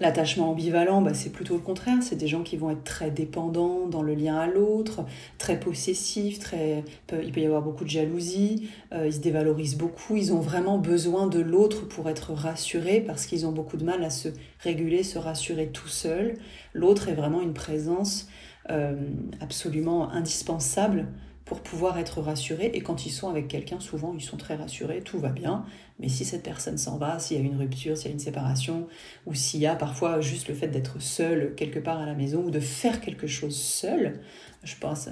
L'attachement 0.00 0.50
ambivalent, 0.50 1.02
bah, 1.02 1.14
c'est 1.14 1.30
plutôt 1.30 1.54
le 1.54 1.60
contraire. 1.60 1.98
C'est 2.02 2.16
des 2.16 2.26
gens 2.26 2.42
qui 2.42 2.56
vont 2.56 2.70
être 2.70 2.82
très 2.82 3.10
dépendants 3.10 3.86
dans 3.86 4.02
le 4.02 4.14
lien 4.14 4.36
à 4.36 4.46
l'autre, 4.48 5.04
très 5.38 5.60
possessifs, 5.60 6.40
très... 6.40 6.84
il 7.12 7.30
peut 7.30 7.40
y 7.40 7.46
avoir 7.46 7.62
beaucoup 7.62 7.84
de 7.84 7.90
jalousie, 7.90 8.68
euh, 8.92 9.06
ils 9.06 9.12
se 9.12 9.20
dévalorisent 9.20 9.76
beaucoup, 9.76 10.16
ils 10.16 10.32
ont 10.32 10.40
vraiment 10.40 10.78
besoin 10.78 11.28
de 11.28 11.38
l'autre 11.38 11.86
pour 11.86 12.08
être 12.08 12.32
rassurés 12.32 13.00
parce 13.00 13.26
qu'ils 13.26 13.46
ont 13.46 13.52
beaucoup 13.52 13.76
de 13.76 13.84
mal 13.84 14.02
à 14.02 14.10
se 14.10 14.28
réguler, 14.60 15.04
se 15.04 15.18
rassurer 15.18 15.68
tout 15.68 15.88
seul. 15.88 16.38
L'autre 16.72 17.08
est 17.08 17.14
vraiment 17.14 17.40
une 17.40 17.54
présence 17.54 18.28
euh, 18.70 18.96
absolument 19.40 20.10
indispensable 20.10 21.06
pour 21.44 21.60
pouvoir 21.60 21.98
être 21.98 22.20
rassurés. 22.20 22.70
Et 22.74 22.80
quand 22.80 23.06
ils 23.06 23.10
sont 23.10 23.28
avec 23.28 23.48
quelqu'un, 23.48 23.80
souvent 23.80 24.14
ils 24.14 24.22
sont 24.22 24.36
très 24.36 24.56
rassurés, 24.56 25.02
tout 25.02 25.18
va 25.18 25.28
bien. 25.28 25.64
Mais 25.98 26.08
si 26.08 26.24
cette 26.24 26.42
personne 26.42 26.78
s'en 26.78 26.96
va, 26.96 27.18
s'il 27.18 27.36
y 27.36 27.40
a 27.40 27.42
une 27.42 27.56
rupture, 27.56 27.96
s'il 27.96 28.06
y 28.06 28.10
a 28.10 28.12
une 28.12 28.20
séparation, 28.20 28.86
ou 29.26 29.34
s'il 29.34 29.60
y 29.60 29.66
a 29.66 29.76
parfois 29.76 30.20
juste 30.20 30.48
le 30.48 30.54
fait 30.54 30.68
d'être 30.68 31.00
seul 31.00 31.54
quelque 31.54 31.78
part 31.78 31.98
à 31.98 32.06
la 32.06 32.14
maison, 32.14 32.44
ou 32.44 32.50
de 32.50 32.60
faire 32.60 33.00
quelque 33.00 33.26
chose 33.26 33.56
seul, 33.56 34.20
je 34.62 34.74
pense 34.80 35.08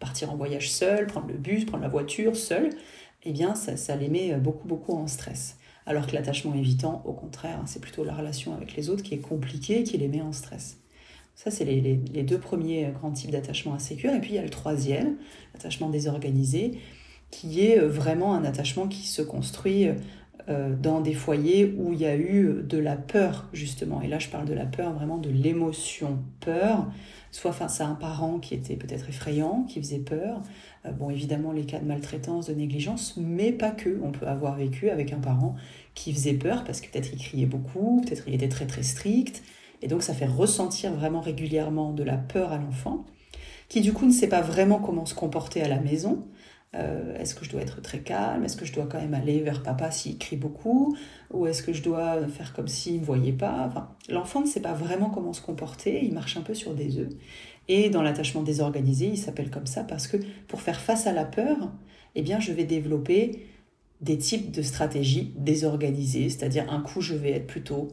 partir 0.00 0.30
en 0.32 0.36
voyage 0.36 0.70
seul, 0.70 1.06
prendre 1.06 1.28
le 1.28 1.34
bus, 1.34 1.66
prendre 1.66 1.82
la 1.82 1.90
voiture 1.90 2.36
seul, 2.36 2.70
eh 3.24 3.32
bien 3.32 3.54
ça, 3.54 3.76
ça 3.76 3.96
les 3.96 4.08
met 4.08 4.34
beaucoup 4.36 4.66
beaucoup 4.66 4.94
en 4.94 5.06
stress. 5.06 5.58
Alors 5.86 6.06
que 6.06 6.14
l'attachement 6.14 6.54
évitant, 6.54 7.02
au 7.04 7.12
contraire, 7.12 7.60
c'est 7.66 7.80
plutôt 7.80 8.04
la 8.04 8.14
relation 8.14 8.54
avec 8.54 8.74
les 8.74 8.88
autres 8.88 9.02
qui 9.02 9.14
est 9.14 9.18
compliquée, 9.18 9.82
qui 9.82 9.98
les 9.98 10.08
met 10.08 10.22
en 10.22 10.32
stress. 10.32 10.78
Ça, 11.34 11.50
c'est 11.50 11.64
les, 11.64 11.96
deux 12.22 12.38
premiers 12.38 12.90
grands 12.94 13.10
types 13.10 13.30
d'attachement 13.30 13.74
insécure. 13.74 14.14
Et 14.14 14.20
puis 14.20 14.30
il 14.30 14.36
y 14.36 14.38
a 14.38 14.42
le 14.42 14.50
troisième, 14.50 15.16
l'attachement 15.52 15.88
désorganisé, 15.88 16.78
qui 17.30 17.66
est 17.66 17.78
vraiment 17.78 18.34
un 18.34 18.44
attachement 18.44 18.86
qui 18.86 19.06
se 19.06 19.20
construit 19.20 19.88
euh, 20.50 20.74
dans 20.74 21.00
des 21.00 21.14
foyers 21.14 21.74
où 21.78 21.94
il 21.94 22.00
y 22.00 22.04
a 22.04 22.16
eu 22.16 22.62
de 22.62 22.76
la 22.76 22.96
peur, 22.96 23.48
justement. 23.54 24.02
Et 24.02 24.08
là, 24.08 24.18
je 24.18 24.28
parle 24.28 24.46
de 24.46 24.52
la 24.52 24.66
peur, 24.66 24.92
vraiment 24.92 25.16
de 25.16 25.30
l'émotion 25.30 26.18
peur, 26.40 26.86
soit 27.30 27.52
face 27.52 27.80
à 27.80 27.86
un 27.86 27.94
parent 27.94 28.38
qui 28.38 28.52
était 28.52 28.76
peut-être 28.76 29.08
effrayant, 29.08 29.62
qui 29.62 29.80
faisait 29.80 30.00
peur. 30.00 30.42
Euh, 30.84 30.92
bon, 30.92 31.08
évidemment, 31.08 31.52
les 31.52 31.64
cas 31.64 31.78
de 31.78 31.86
maltraitance, 31.86 32.46
de 32.46 32.54
négligence, 32.54 33.16
mais 33.16 33.52
pas 33.52 33.70
que. 33.70 33.98
On 34.02 34.12
peut 34.12 34.26
avoir 34.26 34.56
vécu 34.56 34.90
avec 34.90 35.14
un 35.14 35.18
parent 35.18 35.56
qui 35.94 36.12
faisait 36.12 36.34
peur 36.34 36.64
parce 36.64 36.82
que 36.82 36.90
peut-être 36.90 37.10
il 37.14 37.18
criait 37.18 37.46
beaucoup, 37.46 38.02
peut-être 38.02 38.24
il 38.26 38.34
était 38.34 38.48
très 38.48 38.66
très 38.66 38.82
strict. 38.82 39.42
Et 39.84 39.86
donc, 39.86 40.02
ça 40.02 40.14
fait 40.14 40.24
ressentir 40.24 40.94
vraiment 40.94 41.20
régulièrement 41.20 41.92
de 41.92 42.02
la 42.02 42.16
peur 42.16 42.52
à 42.52 42.56
l'enfant, 42.56 43.04
qui 43.68 43.82
du 43.82 43.92
coup 43.92 44.06
ne 44.06 44.12
sait 44.12 44.28
pas 44.28 44.40
vraiment 44.40 44.78
comment 44.78 45.04
se 45.04 45.14
comporter 45.14 45.60
à 45.60 45.68
la 45.68 45.78
maison. 45.78 46.24
Euh, 46.74 47.14
est-ce 47.18 47.34
que 47.34 47.44
je 47.44 47.50
dois 47.50 47.60
être 47.60 47.82
très 47.82 47.98
calme? 47.98 48.42
Est-ce 48.44 48.56
que 48.56 48.64
je 48.64 48.72
dois 48.72 48.86
quand 48.86 48.98
même 48.98 49.12
aller 49.12 49.40
vers 49.40 49.62
papa 49.62 49.90
s'il 49.90 50.16
crie 50.16 50.38
beaucoup? 50.38 50.96
Ou 51.34 51.46
est-ce 51.46 51.62
que 51.62 51.74
je 51.74 51.82
dois 51.82 52.26
faire 52.28 52.54
comme 52.54 52.66
s'il 52.66 52.94
ne 52.94 53.00
me 53.00 53.04
voyait 53.04 53.34
pas? 53.34 53.94
L'enfant 54.08 54.40
ne 54.40 54.46
sait 54.46 54.62
pas 54.62 54.72
vraiment 54.72 55.10
comment 55.10 55.34
se 55.34 55.42
comporter, 55.42 56.02
il 56.02 56.14
marche 56.14 56.38
un 56.38 56.42
peu 56.42 56.54
sur 56.54 56.72
des 56.72 56.98
œufs. 56.98 57.12
Et 57.68 57.90
dans 57.90 58.00
l'attachement 58.00 58.42
désorganisé, 58.42 59.08
il 59.08 59.18
s'appelle 59.18 59.50
comme 59.50 59.66
ça 59.66 59.84
parce 59.84 60.06
que 60.06 60.16
pour 60.48 60.62
faire 60.62 60.80
face 60.80 61.06
à 61.06 61.12
la 61.12 61.26
peur, 61.26 61.70
eh 62.14 62.22
bien, 62.22 62.40
je 62.40 62.52
vais 62.52 62.64
développer 62.64 63.46
des 64.00 64.16
types 64.16 64.50
de 64.50 64.62
stratégies 64.62 65.34
désorganisées, 65.36 66.30
c'est-à-dire 66.30 66.72
un 66.72 66.80
coup, 66.80 67.02
je 67.02 67.14
vais 67.14 67.32
être 67.32 67.46
plutôt 67.46 67.88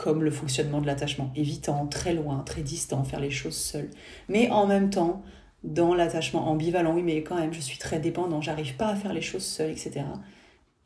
comme 0.00 0.24
le 0.24 0.30
fonctionnement 0.30 0.80
de 0.80 0.86
l'attachement, 0.86 1.30
évitant, 1.36 1.86
très 1.86 2.14
loin, 2.14 2.38
très 2.38 2.62
distant, 2.62 3.04
faire 3.04 3.20
les 3.20 3.30
choses 3.30 3.56
seul. 3.56 3.90
Mais 4.30 4.48
en 4.48 4.66
même 4.66 4.88
temps, 4.88 5.22
dans 5.62 5.94
l'attachement 5.94 6.48
ambivalent, 6.48 6.94
oui, 6.94 7.02
mais 7.02 7.22
quand 7.22 7.34
même, 7.34 7.52
je 7.52 7.60
suis 7.60 7.76
très 7.76 8.00
dépendant, 8.00 8.40
j'arrive 8.40 8.76
pas 8.76 8.88
à 8.88 8.96
faire 8.96 9.12
les 9.12 9.20
choses 9.20 9.44
seul, 9.44 9.70
etc. 9.70 10.06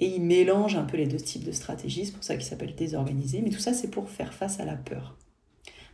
Et 0.01 0.07
il 0.07 0.21
mélange 0.21 0.75
un 0.75 0.83
peu 0.83 0.97
les 0.97 1.07
deux 1.07 1.19
types 1.19 1.45
de 1.45 1.53
stratégies, 1.53 2.07
c'est 2.07 2.13
pour 2.13 2.25
ça 2.25 2.35
qu'il 2.35 2.45
s'appelle 2.45 2.75
désorganisé, 2.75 3.41
mais 3.41 3.51
tout 3.51 3.61
ça, 3.61 3.73
c'est 3.73 3.87
pour 3.87 4.11
faire 4.11 4.35
face 4.35 4.59
à 4.59 4.65
la 4.65 4.75
peur. 4.75 5.17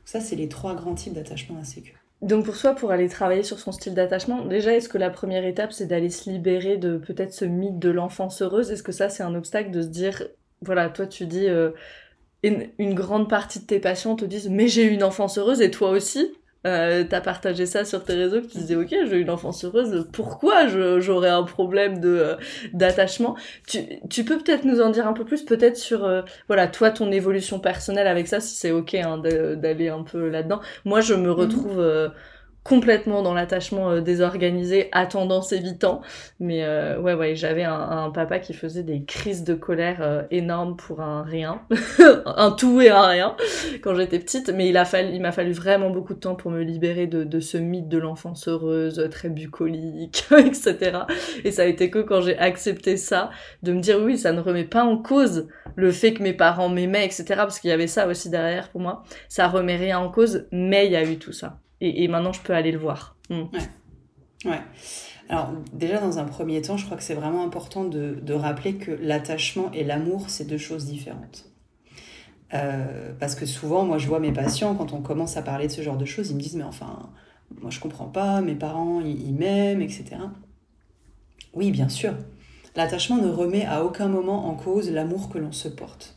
Ça, 0.06 0.20
c'est 0.20 0.37
les 0.37 0.48
trois 0.48 0.74
grands 0.74 0.94
types 0.94 1.12
d'attachement 1.12 1.59
insécure. 1.59 1.96
Donc 2.22 2.46
pour 2.46 2.56
soi, 2.56 2.74
pour 2.74 2.90
aller 2.90 3.11
travailler 3.11 3.42
sur 3.42 3.59
son 3.59 3.70
style 3.70 3.92
d'attachement, 3.92 4.46
déjà, 4.46 4.74
est-ce 4.74 4.88
que 4.88 4.96
la 4.96 5.11
première 5.11 5.44
étape, 5.44 5.74
c'est 5.74 5.87
d'aller 5.87 6.09
se 6.09 6.30
libérer 6.30 6.78
de 6.78 6.96
peut-être 6.96 7.35
ce 7.35 7.44
mythe 7.44 7.78
de 7.78 7.90
l'enfance 7.90 8.40
heureuse? 8.40 8.70
Est-ce 8.70 8.83
que 8.83 8.92
ça, 8.92 9.11
c'est 9.11 9.22
un 9.22 9.35
obstacle 9.35 9.70
de 9.70 9.83
se 9.83 9.88
dire, 9.88 10.22
voilà, 10.62 10.88
toi, 10.88 11.06
tu 11.06 11.26
dis, 11.26 11.48
euh, 11.48 11.72
une, 12.42 12.68
une, 12.79 12.94
grande 12.94 13.29
partie 13.29 13.61
de 13.61 13.66
tes 13.66 13.81
patients 13.81 14.16
te 14.16 14.24
disent, 14.24 14.48
mais 14.48 14.68
j'ai 14.68 14.85
eu 14.85 14.90
une 14.90 15.05
enfance 15.05 15.38
heureuse 15.38 15.61
et 15.61 15.70
toi 15.70 15.90
aussi 15.90 16.33
euh, 16.66 17.05
t'as 17.09 17.22
partagé 17.22 17.64
ça 17.64 17.87
sur 17.87 18.05
tes 18.05 18.12
réseaux, 18.12 18.42
que 18.42 18.46
tu 18.46 18.59
disais 18.59 18.76
ok 18.76 18.88
j'ai 18.90 19.16
eu 19.16 19.22
une 19.22 19.31
enfance 19.31 19.64
heureuse, 19.64 20.07
pourquoi 20.12 20.66
j'aurais 20.66 21.31
un 21.31 21.42
problème 21.42 22.00
de 22.00 22.09
euh, 22.09 22.37
d'attachement? 22.74 23.35
Tu, 23.66 23.79
tu 24.11 24.24
peux 24.24 24.37
peut-être 24.37 24.64
nous 24.64 24.83
en 24.83 24.90
dire 24.90 25.07
un 25.07 25.14
peu 25.14 25.24
plus, 25.24 25.42
peut-être 25.42 25.79
sur 25.79 26.05
euh, 26.05 26.20
voilà 26.48 26.68
toi 26.68 26.90
ton 26.90 27.11
évolution 27.12 27.61
personnelle 27.61 28.07
avec 28.07 28.29
ça, 28.29 28.40
si 28.40 28.57
c'est 28.57 28.72
ok 28.72 28.94
hein, 28.94 29.16
d'aller 29.16 29.88
un 29.88 30.03
peu 30.03 30.29
là-dedans. 30.29 30.61
Moi 30.85 31.00
je 31.00 31.14
me 31.14 31.29
mhm. 31.29 31.31
retrouve 31.31 32.11
complètement 32.62 33.23
dans 33.23 33.35
l'attachement 33.35 33.90
euh, 33.90 34.01
désorganisé 34.01 34.88
à 34.92 35.07
tendance 35.07 35.53
évitant. 35.53 36.03
Mais 36.40 36.62
euh, 36.64 37.01
ouais, 37.01 37.14
ouais, 37.14 37.35
j'avais 37.35 37.64
un, 37.64 38.11
papa 38.11 38.38
qui 38.38 38.55
faisait 38.55 38.83
des 38.83 39.05
crises 39.05 39.44
de 39.44 39.55
colère 39.55 39.99
euh, 40.01 40.23
énormes 40.31 40.77
pour 40.77 41.01
un 41.01 41.23
rien, 41.23 41.62
un 42.27 42.51
tout 42.51 42.81
et 42.81 42.90
un 42.90 43.07
rien 43.07 43.37
quand 43.83 43.94
j'étais 43.94 44.18
petite. 44.18 44.51
Mais 44.51 44.68
il 44.68 44.77
a 44.77 44.85
fallu, 44.85 45.11
il 45.14 45.20
m'a 45.23 45.33
fallu 45.33 45.53
vraiment 45.53 45.90
beaucoup 45.90 46.14
de 46.14 46.18
temps 46.18 46.35
pour 46.35 46.51
me 46.51 46.62
libérer 46.62 47.07
de, 47.07 47.25
de 47.25 47.40
ce 47.40 47.57
mythe 47.57 47.88
de 47.88 47.99
l'enfance 47.99 48.49
heureuse, 48.49 49.09
très 49.11 49.31
bucolique, 49.31 50.27
etc. 50.38 51.01
Et 51.44 51.53
ça 51.53 51.62
a 51.62 51.66
été 51.66 51.90
que 51.90 52.01
quand 52.01 52.20
j'ai 52.20 52.38
accepté 52.38 52.96
ça, 52.96 53.31
de 53.62 53.73
me 53.73 53.81
dire 53.81 54.01
oui, 54.03 54.18
ça 54.18 54.33
ne 54.33 54.40
remet 54.40 54.64
pas 54.64 54.85
en 54.85 54.99
cause 54.99 55.49
le 55.77 55.92
fait 55.92 56.12
que 56.12 56.23
mes 56.23 56.35
parents 56.35 56.68
m'aimaient, 56.68 57.07
etc. 57.07 57.25
Parce 57.37 57.61
qu'il 57.61 57.70
y 57.70 57.73
avait 57.73 57.87
ça 57.87 58.07
aussi 58.07 58.29
derrière 58.29 58.68
pour 58.68 58.81
moi. 58.81 59.03
Ça 59.29 59.49
remet 59.49 59.77
rien 59.77 59.99
en 59.99 60.11
cause, 60.11 60.46
mais 60.53 60.87
il 60.87 60.92
y 60.92 60.96
a 60.96 61.05
eu 61.05 61.16
tout 61.16 61.33
ça 61.33 61.59
et, 61.81 62.09
maintenant 62.09 62.33
je 62.33 62.40
peux 62.40 62.55
aller 62.55 62.73
le 62.73 62.79
voir. 62.79 63.16
Hmm. 63.29 63.45
Ouais. 64.45 64.61
Alors 65.29 65.53
déjà 65.73 65.99
dans 65.99 66.19
un 66.19 66.25
premier 66.25 66.61
temps, 66.62 66.77
je 66.77 66.85
crois 66.85 66.97
que 66.97 67.03
c'est 67.03 67.14
vraiment 67.14 67.45
important 67.45 67.85
de, 67.85 68.33
rappeler 68.33 68.75
que 68.75 68.90
l'attachement 68.90 69.71
et 69.73 69.85
l'amour, 69.85 70.25
c'est 70.29 70.47
deux 70.47 70.59
choses 70.59 70.87
différentes. 70.87 71.47
Euh, 72.53 73.12
parce 73.21 73.37
que 73.37 73.47
souvent, 73.47 73.85
moi 73.85 73.99
je 73.99 74.09
vois 74.09 74.19
mes 74.19 74.33
patients, 74.33 74.75
quand 74.75 74.93
on 74.93 75.03
commence 75.03 75.37
à 75.37 75.43
parler 75.43 75.69
de 75.69 75.73
ce 75.73 75.83
genre 75.83 75.97
de 75.97 76.05
choses, 76.05 76.31
ils 76.31 76.37
me 76.37 76.40
disent 76.40 76.57
mais 76.57 76.64
enfin, 76.64 77.11
moi 77.61 77.71
je 77.71 77.81
comprends 77.81 78.09
pas, 78.09 78.40
mes 78.40 78.57
parents 78.57 79.01
ils, 79.01 79.35
m'aiment, 79.35 79.83
etc. 79.83 80.16
Oui, 81.55 81.71
bien 81.71 81.88
sûr. 81.88 82.14
L'attachement 82.77 83.16
ne 83.16 83.29
remet 83.29 83.66
à 83.66 83.85
aucun 83.85 84.09
moment 84.09 84.49
en 84.49 84.55
cause 84.55 84.90
l'amour 84.90 85.29
que 85.29 85.38
l'on 85.38 85.53
se 85.53 85.69
porte. 85.69 86.16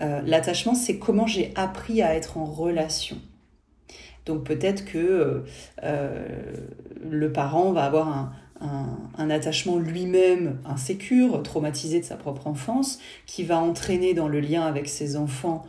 Euh, 0.00 0.22
l'attachement, 0.24 0.74
c'est 0.74 0.98
comment 0.98 1.26
j'ai 1.26 1.52
appris 1.54 2.02
à 2.02 2.14
être 2.14 2.38
en 2.38 2.44
relation. 2.44 3.18
Donc 4.26 4.44
peut-être 4.44 4.84
que 4.84 4.98
euh, 4.98 5.40
euh, 5.82 6.26
le 7.10 7.32
parent 7.32 7.72
va 7.72 7.84
avoir 7.84 8.32
un, 8.60 9.30
attachement 9.30 9.78
lui-même 9.78 10.58
insécure, 10.64 11.42
traumatisé 11.42 11.98
de 12.00 12.04
sa 12.04 12.16
propre 12.16 12.46
enfance, 12.46 13.00
qui 13.26 13.42
va 13.42 13.58
entraîner 13.58 14.14
dans 14.14 14.28
le 14.28 14.40
lien 14.40 14.62
avec 14.62 14.88
ses 14.88 15.16
enfants 15.16 15.64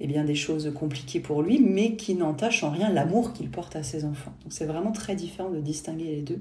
eh 0.00 0.06
bien, 0.06 0.24
des 0.24 0.34
choses 0.34 0.70
compliquées 0.74 1.20
pour 1.20 1.42
lui, 1.42 1.60
mais 1.60 1.96
qui 1.96 2.14
n'entache 2.14 2.62
en 2.64 2.70
rien 2.70 2.90
l'amour 2.90 3.32
qu'il 3.32 3.48
porte 3.48 3.76
à 3.76 3.82
ses 3.82 4.04
enfants. 4.04 4.32
Donc 4.42 4.52
c'est 4.52 4.66
vraiment 4.66 4.92
très 4.92 5.14
différent 5.14 5.50
de 5.50 5.60
distinguer 5.60 6.16
les 6.16 6.22
deux. 6.22 6.40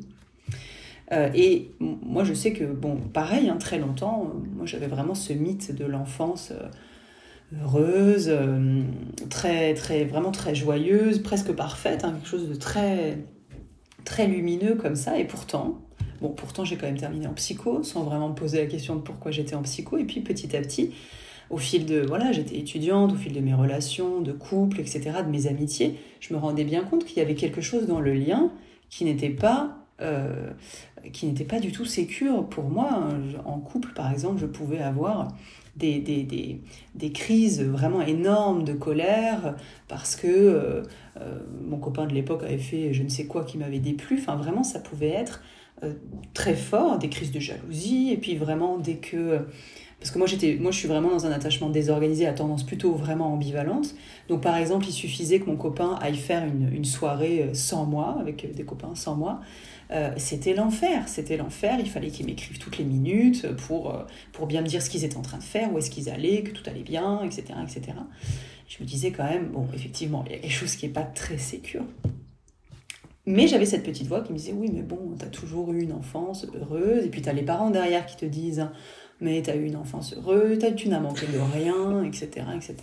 Euh, 1.12 1.30
et 1.34 1.72
moi 1.80 2.24
je 2.24 2.34
sais 2.34 2.52
que, 2.52 2.66
bon, 2.66 2.98
pareil, 2.98 3.50
hein, 3.50 3.58
très 3.58 3.78
longtemps, 3.78 4.34
moi 4.56 4.66
j'avais 4.66 4.88
vraiment 4.88 5.16
ce 5.16 5.32
mythe 5.32 5.74
de 5.74 5.86
l'enfance 5.86 6.52
heureuse, 7.62 8.28
euh, 8.30 8.82
très, 9.30 9.74
très, 9.74 10.06
vraiment 10.06 10.32
très 10.32 10.56
joyeuse, 10.56 11.22
presque 11.22 11.52
parfaite, 11.52 12.04
hein, 12.04 12.14
quelque 12.14 12.28
chose 12.28 12.50
de 12.50 12.56
très, 12.56 13.18
très 14.06 14.28
lumineux 14.28 14.76
comme 14.76 14.96
ça. 14.96 15.20
Et 15.20 15.26
pourtant, 15.26 15.82
bon, 16.22 16.30
pourtant 16.30 16.66
j'ai 16.66 16.76
quand 16.76 16.88
même 16.88 16.98
terminé 16.98 17.28
en 17.28 17.34
psycho, 17.34 17.84
sans 17.84 18.04
vraiment 18.04 18.30
me 18.30 18.36
poser 18.36 18.60
la 18.60 18.68
question 18.68 18.96
de 18.96 19.02
pourquoi 19.02 19.32
j'étais 19.32 19.56
en 19.56 19.62
psycho. 19.62 19.98
Et 19.98 20.06
puis 20.06 20.22
petit 20.22 20.56
à 20.56 20.62
petit, 20.62 20.92
au 21.50 21.58
fil 21.58 21.86
de, 21.86 22.00
voilà, 22.00 22.32
j'étais 22.32 22.58
étudiante, 22.58 23.14
au 23.14 23.16
fil 23.16 23.34
de 23.34 23.40
mes 23.40 23.54
relations, 23.54 24.22
de 24.22 24.32
couple, 24.32 24.80
etc., 24.80 25.12
de 25.26 25.30
mes 25.30 25.48
amitiés, 25.48 25.96
je 26.20 26.34
me 26.34 26.40
rendais 26.40 26.64
bien 26.64 26.84
compte 26.84 27.06
qu'il 27.06 27.18
y 27.18 27.22
avait 27.22 27.36
quelque 27.36 27.62
chose 27.62 27.88
dans 27.88 28.00
le 28.00 28.14
lien 28.14 28.52
qui 28.90 29.06
n'était 29.06 29.30
pas 29.30 29.78
euh, 30.02 30.50
qui 31.12 31.28
n'était 31.28 31.44
pas 31.44 31.60
du 31.60 31.72
tout 31.72 31.86
sécure 31.86 32.48
pour 32.48 32.64
moi. 32.64 33.10
En 33.46 33.60
couple, 33.60 33.94
par 33.94 34.12
exemple, 34.12 34.40
je 34.40 34.46
pouvais 34.46 34.80
avoir 34.80 35.28
des, 35.76 36.00
des, 36.00 36.24
des, 36.24 36.62
des, 36.96 37.12
crises 37.12 37.62
vraiment 37.62 38.02
énormes 38.02 38.64
de 38.64 38.74
colère 38.74 39.56
parce 39.88 40.16
que 40.16 40.28
euh, 40.28 40.84
euh, 41.20 41.40
mon 41.64 41.78
copain 41.78 42.06
de 42.06 42.14
l'époque 42.14 42.44
avait 42.44 42.58
fait 42.58 42.94
je 42.94 43.04
ne 43.04 43.10
sais 43.10 43.26
quoi 43.26 43.44
qui 43.44 43.58
m'avait 43.58 43.80
déplu. 43.80 44.18
Enfin, 44.20 44.36
vraiment, 44.36 44.64
ça 44.64 44.80
pouvait 44.80 45.10
être 45.10 45.42
euh, 45.84 45.94
très 46.34 46.56
fort, 46.56 47.00
des 47.00 47.10
crises 47.10 47.32
de 47.32 47.40
jalousie, 47.40 48.12
et 48.12 48.18
puis 48.18 48.36
vraiment 48.36 48.78
dès 48.78 48.96
que... 48.96 49.40
Parce 50.00 50.12
que 50.12 50.18
moi, 50.18 50.28
j'étais, 50.28 50.58
moi, 50.60 50.72
je 50.72 50.80
suis 50.80 50.88
vraiment 50.90 51.12
dans 51.12 51.26
un 51.26 51.32
attachement 51.32 51.70
désorganisé 51.70 52.28
à 52.28 52.34
tendance 52.34 52.64
plutôt 52.64 52.92
vraiment 52.92 53.32
ambivalente. 53.32 53.96
Donc, 54.28 54.42
par 54.42 54.58
exemple, 54.58 54.86
il 54.86 54.92
suffisait 54.92 55.40
que 55.40 55.46
mon 55.46 55.56
copain 55.56 55.98
aille 56.02 56.18
faire 56.18 56.46
une, 56.46 56.74
une 56.74 56.84
soirée 56.84 57.52
sans 57.54 57.86
moi, 57.86 58.18
avec 58.20 58.54
des 58.54 58.64
copains 58.66 58.96
sans 58.96 59.16
moi. 59.16 59.40
Euh, 59.94 60.12
c'était 60.18 60.54
l'enfer, 60.54 61.08
c'était 61.08 61.38
l'enfer. 61.38 61.78
Il 61.80 61.90
fallait 61.90 62.10
qu'ils 62.10 62.26
m'écrivent 62.26 62.58
toutes 62.58 62.78
les 62.78 62.84
minutes 62.84 63.48
pour, 63.68 63.94
euh, 63.94 64.04
pour 64.32 64.48
bien 64.48 64.62
me 64.62 64.68
dire 64.68 64.82
ce 64.82 64.90
qu'ils 64.90 65.06
étaient 65.06 65.18
en 65.18 65.22
train 65.22 65.38
de 65.38 65.44
faire, 65.44 65.72
où 65.72 65.78
est-ce 65.78 65.92
qu'ils 65.92 66.10
allaient, 66.10 66.42
que 66.42 66.52
tout 66.52 66.68
allait 66.68 66.84
bien, 66.84 67.22
etc., 67.24 67.44
etc. 67.62 67.98
Je 68.68 68.82
me 68.82 68.88
disais 68.88 69.12
quand 69.12 69.26
même, 69.26 69.50
bon, 69.50 69.68
effectivement, 69.74 70.24
il 70.26 70.32
y 70.32 70.36
a 70.36 70.40
quelque 70.40 70.52
chose 70.52 70.76
qui 70.76 70.88
n'est 70.88 70.94
pas 70.94 71.04
très 71.04 71.38
sécure. 71.38 71.86
Mais 73.26 73.48
j'avais 73.48 73.66
cette 73.66 73.84
petite 73.84 74.08
voix 74.08 74.22
qui 74.22 74.34
me 74.34 74.38
disait, 74.38 74.54
oui, 74.54 74.70
mais 74.74 74.82
bon, 74.82 75.16
tu 75.18 75.24
as 75.24 75.30
toujours 75.30 75.72
eu 75.72 75.82
une 75.82 75.94
enfance 75.94 76.48
heureuse, 76.56 77.06
et 77.06 77.10
puis 77.10 77.22
tu 77.22 77.30
as 77.30 77.34
les 77.34 77.44
parents 77.44 77.70
derrière 77.70 78.06
qui 78.06 78.18
te 78.18 78.26
disent, 78.26 78.68
mais 79.22 79.42
tu 79.44 79.52
as 79.52 79.56
eu 79.56 79.66
une 79.66 79.76
enfance 79.76 80.14
heureuse, 80.14 80.60
tu 80.76 80.90
n'as 80.90 81.00
manqué 81.00 81.28
de 81.28 81.38
rien, 81.38 82.04
etc., 82.04 82.48
etc. 82.56 82.76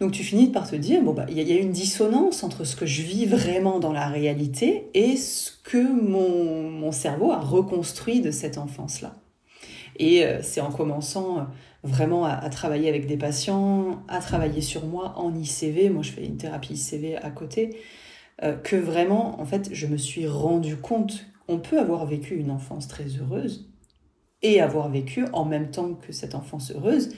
Donc 0.00 0.12
tu 0.12 0.22
finis 0.22 0.48
par 0.48 0.68
te 0.68 0.76
dire, 0.76 1.02
bon, 1.02 1.12
bah, 1.12 1.26
il 1.28 1.40
y, 1.40 1.52
a 1.52 1.60
une 1.60 1.70
dissonance 1.70 2.42
entre 2.42 2.64
ce 2.64 2.74
que 2.74 2.86
je 2.86 3.02
vis 3.02 3.26
vraiment 3.26 3.78
dans 3.78 3.92
la 3.92 4.08
réalité 4.08 4.88
et 4.94 5.16
ce 5.16 5.52
que 5.62 5.78
mon, 5.78 6.70
mon 6.70 6.92
cerveau 6.92 7.30
a 7.30 7.38
reconstruit 7.38 8.20
de 8.20 8.30
cette 8.30 8.58
enfance-là. 8.58 9.14
Et 9.96 10.24
euh, 10.24 10.40
c'est 10.42 10.60
en 10.60 10.72
commençant 10.72 11.38
euh, 11.38 11.42
vraiment 11.84 12.24
à, 12.24 12.48
travailler 12.48 12.88
avec 12.88 13.06
des 13.06 13.16
patients, 13.16 14.02
à 14.08 14.18
travailler 14.18 14.60
sur 14.60 14.86
moi 14.86 15.14
en 15.16 15.34
ICV, 15.34 15.90
moi 15.90 16.02
je 16.02 16.10
fais 16.10 16.24
une 16.24 16.38
thérapie 16.38 16.74
ICV 16.74 17.16
à 17.16 17.30
côté, 17.30 17.76
euh, 18.42 18.56
que 18.56 18.76
vraiment, 18.76 19.40
en 19.40 19.44
fait, 19.44 19.70
je 19.72 19.86
me 19.86 19.96
suis 19.96 20.26
rendu 20.26 20.76
compte, 20.76 21.26
on 21.46 21.58
peut 21.58 21.78
avoir 21.78 22.06
vécu 22.06 22.34
une 22.34 22.50
enfance 22.50 22.88
très 22.88 23.04
heureuse, 23.04 23.70
et 24.42 24.60
avoir 24.60 24.90
vécu 24.90 25.24
en 25.32 25.44
même 25.44 25.70
temps 25.70 25.94
que 25.94 26.12
cette 26.12 26.34
enfance 26.34 26.70
heureuse 26.70 27.10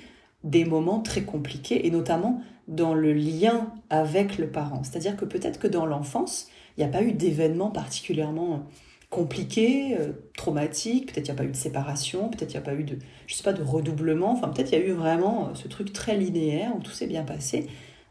des 0.47 0.65
moments 0.65 1.01
très 1.01 1.23
compliqués 1.23 1.87
et 1.87 1.91
notamment 1.91 2.41
dans 2.69 2.95
le 2.95 3.13
lien 3.13 3.73
avec 3.91 4.39
le 4.39 4.49
parent. 4.49 4.83
C'est-à-dire 4.83 5.17
que 5.17 5.25
peut-être 5.25 5.59
que 5.59 5.67
dans 5.67 5.87
l'enfance, 5.87 6.49
il 6.77 6.81
n'y 6.81 6.87
a 6.89 6.93
pas 6.93 7.03
eu 7.03 7.13
d'événements 7.13 7.71
particulièrement 7.71 8.67
compliqués, 9.11 9.97
euh, 9.99 10.13
traumatiques, 10.37 11.13
peut-être 11.13 11.29
il 11.29 11.33
n'y 11.33 11.39
a 11.39 11.43
pas 11.43 11.45
eu 11.45 11.53
de 11.53 11.57
séparation, 11.57 12.29
peut-être 12.29 12.53
il 12.53 12.57
n'y 12.57 12.63
a 12.63 12.65
pas 12.65 12.75
eu 12.75 12.85
de, 12.85 12.99
je 13.27 13.35
sais 13.35 13.45
pas, 13.45 13.53
de 13.53 13.63
redoublement, 13.63 14.33
enfin 14.33 14.49
peut-être 14.49 14.73
il 14.73 14.79
y 14.79 14.83
a 14.83 14.85
eu 14.85 14.93
vraiment 14.93 15.49
euh, 15.49 15.55
ce 15.55 15.69
truc 15.69 15.93
très 15.93 16.17
linéaire 16.17 16.73
où 16.77 16.81
tout 16.81 16.91
s'est 16.91 17.07
bien 17.07 17.23
passé, 17.23 17.69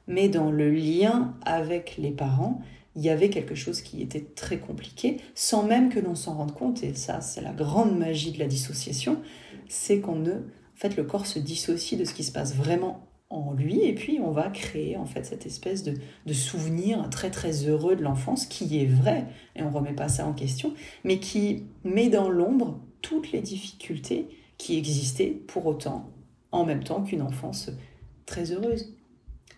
mais 0.08 0.30
dans 0.30 0.52
le 0.52 0.70
lien 0.72 1.34
avec 1.46 1.98
les 1.98 2.12
parents, 2.12 2.62
il 2.96 3.02
y 3.02 3.10
avait 3.10 3.30
quelque 3.30 3.56
chose 3.56 3.82
qui 3.82 4.02
était 4.02 4.26
très 4.36 4.58
compliqué, 4.58 5.18
sans 5.36 5.64
même 5.64 5.90
que 5.90 6.00
l'on 6.00 6.16
s'en 6.16 6.34
rende 6.34 6.54
compte, 6.54 6.82
et 6.84 6.94
ça 6.94 7.20
c'est 7.20 7.42
la 7.42 7.52
grande 7.52 7.98
magie 7.98 8.32
de 8.32 8.40
la 8.40 8.48
dissociation, 8.48 9.18
c'est 9.68 10.00
qu'on 10.00 10.16
ne... 10.16 10.32
En 10.76 10.78
fait, 10.78 10.98
le 10.98 11.04
corps 11.04 11.26
se 11.26 11.40
dissocie 11.40 12.00
de 12.00 12.06
ce 12.06 12.14
qui 12.14 12.24
se 12.24 12.32
passe 12.32 12.54
vraiment 12.54 13.08
en 13.30 13.54
lui, 13.54 13.84
et 13.84 13.96
puis 13.96 14.20
on 14.20 14.32
va 14.32 14.50
créer 14.50 14.98
en 14.98 15.06
fait 15.06 15.24
cette 15.26 15.46
espèce 15.46 15.84
de, 15.84 15.94
de 16.26 16.34
souvenir 16.34 17.10
très 17.10 17.32
très 17.32 17.68
heureux 17.68 17.96
de 17.96 18.04
l'enfance 18.04 18.46
qui 18.46 18.80
est 18.80 18.86
vrai, 18.86 19.26
et 19.56 19.64
on 19.64 19.70
remet 19.70 19.94
pas 19.94 20.10
ça 20.10 20.26
en 20.28 20.34
question, 20.34 20.74
mais 21.04 21.20
qui 21.20 21.64
met 21.84 22.10
dans 22.10 22.30
l'ombre 22.30 22.80
toutes 23.02 23.32
les 23.32 23.42
difficultés 23.42 24.28
qui 24.58 24.78
existaient 24.78 25.32
pour 25.48 25.66
autant, 25.66 26.10
en 26.52 26.66
même 26.66 26.84
temps 26.84 27.04
qu'une 27.04 27.22
enfance 27.22 27.72
très 28.26 28.52
heureuse. 28.52 28.96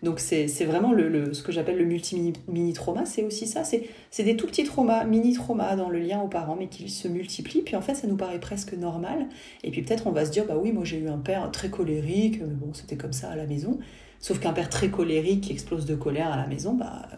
Donc 0.02 0.20
c'est 0.20 0.46
vraiment 0.64 0.92
le, 0.92 1.32
ce 1.34 1.42
que 1.42 1.52
j'appelle 1.52 1.76
le 1.76 1.84
multi-mini-trauma, 1.84 3.04
c'est 3.04 3.24
aussi 3.24 3.46
ça, 3.46 3.62
c'est 3.64 4.22
des 4.22 4.36
tout 4.36 4.46
petits 4.46 4.64
traumas, 4.64 5.04
mini-traumas 5.04 5.76
dans 5.76 5.88
le 5.88 5.98
lien 5.98 6.20
aux 6.20 6.28
parents, 6.28 6.56
mais 6.56 6.68
qui 6.68 6.88
se 6.88 7.08
multiplient, 7.08 7.62
puis 7.62 7.76
en 7.76 7.80
fait 7.80 7.94
ça 7.94 8.06
nous 8.06 8.16
paraît 8.16 8.40
presque 8.40 8.74
normal, 8.74 9.26
et 9.64 9.70
puis 9.70 9.82
peut-être 9.82 10.06
on 10.06 10.12
va 10.12 10.24
se 10.24 10.30
dire, 10.30 10.46
bah 10.46 10.56
oui, 10.56 10.72
moi 10.72 10.84
j'ai 10.84 10.98
eu 10.98 11.08
un 11.08 11.18
père 11.18 11.50
très 11.50 11.68
colérique, 11.68 12.40
mais 12.40 12.54
bon 12.54 12.72
c'était 12.74 12.96
comme 12.96 13.12
ça 13.12 13.30
à 13.30 13.36
la 13.36 13.46
maison, 13.46 13.78
sauf 14.20 14.38
qu'un 14.38 14.52
père 14.52 14.68
très 14.68 14.88
colérique 14.88 15.42
qui 15.42 15.52
explose 15.52 15.84
de 15.84 15.96
colère 15.96 16.32
à 16.32 16.36
la 16.36 16.46
maison, 16.46 16.74
bah 16.74 17.08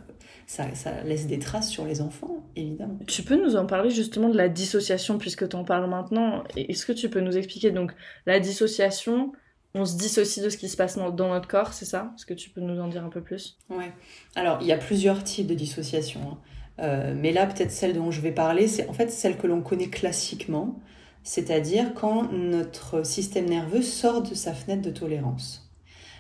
ça, 0.47 0.75
ça, 0.75 1.03
laisse 1.05 1.29
des 1.29 1.39
traces 1.39 1.69
sur 1.69 1.85
les 1.85 2.01
enfants, 2.01 2.43
évidemment. 2.57 2.99
Tu 3.07 3.23
peux 3.23 3.41
nous 3.41 3.55
en 3.55 3.67
parler 3.67 3.91
justement 3.91 4.31
de 4.31 4.37
la 4.37 4.49
dissociation, 4.49 5.17
puisque 5.17 5.49
tu 5.49 5.55
en 5.55 5.63
parles 5.63 5.89
maintenant? 5.89 6.43
Est-ce 6.57 6.85
que 6.87 6.93
tu 6.93 7.09
peux 7.09 7.21
nous 7.21 7.37
expliquer 7.37 7.71
donc 7.71 7.93
la 8.27 8.41
dissociation 8.41 9.31
on 9.75 9.85
se 9.85 9.97
dissocie 9.97 10.45
de 10.45 10.51
ce 10.51 10.57
qui 10.57 10.69
se 10.69 10.77
passe 10.77 10.97
dans, 10.97 11.29
notre 11.29 11.49
corps, 11.49 11.73
c'est 11.73 11.85
ça? 11.85 12.13
Est-ce 12.17 12.27
que 12.27 12.35
tu 12.35 12.51
peux 12.51 12.61
nous 12.61 12.81
en 12.81 12.89
dire 12.89 13.05
un 13.05 13.09
peu 13.09 13.21
plus? 13.21 13.59
Ouais. 13.69 13.93
Alors, 14.35 14.59
il 14.61 14.67
y 14.67 14.73
a 14.73 14.77
plusieurs 14.77 15.23
types 15.23 15.47
de 15.47 15.55
dissociation. 15.55 16.21
Hein. 16.33 16.39
Euh, 16.81 17.15
mais 17.17 17.33
là, 17.33 17.47
peut-être 17.47 17.71
celle 17.71 17.95
dont 17.95 18.11
je 18.11 18.21
vais 18.21 18.33
parler, 18.33 18.67
c'est 18.67 18.89
en 18.89 18.93
fait 18.93 19.11
celle 19.11 19.37
que 19.37 19.47
l'on 19.47 19.61
connaît 19.61 19.91
classiquement, 19.91 20.81
c'est-à-dire 21.23 21.95
quand 21.95 22.33
notre 22.33 23.05
système 23.05 23.47
nerveux 23.47 23.83
sort 23.83 24.23
de 24.23 24.35
sa 24.35 24.55
fenêtre 24.55 24.83
de 24.83 24.91
tolérance. 24.91 25.71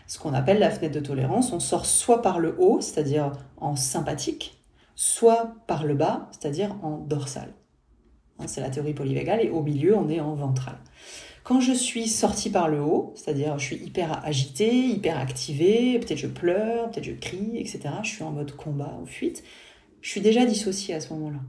Ce 0.06 0.18
qu'on 0.18 0.34
appelle 0.34 0.58
la 0.58 0.70
fenêtre 0.70 0.94
de 0.94 1.00
tolérance, 1.00 1.52
on 1.52 1.60
sort 1.60 1.86
soit 1.86 2.20
par 2.20 2.40
le 2.40 2.56
haut, 2.58 2.80
c'est-à-dire 2.80 3.32
en 3.56 3.76
sympathique, 3.76 4.60
soit 4.94 5.54
par 5.66 5.84
le 5.84 5.94
bas, 5.94 6.28
c'est-à-dire 6.32 6.76
en 6.82 6.98
dorsal. 6.98 7.54
Hein, 8.38 8.44
c'est 8.46 8.60
la 8.60 8.70
théorie 8.70 8.92
polyvagale, 8.94 9.40
et 9.40 9.50
au 9.50 9.62
milieu, 9.62 9.96
on 9.96 10.08
est 10.08 10.20
en 10.20 10.34
ventral. 10.34 10.76
Quand 11.50 11.58
je 11.58 11.72
suis 11.72 12.06
sortie 12.06 12.48
par 12.48 12.68
le 12.68 12.80
haut, 12.80 13.12
c'est-à-dire 13.16 13.58
je 13.58 13.64
suis 13.64 13.76
hyper 13.76 14.24
agitée, 14.24 14.86
hyper 14.86 15.18
activée, 15.18 15.98
peut-être 15.98 16.16
je 16.16 16.28
pleure, 16.28 16.88
peut-être 16.88 17.06
je 17.06 17.10
crie, 17.10 17.54
etc. 17.56 17.80
Je 18.04 18.08
suis 18.08 18.22
en 18.22 18.30
mode 18.30 18.54
combat 18.54 18.96
ou 19.02 19.04
fuite. 19.04 19.42
Je 20.00 20.10
suis 20.10 20.20
déjà 20.20 20.46
dissociée 20.46 20.94
à 20.94 21.00
ce 21.00 21.12
moment-là. 21.12 21.40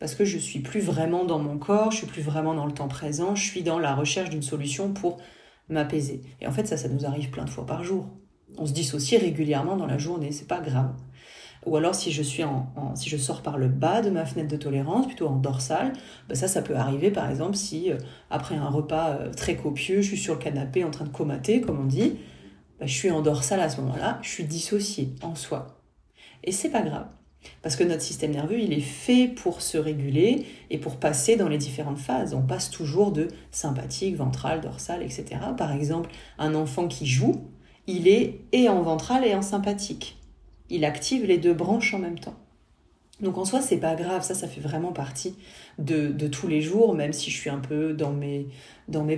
Parce 0.00 0.16
que 0.16 0.24
je 0.24 0.36
suis 0.36 0.58
plus 0.58 0.80
vraiment 0.80 1.24
dans 1.24 1.38
mon 1.38 1.58
corps, 1.58 1.92
je 1.92 1.98
suis 1.98 2.08
plus 2.08 2.22
vraiment 2.22 2.54
dans 2.54 2.66
le 2.66 2.72
temps 2.72 2.88
présent, 2.88 3.36
je 3.36 3.44
suis 3.44 3.62
dans 3.62 3.78
la 3.78 3.94
recherche 3.94 4.30
d'une 4.30 4.42
solution 4.42 4.92
pour 4.92 5.18
m'apaiser. 5.68 6.22
Et 6.40 6.48
en 6.48 6.50
fait, 6.50 6.66
ça, 6.66 6.76
ça 6.76 6.88
nous 6.88 7.06
arrive 7.06 7.30
plein 7.30 7.44
de 7.44 7.50
fois 7.50 7.64
par 7.64 7.84
jour. 7.84 8.08
On 8.58 8.66
se 8.66 8.72
dissocie 8.72 9.20
régulièrement 9.20 9.76
dans 9.76 9.86
la 9.86 9.98
journée, 9.98 10.32
c'est 10.32 10.48
pas 10.48 10.60
grave. 10.60 10.92
Ou 11.66 11.76
alors 11.76 11.94
si 11.94 12.10
je 12.10 12.22
suis 12.22 12.42
en, 12.42 12.94
si 12.94 13.10
je 13.10 13.16
sors 13.16 13.42
par 13.42 13.58
le 13.58 13.68
bas 13.68 14.00
de 14.00 14.10
ma 14.10 14.24
fenêtre 14.24 14.50
de 14.50 14.56
tolérance, 14.56 15.06
plutôt 15.06 15.26
en 15.26 15.36
dorsale, 15.36 15.92
bah 16.28 16.34
ça, 16.34 16.48
ça 16.48 16.62
peut 16.62 16.74
arriver 16.74 17.10
par 17.10 17.30
exemple 17.30 17.54
si 17.54 17.92
euh, 17.92 17.98
après 18.30 18.54
un 18.56 18.68
repas 18.68 19.10
euh, 19.10 19.30
très 19.30 19.56
copieux, 19.56 20.00
je 20.00 20.08
suis 20.08 20.18
sur 20.18 20.34
le 20.34 20.40
canapé 20.40 20.84
en 20.84 20.90
train 20.90 21.04
de 21.04 21.10
comater, 21.10 21.60
comme 21.60 21.80
on 21.80 21.84
dit, 21.84 22.16
bah, 22.78 22.86
je 22.86 22.94
suis 22.94 23.10
en 23.10 23.20
dorsale 23.20 23.60
à 23.60 23.68
ce 23.68 23.80
moment-là, 23.82 24.18
je 24.22 24.30
suis 24.30 24.44
dissociée 24.44 25.10
en 25.22 25.34
soi. 25.34 25.82
Et 26.44 26.52
c'est 26.52 26.70
pas 26.70 26.82
grave. 26.82 27.08
Parce 27.62 27.76
que 27.76 27.84
notre 27.84 28.02
système 28.02 28.32
nerveux, 28.32 28.58
il 28.58 28.72
est 28.72 28.80
fait 28.80 29.26
pour 29.26 29.62
se 29.62 29.78
réguler 29.78 30.46
et 30.70 30.78
pour 30.78 30.96
passer 30.96 31.36
dans 31.36 31.48
les 31.48 31.58
différentes 31.58 31.98
phases. 31.98 32.34
On 32.34 32.42
passe 32.42 32.70
toujours 32.70 33.12
de 33.12 33.28
sympathique, 33.50 34.16
ventral, 34.16 34.60
dorsal, 34.60 35.02
etc. 35.02 35.24
Par 35.56 35.72
exemple, 35.72 36.10
un 36.38 36.54
enfant 36.54 36.86
qui 36.86 37.06
joue, 37.06 37.48
il 37.86 38.08
est 38.08 38.40
et 38.52 38.68
en 38.68 38.82
ventral 38.82 39.24
et 39.24 39.34
en 39.34 39.42
sympathique 39.42 40.19
il 40.70 40.84
active 40.84 41.24
les 41.26 41.38
deux 41.38 41.54
branches 41.54 41.94
en 41.94 41.98
même 41.98 42.18
temps. 42.18 42.36
Donc 43.20 43.36
en 43.36 43.44
soi, 43.44 43.60
c'est 43.60 43.76
pas 43.76 43.94
grave, 43.94 44.22
ça, 44.22 44.34
ça 44.34 44.48
fait 44.48 44.60
vraiment 44.60 44.92
partie 44.92 45.34
de, 45.78 46.10
tous 46.28 46.48
les 46.48 46.62
jours, 46.62 46.94
même 46.94 47.12
si 47.12 47.30
je 47.30 47.36
suis 47.36 47.50
un 47.50 47.58
peu 47.58 47.92
dans 47.92 48.12
mes, 48.12 48.46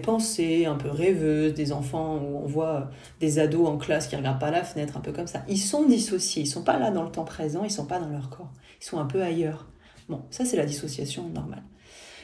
pensées, 0.01 0.67
un 0.67 0.75
peu 0.75 0.91
rêveuse, 0.91 1.55
des 1.55 1.73
enfants 1.73 2.17
où 2.17 2.39
on 2.39 2.47
voit 2.47 2.91
des 3.21 3.39
ados 3.39 3.69
en 3.69 3.79
classe 3.79 4.09
qui 4.09 4.17
regardent 4.17 4.41
pas 4.41 4.51
la 4.51 4.65
fenêtre, 4.65 4.97
un 4.97 5.01
peu 5.01 5.13
comme 5.13 5.29
ça. 5.29 5.45
Ils 5.49 5.59
sont 5.59 5.87
dissociés, 5.87 6.43
ils 6.43 6.47
sont 6.47 6.65
pas 6.65 6.79
là 6.79 6.91
dans 6.91 7.05
le 7.05 7.11
temps 7.11 7.25
présent, 7.25 7.63
ils 7.65 7.71
sont 7.71 7.87
pas 7.87 8.01
dans 8.01 8.09
leur 8.09 8.29
corps, 8.29 8.53
ils 8.81 8.85
sont 8.85 8.99
un 8.99 9.07
peu 9.07 9.23
ailleurs. 9.23 9.69
Bon, 10.09 10.23
ça 10.31 10.45
c'est 10.45 10.57
la 10.57 10.67
dissociation 10.67 11.29
normale. 11.29 11.63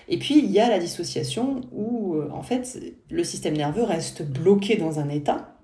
Et 0.09 0.19
puis 0.19 0.39
il 0.39 0.51
y 0.51 0.59
a 0.59 0.69
la 0.69 0.81
dissociation 0.81 1.61
où 1.71 2.17
euh, 2.17 2.29
en 2.33 2.43
fait 2.43 2.81
le 3.09 3.23
système 3.23 3.57
nerveux 3.57 3.85
reste 3.85 4.23
bloqué 4.23 4.77
dans 4.77 4.99
un 4.99 5.09
état. 5.09 5.55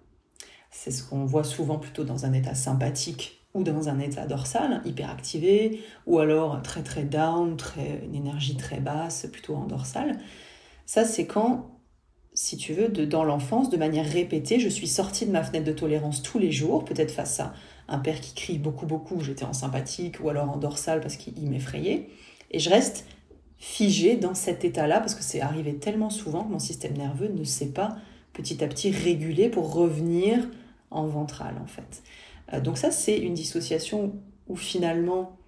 C'est 0.71 0.91
ce 0.91 1.03
qu'on 1.03 1.25
voit 1.25 1.45
souvent 1.45 1.79
plutôt 1.79 2.05
dans 2.05 2.25
un 2.25 2.33
état 2.33 2.55
sympathique 2.55 3.44
ou 3.55 3.63
dans 3.63 3.89
un 3.89 4.01
état 4.01 4.27
dorsal, 4.27 4.83
hyperactivé, 4.85 5.81
ou 6.07 6.19
alors 6.19 6.61
très 6.63 6.83
très 6.83 7.05
down, 7.05 7.57
très, 7.57 8.03
une 8.05 8.15
énergie 8.15 8.57
très 8.57 8.81
basse, 8.81 9.27
plutôt 9.33 9.55
en 9.55 9.67
dorsal. 9.67 10.19
Ça, 10.87 11.05
c'est 11.05 11.27
quand, 11.27 11.71
si 12.35 12.57
tu 12.57 12.73
veux, 12.75 12.89
de, 12.89 13.05
dans 13.05 13.25
l'enfance, 13.25 13.71
de 13.71 13.77
manière 13.77 14.07
répétée, 14.07 14.59
je 14.59 14.69
suis 14.69 14.89
sortie 14.89 15.25
de 15.25 15.31
ma 15.31 15.45
fenêtre 15.45 15.67
de 15.67 15.73
tolérance 15.73 16.23
tous 16.23 16.39
les 16.39 16.51
jours, 16.51 16.85
peut-être 16.85 17.13
face 17.13 17.39
à 17.41 17.55
un 17.89 17.99
père 17.99 18.21
qui 18.21 18.35
crie 18.35 18.59
beaucoup 18.59 18.87
beaucoup, 18.87 19.21
j'étais 19.21 19.45
en 19.45 19.53
sympathique, 19.53 20.17
ou 20.23 20.29
alors 20.29 20.51
en 20.51 20.57
dorsal 20.57 21.01
parce 21.01 21.17
qu'il 21.17 21.49
m'effrayait, 21.49 22.09
et 22.51 22.59
je 22.59 22.71
reste 22.71 23.07
figée 23.59 24.17
dans 24.17 24.35
cet 24.35 24.65
état-là, 24.65 24.99
parce 24.99 25.15
que 25.15 25.23
c'est 25.23 25.41
arrivé 25.41 25.77
tellement 25.77 26.11
souvent 26.11 26.45
que 26.45 26.53
mon 26.53 26.59
système 26.59 26.97
nerveux 26.97 27.29
ne 27.29 27.45
sait 27.45 27.71
pas 27.71 27.97
petit 28.33 28.65
à 28.65 28.67
petit 28.67 28.91
réguler 28.91 29.49
pour 29.49 29.73
revenir 29.73 30.49
en 30.91 31.07
ventral, 31.07 31.55
en 31.63 31.67
fait. 31.67 32.03
Euh, 32.53 32.61
donc 32.61 32.79
ça, 32.79 32.91
c'est 32.91 33.19
une 33.19 33.35
dissociation 33.35 34.21
où 34.47 34.57
finalement 34.57 35.39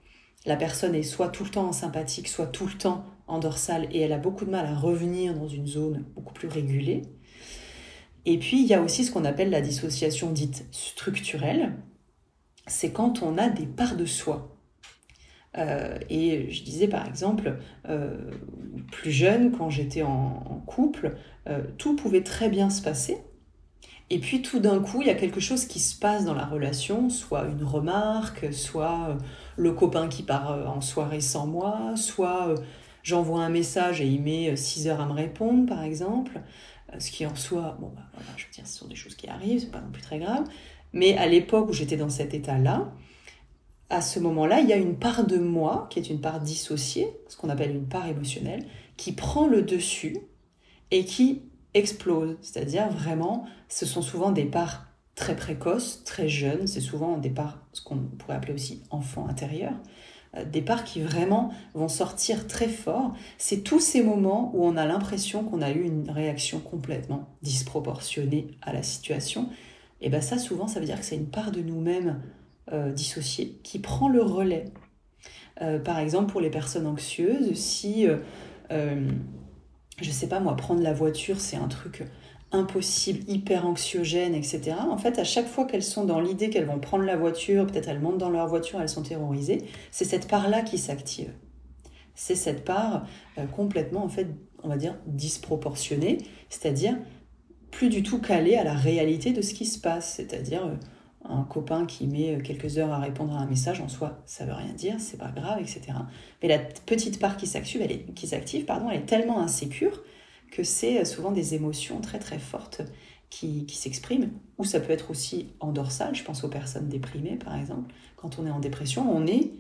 la 0.47 0.57
personne 0.57 0.95
est 0.95 1.03
soit 1.03 1.29
tout 1.29 1.45
le 1.45 1.51
temps 1.51 1.69
en 1.69 1.73
sympathique, 1.73 2.29
soit 2.29 2.47
tout 2.47 2.67
le 2.67 2.73
temps 2.73 3.05
en 3.27 3.41
dorsale, 3.41 3.89
et 3.91 4.01
elle 4.01 4.13
a 4.13 4.19
beaucoup 4.19 4.45
de 4.45 4.51
mal 4.51 4.67
à 4.67 4.77
revenir 4.77 5.35
dans 5.35 5.49
une 5.49 5.67
zone 5.67 6.05
beaucoup 6.15 6.33
plus 6.33 6.49
régulée. 6.49 7.03
Et 8.25 8.39
puis, 8.39 8.61
il 8.61 8.67
y 8.67 8.75
a 8.75 8.81
aussi 8.81 9.05
ce 9.05 9.11
qu'on 9.11 9.25
appelle 9.25 9.51
la 9.51 9.61
dissociation 9.61 10.31
dite 10.31 10.67
structurelle. 10.71 11.73
C'est 12.67 12.93
quand 12.93 13.23
on 13.23 13.39
a 13.39 13.49
des 13.49 13.67
parts 13.67 13.97
de 13.97 14.07
soi. 14.07 14.57
Euh, 15.59 15.99
et 16.11 16.51
je 16.51 16.63
disais 16.63 16.87
par 16.87 17.07
exemple, 17.07 17.59
euh, 17.89 18.31
plus 18.93 19.11
jeune, 19.11 19.53
quand 19.53 19.71
j'étais 19.71 20.03
en, 20.03 20.63
couple, 20.67 21.17
tout 21.79 21.95
pouvait 21.95 22.23
très 22.23 22.49
bien 22.49 22.71
se 22.71 22.83
passer. 22.83 23.19
Et 24.09 24.19
puis 24.19 24.41
tout 24.41 24.61
d'un 24.61 24.81
coup, 24.81 25.03
il 25.03 25.09
y 25.09 25.11
a 25.11 25.15
quelque 25.15 25.41
chose 25.41 25.67
qui 25.67 25.81
se 25.81 25.99
passe 25.99 26.25
dans 26.25 26.35
la 26.35 26.47
relation, 26.47 27.11
soit 27.11 27.45
une 27.47 27.65
remarque, 27.65 28.53
soit 28.53 29.09
euh, 29.11 29.15
le 29.57 29.73
copain 29.73 30.09
qui 30.09 30.23
part 30.23 30.53
euh, 30.53 30.67
en 30.67 30.81
soirée 30.81 31.21
sans 31.21 31.47
moi, 31.47 31.97
soit 31.97 32.49
euh, 32.49 32.57
j'envoie 33.03 33.41
un 33.41 33.49
message 33.49 34.01
et 34.01 34.07
il 34.07 34.23
met 34.23 34.55
6 34.55 34.87
heures 34.89 35.01
à 35.01 35.07
me 35.07 35.13
répondre, 35.13 35.67
par 35.67 35.83
exemple. 35.83 36.41
Ce 36.99 37.11
qui 37.11 37.27
en 37.27 37.35
soi, 37.35 37.77
bon, 37.81 37.93
bah, 37.97 38.03
je 38.37 38.45
veux 38.47 38.53
dire, 38.53 38.67
ce 38.67 38.79
sont 38.79 38.87
des 38.87 38.95
choses 38.95 39.17
qui 39.17 39.27
arrivent, 39.27 39.61
c'est 39.61 39.73
pas 39.73 39.81
non 39.81 39.91
plus 39.91 40.03
très 40.03 40.21
grave. 40.21 40.45
Mais 40.93 41.17
à 41.17 41.27
l'époque 41.27 41.69
où 41.69 41.73
j'étais 41.73 41.97
dans 41.97 42.09
cet 42.09 42.33
état-là, 42.33 42.93
à 43.91 44.01
ce 44.01 44.21
moment-là, 44.21 44.61
il 44.61 44.69
y 44.69 44.73
a 44.73 44.77
une 44.77 44.97
part 44.97 45.27
de 45.27 45.37
moi, 45.37 45.89
qui 45.91 45.99
est 45.99 46.09
une 46.09 46.21
part 46.21 46.41
dissociée, 46.41 47.09
ce 47.29 47.37
qu'on 47.37 47.49
appelle 47.49 47.71
une 47.73 47.89
part 47.89 48.07
émotionnelle, 48.07 48.65
qui 48.97 49.13
prend 49.13 49.49
le 49.49 49.63
dessus 49.63 50.17
et 50.93 51.05
qui 51.05 51.43
explose. 51.77 52.37
C'est-à-dire 52.41 52.89
vraiment, 52.89 53.47
ce 53.69 53.87
sont 53.87 54.03
souvent 54.03 54.31
des 54.31 54.45
parts 54.45 54.87
très 55.15 55.35
précoces, 55.35 56.05
très 56.05 56.29
jeunes, 56.29 56.67
c'est 56.67 56.81
souvent 56.81 57.17
des 57.17 57.31
parts, 57.31 57.59
ce 57.73 57.83
qu'on 57.83 57.97
pourrait 57.97 58.37
appeler 58.37 58.53
aussi 58.53 58.83
enfants 58.91 59.27
intérieurs, 59.29 59.75
euh, 60.37 60.45
des 60.45 60.61
parts 60.61 60.85
qui 60.85 61.01
vraiment 61.01 61.53
vont 61.75 61.89
sortir 61.89 62.47
très 62.47 62.69
fort. 62.69 63.15
C'est 63.39 63.63
tous 63.63 63.81
ces 63.81 64.03
moments 64.03 64.53
où 64.55 64.65
on 64.65 64.77
a 64.77 64.85
l'impression 64.85 65.43
qu'on 65.43 65.63
a 65.63 65.71
eu 65.71 65.83
une 65.83 66.11
réaction 66.11 66.61
complètement 66.61 67.31
disproportionnée 67.43 68.49
à 68.63 68.73
la 68.73 68.83
situation. 68.83 69.49
Et 70.03 70.11
bien 70.11 70.21
ça, 70.21 70.39
souvent, 70.39 70.69
ça 70.69 70.81
veut 70.81 70.87
dire 70.87 71.01
que 71.01 71.07
c'est 71.07 71.17
une 71.17 71.31
part 71.31 71.51
de 71.51 71.61
nous-mêmes 71.61 72.21
euh, 72.73 72.93
dissociée 72.93 73.59
qui 73.63 73.79
prend 73.79 74.09
le 74.09 74.23
relais. 74.23 74.67
Euh, 75.63 75.79
par 75.79 75.99
exemple, 75.99 76.31
pour 76.31 76.43
les 76.43 76.51
personnes 76.51 76.87
anxieuses, 76.87 77.55
si 77.55 78.07
je 80.01 80.11
sais 80.11 80.29
pas 80.29 80.41
moi, 80.41 80.57
prendre 80.57 80.83
la 80.83 80.93
voiture, 80.93 81.41
c'est 81.41 81.57
un 81.57 81.69
truc 81.69 82.05
impossible, 82.53 83.29
hyper 83.29 83.67
anxiogène, 83.67 84.35
etc. 84.35 84.77
En 84.89 84.99
fait, 84.99 85.19
à 85.19 85.25
chaque 85.25 85.49
fois 85.49 85.65
qu'elles 85.65 85.83
sont 85.83 86.05
dans 86.05 86.21
l'idée 86.21 86.51
qu'elles 86.51 86.67
vont 86.67 86.79
prendre 86.79 87.05
la 87.05 87.17
voiture, 87.17 87.67
peut-être 87.67 87.89
elles 87.89 88.01
montent 88.01 88.19
dans 88.19 88.31
leur 88.31 88.47
voiture, 88.47 88.81
elles 88.81 88.89
sont 88.89 89.03
terrorisées, 89.03 89.65
c'est 89.91 90.05
cette 90.05 90.29
part-là 90.29 90.63
qui 90.63 90.79
s'active. 90.79 91.33
C'est 92.15 92.35
cette 92.35 92.65
part 92.65 93.07
euh, 93.39 93.47
complètement, 93.47 94.05
en 94.05 94.09
fait, 94.09 94.29
on 94.63 94.69
va 94.69 94.77
dire, 94.77 94.97
disproportionnée, 95.07 96.19
c'est-à-dire 96.49 96.97
plus 97.71 97.89
du 97.89 98.03
tout 98.03 98.21
calée 98.21 98.57
à 98.57 98.65
la 98.65 98.75
réalité 98.75 99.33
de 99.33 99.43
ce 99.43 99.53
qui 99.53 99.67
se 99.67 99.79
passe, 99.79 100.15
c'est-à-dire 100.15 100.67
euh, 100.67 100.75
un 101.29 101.45
copain 101.45 101.87
qui 101.87 102.07
met 102.07 102.41
quelques 102.43 102.79
heures 102.79 102.93
à 102.93 102.99
répondre 102.99 103.35
à 103.35 103.41
un 103.41 103.47
message, 103.47 103.81
en 103.81 103.89
soi, 103.89 104.23
ça 104.27 104.45
veut 104.45 104.53
rien 104.53 104.73
dire, 104.73 104.97
c'est 104.99 105.19
pas 105.19 105.31
grave, 105.31 105.61
etc. 105.61 105.81
Mais 106.43 106.49
la 106.49 106.59
petite 106.59 107.19
part 107.19 107.37
qui 107.37 107.47
s'active, 107.47 107.83
elle 107.83 107.93
est, 107.93 108.65
pardon, 108.65 108.91
elle 108.91 109.01
est 109.01 109.07
tellement 109.07 109.41
insécure 109.41 110.03
que 110.51 110.63
c'est 110.63 111.05
souvent 111.05 111.33
des 111.33 111.55
émotions 111.55 112.01
très 112.01 112.19
très 112.19 112.39
fortes 112.39 112.83
qui, 113.31 113.67
qui 113.67 113.77
s'expriment, 113.77 114.31
ou 114.59 114.65
ça 114.65 114.81
peut 114.81 114.93
être 114.93 115.11
aussi 115.11 115.49
en 115.61 115.73
dorsal, 115.73 116.15
je 116.15 116.25
pense 116.25 116.45
aux 116.45 116.49
personnes 116.49 116.89
déprimées 116.89 117.37
par 117.37 117.57
exemple. 117.57 117.93
Quand 118.17 118.39
on 118.39 118.47
est 118.47 118.51
en 118.51 118.61
dépression, 118.61 119.11
on 119.15 119.27
est 119.27 119.51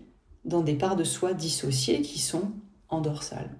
dans 0.44 0.62
des 0.62 0.74
parts 0.74 0.96
de 0.96 1.04
soi 1.04 1.34
dissociées 1.34 2.02
qui 2.02 2.18
sont 2.18 2.52
en 2.88 3.00
dorsal. 3.00 3.50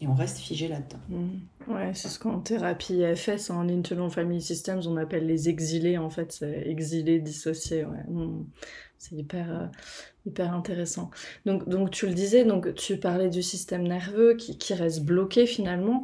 Et 0.00 0.06
on 0.06 0.14
reste 0.14 0.38
figé 0.38 0.68
là-dedans. 0.68 1.00
Mmh. 1.08 1.72
Ouais, 1.72 1.90
c'est 1.94 2.08
ce 2.08 2.18
qu'en 2.18 2.40
thérapie 2.40 3.02
FS, 3.14 3.50
en 3.50 3.66
Internal 3.68 4.10
Family 4.10 4.42
Systems, 4.42 4.82
on 4.86 4.96
appelle 4.98 5.26
les 5.26 5.48
exilés, 5.48 5.96
en 5.96 6.10
fait, 6.10 6.44
exilés, 6.64 7.18
dissociés. 7.18 7.84
Ouais. 7.84 8.04
Mmh. 8.08 8.44
C'est 8.98 9.16
hyper, 9.16 9.50
euh, 9.50 9.66
hyper 10.26 10.52
intéressant. 10.52 11.10
Donc, 11.46 11.68
donc, 11.68 11.90
tu 11.90 12.06
le 12.06 12.14
disais, 12.14 12.44
donc, 12.44 12.74
tu 12.74 12.98
parlais 12.98 13.28
du 13.28 13.42
système 13.42 13.82
nerveux 13.82 14.34
qui, 14.34 14.58
qui 14.58 14.74
reste 14.74 15.04
bloqué 15.04 15.46
finalement 15.46 16.02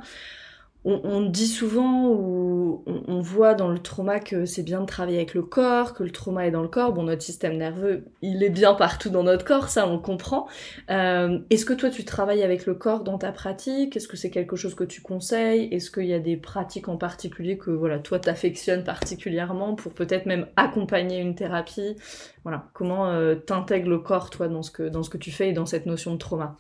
on, 0.85 1.21
dit 1.23 1.47
souvent 1.47 2.09
ou 2.09 2.83
on, 2.87 3.21
voit 3.21 3.55
dans 3.55 3.69
le 3.69 3.79
trauma 3.79 4.19
que 4.19 4.47
c'est 4.47 4.65
bien 4.65 4.81
de 4.81 4.87
travailler 4.87 5.19
avec 5.19 5.33
le 5.33 5.43
corps, 5.43 5.95
que 5.95 6.03
le 6.03 6.11
trauma 6.11 6.47
est 6.47 6.51
dans 6.51 6.63
le 6.63 6.69
corps. 6.69 6.93
Bon, 6.93 7.05
notre 7.05 7.23
système 7.23 7.57
nerveux, 7.57 8.05
il 8.21 8.43
est 8.43 8.51
bien 8.51 8.75
partout 8.75 9.09
dans 9.09 9.23
notre 9.23 9.45
corps, 9.45 9.69
ça 9.69 9.87
on 9.87 10.01
comprend. 10.01 10.49
Euh, 10.91 11.39
est-ce 11.51 11.65
que 11.65 11.73
toi 11.73 11.89
tu 11.89 12.05
travailles 12.05 12.43
avec 12.43 12.67
le 12.67 12.75
corps 12.75 13.05
dans 13.05 13.17
ta 13.17 13.31
pratique? 13.31 13.97
Est-ce 13.97 14.09
que 14.09 14.17
c'est 14.17 14.31
quelque 14.31 14.57
chose 14.57 14.75
que 14.75 14.83
tu 14.83 15.03
conseilles? 15.03 15.69
Est-ce 15.71 15.91
qu'il 15.91 16.07
y 16.07 16.15
a 16.15 16.19
des 16.19 16.37
pratiques 16.37 16.89
en 16.89 16.97
particulier 16.97 17.57
que 17.59 17.71
voilà 17.71 18.01
toi 18.01 18.19
t'affectionnes 18.19 18.83
particulièrement 18.83 19.77
pour 19.77 19.93
peut-être 19.93 20.27
même 20.27 20.49
accompagner 20.57 21.21
une 21.21 21.37
thérapie? 21.37 21.97
Voilà, 22.43 22.67
comment 22.75 23.07
euh, 23.07 23.37
t'intègres 23.37 23.89
le 23.89 23.99
corps 23.99 24.31
toi 24.31 24.49
dans 24.49 24.63
ce 24.63 24.73
que 24.73 24.83
dans 24.83 25.05
ce 25.05 25.11
que 25.11 25.19
tu 25.19 25.31
fais 25.31 25.51
et 25.51 25.53
dans 25.53 25.67
cette 25.67 25.87
notion 25.87 26.13
de 26.13 26.19
trauma? 26.19 26.57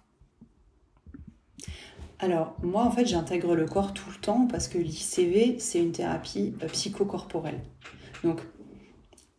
Alors, 2.22 2.54
moi, 2.62 2.84
en 2.84 2.90
fait, 2.92 3.04
j'intègre 3.04 3.56
le 3.56 3.66
corps 3.66 3.92
tout 3.92 4.08
le 4.08 4.16
temps 4.16 4.46
parce 4.46 4.68
que 4.68 4.78
l'ICV, 4.78 5.56
c'est 5.58 5.80
une 5.80 5.90
thérapie 5.90 6.54
euh, 6.62 6.68
psychocorporelle. 6.68 7.60
Donc, 8.22 8.38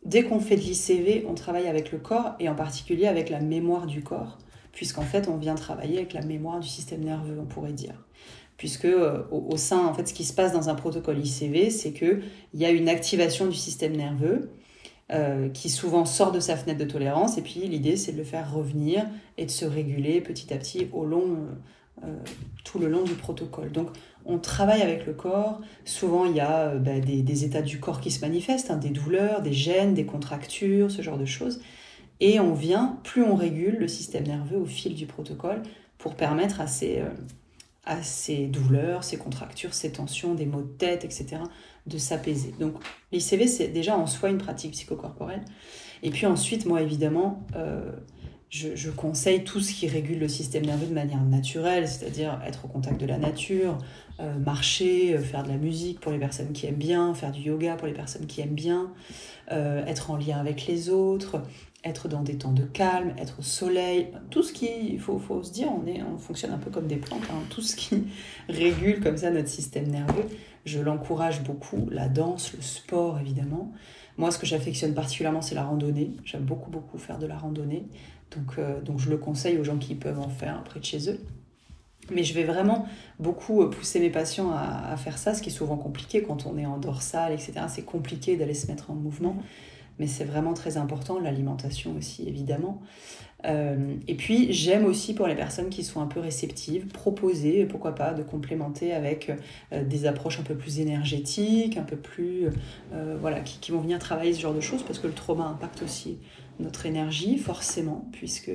dès 0.04 0.22
qu'on 0.22 0.38
fait 0.38 0.56
de 0.56 0.60
l'ICV, 0.60 1.24
on 1.26 1.32
travaille 1.32 1.66
avec 1.66 1.92
le 1.92 1.98
corps 1.98 2.34
et 2.38 2.48
en 2.50 2.54
particulier 2.54 3.06
avec 3.06 3.30
la 3.30 3.40
mémoire 3.40 3.86
du 3.86 4.02
corps, 4.02 4.36
puisqu'en 4.72 5.02
fait, 5.02 5.28
on 5.28 5.38
vient 5.38 5.54
travailler 5.54 5.96
avec 5.96 6.12
la 6.12 6.20
mémoire 6.20 6.60
du 6.60 6.68
système 6.68 7.02
nerveux, 7.02 7.38
on 7.40 7.46
pourrait 7.46 7.72
dire. 7.72 8.06
Puisque 8.58 8.84
euh, 8.84 9.22
au, 9.30 9.56
sein, 9.56 9.86
en 9.86 9.94
fait, 9.94 10.06
ce 10.06 10.12
qui 10.12 10.24
se 10.24 10.34
passe 10.34 10.52
dans 10.52 10.68
un 10.68 10.74
protocole 10.74 11.18
ICV, 11.24 11.70
c'est 11.70 11.94
qu'il 11.94 12.20
y 12.52 12.66
a 12.66 12.70
une 12.70 12.90
activation 12.90 13.46
du 13.46 13.56
système 13.56 13.96
nerveux 13.96 14.50
euh, 15.10 15.48
qui 15.48 15.70
souvent 15.70 16.04
sort 16.04 16.32
de 16.32 16.40
sa 16.40 16.54
fenêtre 16.54 16.80
de 16.80 16.90
tolérance, 16.90 17.38
et 17.38 17.42
puis 17.42 17.60
l'idée, 17.60 17.96
c'est 17.96 18.12
de 18.12 18.18
le 18.18 18.24
faire 18.24 18.52
revenir 18.52 19.06
et 19.38 19.46
de 19.46 19.50
se 19.50 19.64
réguler 19.64 20.20
petit 20.20 20.52
à 20.52 20.58
petit 20.58 20.88
au 20.92 21.06
long 21.06 21.48
tout 22.64 22.78
le 22.78 22.88
long 22.88 23.02
du 23.02 23.14
protocole. 23.14 23.70
Donc 23.70 23.88
on 24.24 24.38
travaille 24.38 24.82
avec 24.82 25.06
le 25.06 25.12
corps. 25.12 25.60
Souvent 25.84 26.24
il 26.24 26.34
y 26.34 26.40
a 26.40 26.70
euh, 26.70 26.78
bah, 26.78 26.98
des, 27.00 27.44
états 27.44 27.62
du 27.62 27.78
corps 27.78 28.00
qui 28.00 28.10
se 28.10 28.20
manifestent, 28.20 28.70
hein, 28.70 28.76
des 28.76 28.90
douleurs, 28.90 29.42
des 29.42 29.52
gènes, 29.52 29.94
des 29.94 30.06
contractures, 30.06 30.90
ce 30.90 31.02
genre 31.02 31.18
de 31.18 31.24
choses. 31.24 31.60
Et 32.20 32.40
on 32.40 32.54
vient, 32.54 32.98
plus 33.04 33.22
on 33.22 33.34
régule 33.34 33.76
le 33.78 33.88
système 33.88 34.24
nerveux 34.24 34.58
au 34.58 34.66
fil 34.66 34.94
du 34.94 35.06
protocole 35.06 35.62
pour 35.98 36.14
permettre 36.14 36.60
à 36.60 36.66
ces, 36.66 36.98
euh, 36.98 37.08
à 37.84 38.02
ces 38.02 38.46
douleurs, 38.46 39.04
ces 39.04 39.16
contractures, 39.16 39.74
ces 39.74 39.92
tensions, 39.92 40.34
des 40.34 40.46
maux 40.46 40.62
de 40.62 40.68
tête, 40.68 41.04
etc., 41.04 41.42
de 41.86 41.98
s'apaiser. 41.98 42.54
Donc 42.58 42.76
l'ICV, 43.12 43.46
c'est 43.46 43.68
déjà 43.68 43.96
en 43.96 44.06
soi 44.06 44.30
une 44.30 44.38
pratique 44.38 44.72
psychocorporelle. 44.72 45.44
Et 46.02 46.10
puis 46.10 46.26
ensuite, 46.26 46.66
moi, 46.66 46.80
évidemment, 46.80 47.46
je, 48.54 48.90
conseille 48.90 49.42
tout 49.42 49.58
ce 49.58 49.72
qui 49.72 49.88
régule 49.88 50.20
le 50.20 50.28
système 50.28 50.64
nerveux 50.64 50.86
de 50.86 50.94
manière 50.94 51.22
naturelle, 51.22 51.88
c'est-à-dire 51.88 52.40
être 52.46 52.66
au 52.66 52.68
contact 52.68 53.00
de 53.00 53.06
la 53.06 53.18
nature, 53.18 53.78
euh, 54.20 54.38
marcher, 54.38 55.14
euh, 55.14 55.18
faire 55.18 55.42
de 55.42 55.48
la 55.48 55.56
musique 55.56 55.98
pour 55.98 56.12
les 56.12 56.18
personnes 56.18 56.52
qui 56.52 56.66
aiment 56.66 56.76
bien, 56.76 57.14
faire 57.14 57.32
du 57.32 57.40
yoga 57.40 57.74
pour 57.74 57.88
les 57.88 57.92
personnes 57.92 58.26
qui 58.26 58.42
aiment 58.42 58.54
bien, 58.54 58.92
euh, 59.50 59.84
être 59.86 60.12
en 60.12 60.16
lien 60.16 60.38
avec 60.38 60.68
les 60.68 60.88
autres, 60.88 61.42
être 61.82 62.06
dans 62.06 62.22
des 62.22 62.38
temps 62.38 62.52
de 62.52 62.62
calme, 62.62 63.12
être 63.18 63.40
au 63.40 63.42
soleil, 63.42 64.06
tout 64.30 64.44
ce 64.44 64.52
qui, 64.52 64.68
il 64.88 65.00
faut, 65.00 65.20
se 65.42 65.52
dire, 65.52 65.68
on 65.72 66.18
fonctionne 66.18 66.52
un 66.52 66.58
peu 66.58 66.70
comme 66.70 66.86
des 66.86 66.96
plantes, 66.96 67.24
hein. 67.32 67.42
tout 67.50 67.60
ce 67.60 67.74
qui 67.74 68.04
régule 68.48 69.00
comme 69.00 69.16
ça 69.16 69.32
notre 69.32 69.48
système 69.48 69.88
nerveux, 69.88 70.26
je 70.64 70.78
l'encourage 70.78 71.42
beaucoup, 71.42 71.88
la 71.90 72.08
danse, 72.08 72.52
le 72.54 72.62
sport 72.62 73.18
évidemment. 73.18 73.72
Moi, 74.16 74.30
ce 74.30 74.38
que 74.38 74.46
j'affectionne 74.46 74.94
particulièrement, 74.94 75.42
c'est 75.42 75.56
la 75.56 75.64
randonnée. 75.64 76.12
J'aime 76.24 76.44
beaucoup, 76.44 76.70
beaucoup 76.70 76.98
faire 76.98 77.18
de 77.18 77.26
la 77.26 77.36
randonnée. 77.36 77.84
Donc, 78.36 78.58
euh, 78.58 78.80
donc 78.80 78.98
je 78.98 79.10
le 79.10 79.16
conseille 79.16 79.58
aux 79.58 79.64
gens 79.64 79.76
qui 79.76 79.94
peuvent 79.94 80.20
en 80.20 80.28
faire 80.28 80.62
près 80.64 80.80
de 80.80 80.84
chez 80.84 81.10
eux. 81.10 81.20
Mais 82.10 82.22
je 82.22 82.34
vais 82.34 82.44
vraiment 82.44 82.86
beaucoup 83.18 83.62
euh, 83.62 83.70
pousser 83.70 83.98
mes 83.98 84.10
patients 84.10 84.50
à, 84.52 84.94
faire 84.96 85.16
ça, 85.16 85.32
ce 85.32 85.42
qui 85.42 85.48
est 85.48 85.52
souvent 85.52 85.76
compliqué 85.76 86.22
quand 86.22 86.46
on 86.46 86.58
est 86.58 86.66
en 86.66 86.78
dorsale, 86.78 87.32
etc. 87.32 87.52
C'est 87.68 87.84
compliqué 87.84 88.36
d'aller 88.36 88.54
se 88.54 88.66
mettre 88.66 88.90
en 88.90 88.94
mouvement, 88.94 89.36
mais 89.98 90.06
c'est 90.06 90.24
vraiment 90.24 90.52
très 90.52 90.76
important, 90.76 91.18
l'alimentation 91.18 91.94
aussi 91.96 92.28
évidemment. 92.28 92.82
Euh, 93.46 93.96
et 94.08 94.14
puis 94.14 94.52
j'aime 94.52 94.86
aussi 94.86 95.14
pour 95.14 95.26
les 95.26 95.34
personnes 95.34 95.68
qui 95.68 95.82
sont 95.82 96.00
un 96.00 96.06
peu 96.06 96.20
réceptives, 96.20 96.86
proposer, 96.86 97.64
pourquoi 97.64 97.94
pas, 97.94 98.12
de 98.12 98.22
complémenter 98.22 98.92
avec 98.92 99.32
des 99.72 100.06
approches 100.06 100.40
un 100.40 100.44
peu 100.44 100.54
plus 100.54 100.80
énergétiques, 100.80 101.78
un 101.78 101.82
peu 101.82 101.96
plus, 101.96 102.48
voilà, 103.20 103.40
qui, 103.40 103.72
vont 103.72 103.80
venir 103.80 103.98
travailler 103.98 104.34
ce 104.34 104.40
genre 104.40 104.54
de 104.54 104.60
choses, 104.60 104.82
parce 104.82 104.98
que 104.98 105.06
le 105.06 105.14
trauma 105.14 105.44
impacte 105.46 105.82
aussi 105.82 106.18
notre 106.60 106.86
énergie, 106.86 107.38
forcément, 107.38 108.08
puisque 108.12 108.50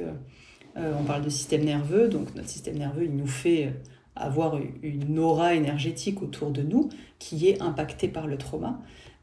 euh, 0.78 0.94
on 1.00 1.04
parle 1.04 1.24
de 1.24 1.30
système 1.30 1.64
nerveux, 1.64 2.08
donc 2.08 2.36
notre 2.36 2.50
système 2.50 2.78
nerveux, 2.78 3.06
il 3.06 3.16
nous 3.16 3.28
fait 3.28 3.74
avoir 4.16 4.60
une 4.84 5.18
aura 5.20 5.56
énergétique 5.56 6.22
autour 6.22 6.52
de 6.52 6.62
nous 6.62 6.90
qui 7.20 7.48
est 7.48 7.62
impactée 7.62 8.08
par 8.08 8.28
le 8.28 8.38
trauma. 8.38 8.82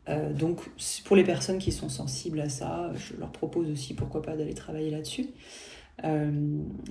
Euh, 0.09 0.33
donc 0.33 0.61
pour 1.05 1.17
les 1.17 1.25
personnes 1.25 1.59
qui 1.59 1.73
sont 1.73 1.89
sensibles 1.89 2.41
à 2.41 2.49
ça, 2.49 2.93
je 2.95 3.19
leur 3.19 3.31
propose 3.31 3.71
aussi 3.71 3.95
pourquoi 3.95 4.23
pas 4.23 4.37
d'aller 4.37 4.55
travailler 4.55 4.91
là-dessus. 4.91 5.29
Euh, 6.05 6.31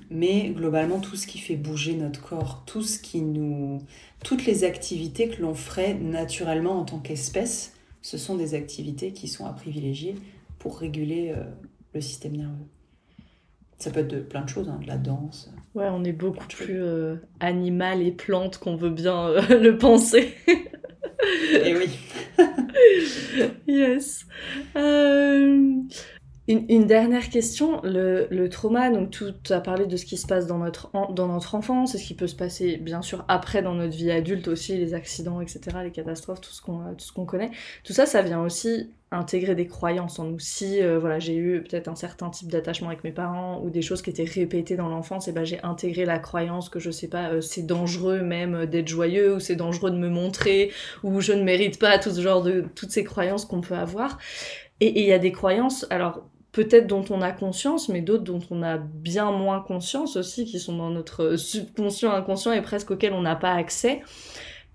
mais 0.09 0.49
globalement, 0.49 0.99
tout 0.99 1.15
ce 1.15 1.27
qui 1.27 1.37
fait 1.37 1.55
bouger 1.55 1.95
notre 1.95 2.21
corps, 2.21 2.63
tout 2.65 2.81
ce 2.81 2.99
qui 2.99 3.21
nous, 3.21 3.81
toutes 4.23 4.45
les 4.45 4.63
activités 4.63 5.29
que 5.29 5.41
l'on 5.41 5.53
ferait 5.53 5.93
naturellement 5.93 6.79
en 6.79 6.85
tant 6.85 6.99
qu'espèce, 6.99 7.73
ce 8.01 8.17
sont 8.17 8.35
des 8.35 8.55
activités 8.55 9.11
qui 9.11 9.27
sont 9.27 9.45
à 9.45 9.53
privilégier 9.53 10.15
pour 10.59 10.79
réguler 10.79 11.33
le 11.95 12.01
système 12.01 12.35
nerveux. 12.35 12.67
Ça 13.77 13.91
peut 13.91 14.01
être 14.01 14.07
de 14.07 14.19
plein 14.19 14.41
de 14.41 14.49
choses, 14.49 14.69
hein, 14.69 14.79
de 14.81 14.87
la 14.87 14.97
danse. 14.97 15.51
Ouais, 15.73 15.87
on 15.91 16.03
est 16.03 16.13
beaucoup 16.13 16.47
plus 16.47 16.81
euh, 16.81 17.17
animal 17.39 18.01
et 18.01 18.11
plante 18.11 18.57
qu'on 18.57 18.75
veut 18.75 18.89
bien 18.89 19.27
euh, 19.27 19.59
le 19.59 19.77
penser. 19.77 20.33
et 20.47 21.63
eh 21.65 21.75
oui. 21.75 21.89
yes. 23.67 24.25
Euh, 24.77 25.73
une, 26.47 26.85
dernière 26.85 27.29
question, 27.29 27.81
le, 27.83 28.27
le, 28.29 28.49
trauma, 28.49 28.91
donc 28.91 29.09
tout 29.09 29.33
a 29.49 29.59
parlé 29.59 29.87
de 29.87 29.97
ce 29.97 30.05
qui 30.05 30.15
se 30.15 30.27
passe 30.27 30.45
dans 30.45 30.59
notre, 30.59 30.91
dans 31.11 31.27
notre 31.27 31.55
enfance 31.55 31.95
et 31.95 31.97
ce 31.97 32.05
qui 32.05 32.13
peut 32.13 32.27
se 32.27 32.35
passer 32.35 32.77
bien 32.77 33.01
sûr 33.01 33.25
après 33.27 33.63
dans 33.63 33.73
notre 33.73 33.95
vie 33.95 34.11
adulte 34.11 34.47
aussi, 34.47 34.77
les 34.77 34.93
accidents, 34.93 35.41
etc., 35.41 35.59
les 35.83 35.91
catastrophes, 35.91 36.41
tout 36.41 36.51
ce 36.51 36.61
qu'on 36.61 36.93
tout 36.93 37.05
ce 37.05 37.11
qu'on 37.11 37.25
connaît. 37.25 37.49
Tout 37.83 37.93
ça, 37.93 38.05
ça 38.05 38.21
vient 38.21 38.41
aussi 38.41 38.91
intégrer 39.15 39.55
des 39.55 39.67
croyances 39.67 40.19
en 40.19 40.25
nous. 40.25 40.39
Si 40.39 40.81
euh, 40.81 40.99
voilà, 40.99 41.19
j'ai 41.19 41.35
eu 41.35 41.63
peut-être 41.63 41.87
un 41.87 41.95
certain 41.95 42.29
type 42.29 42.51
d'attachement 42.51 42.89
avec 42.89 43.03
mes 43.03 43.11
parents 43.11 43.61
ou 43.63 43.69
des 43.69 43.81
choses 43.81 44.01
qui 44.01 44.09
étaient 44.09 44.23
répétées 44.23 44.75
dans 44.75 44.89
l'enfance, 44.89 45.27
et 45.27 45.31
ben 45.31 45.43
j'ai 45.43 45.61
intégré 45.63 46.05
la 46.05 46.19
croyance 46.19 46.69
que 46.69 46.79
je 46.79 46.91
sais 46.91 47.07
pas, 47.07 47.29
euh, 47.29 47.41
c'est 47.41 47.65
dangereux 47.65 48.21
même 48.21 48.55
euh, 48.55 48.65
d'être 48.65 48.87
joyeux 48.87 49.35
ou 49.35 49.39
c'est 49.39 49.55
dangereux 49.55 49.91
de 49.91 49.97
me 49.97 50.09
montrer 50.09 50.71
ou 51.03 51.21
je 51.21 51.33
ne 51.33 51.43
mérite 51.43 51.79
pas 51.79 51.97
tout 51.97 52.11
ce 52.11 52.21
genre 52.21 52.43
de 52.43 52.65
toutes 52.75 52.91
ces 52.91 53.03
croyances 53.03 53.45
qu'on 53.45 53.61
peut 53.61 53.75
avoir. 53.75 54.17
Et 54.81 54.99
il 55.01 55.05
y 55.05 55.13
a 55.13 55.19
des 55.19 55.31
croyances, 55.31 55.87
alors 55.89 56.23
peut-être 56.51 56.87
dont 56.87 57.03
on 57.09 57.21
a 57.21 57.31
conscience, 57.31 57.89
mais 57.89 58.01
d'autres 58.01 58.23
dont 58.23 58.41
on 58.49 58.63
a 58.63 58.77
bien 58.77 59.31
moins 59.31 59.59
conscience 59.59 60.15
aussi, 60.15 60.45
qui 60.45 60.59
sont 60.59 60.77
dans 60.77 60.89
notre 60.89 61.35
subconscient, 61.35 62.11
inconscient 62.11 62.53
et 62.53 62.61
presque 62.61 62.91
auxquels 62.91 63.13
on 63.13 63.21
n'a 63.21 63.35
pas 63.35 63.53
accès. 63.53 64.01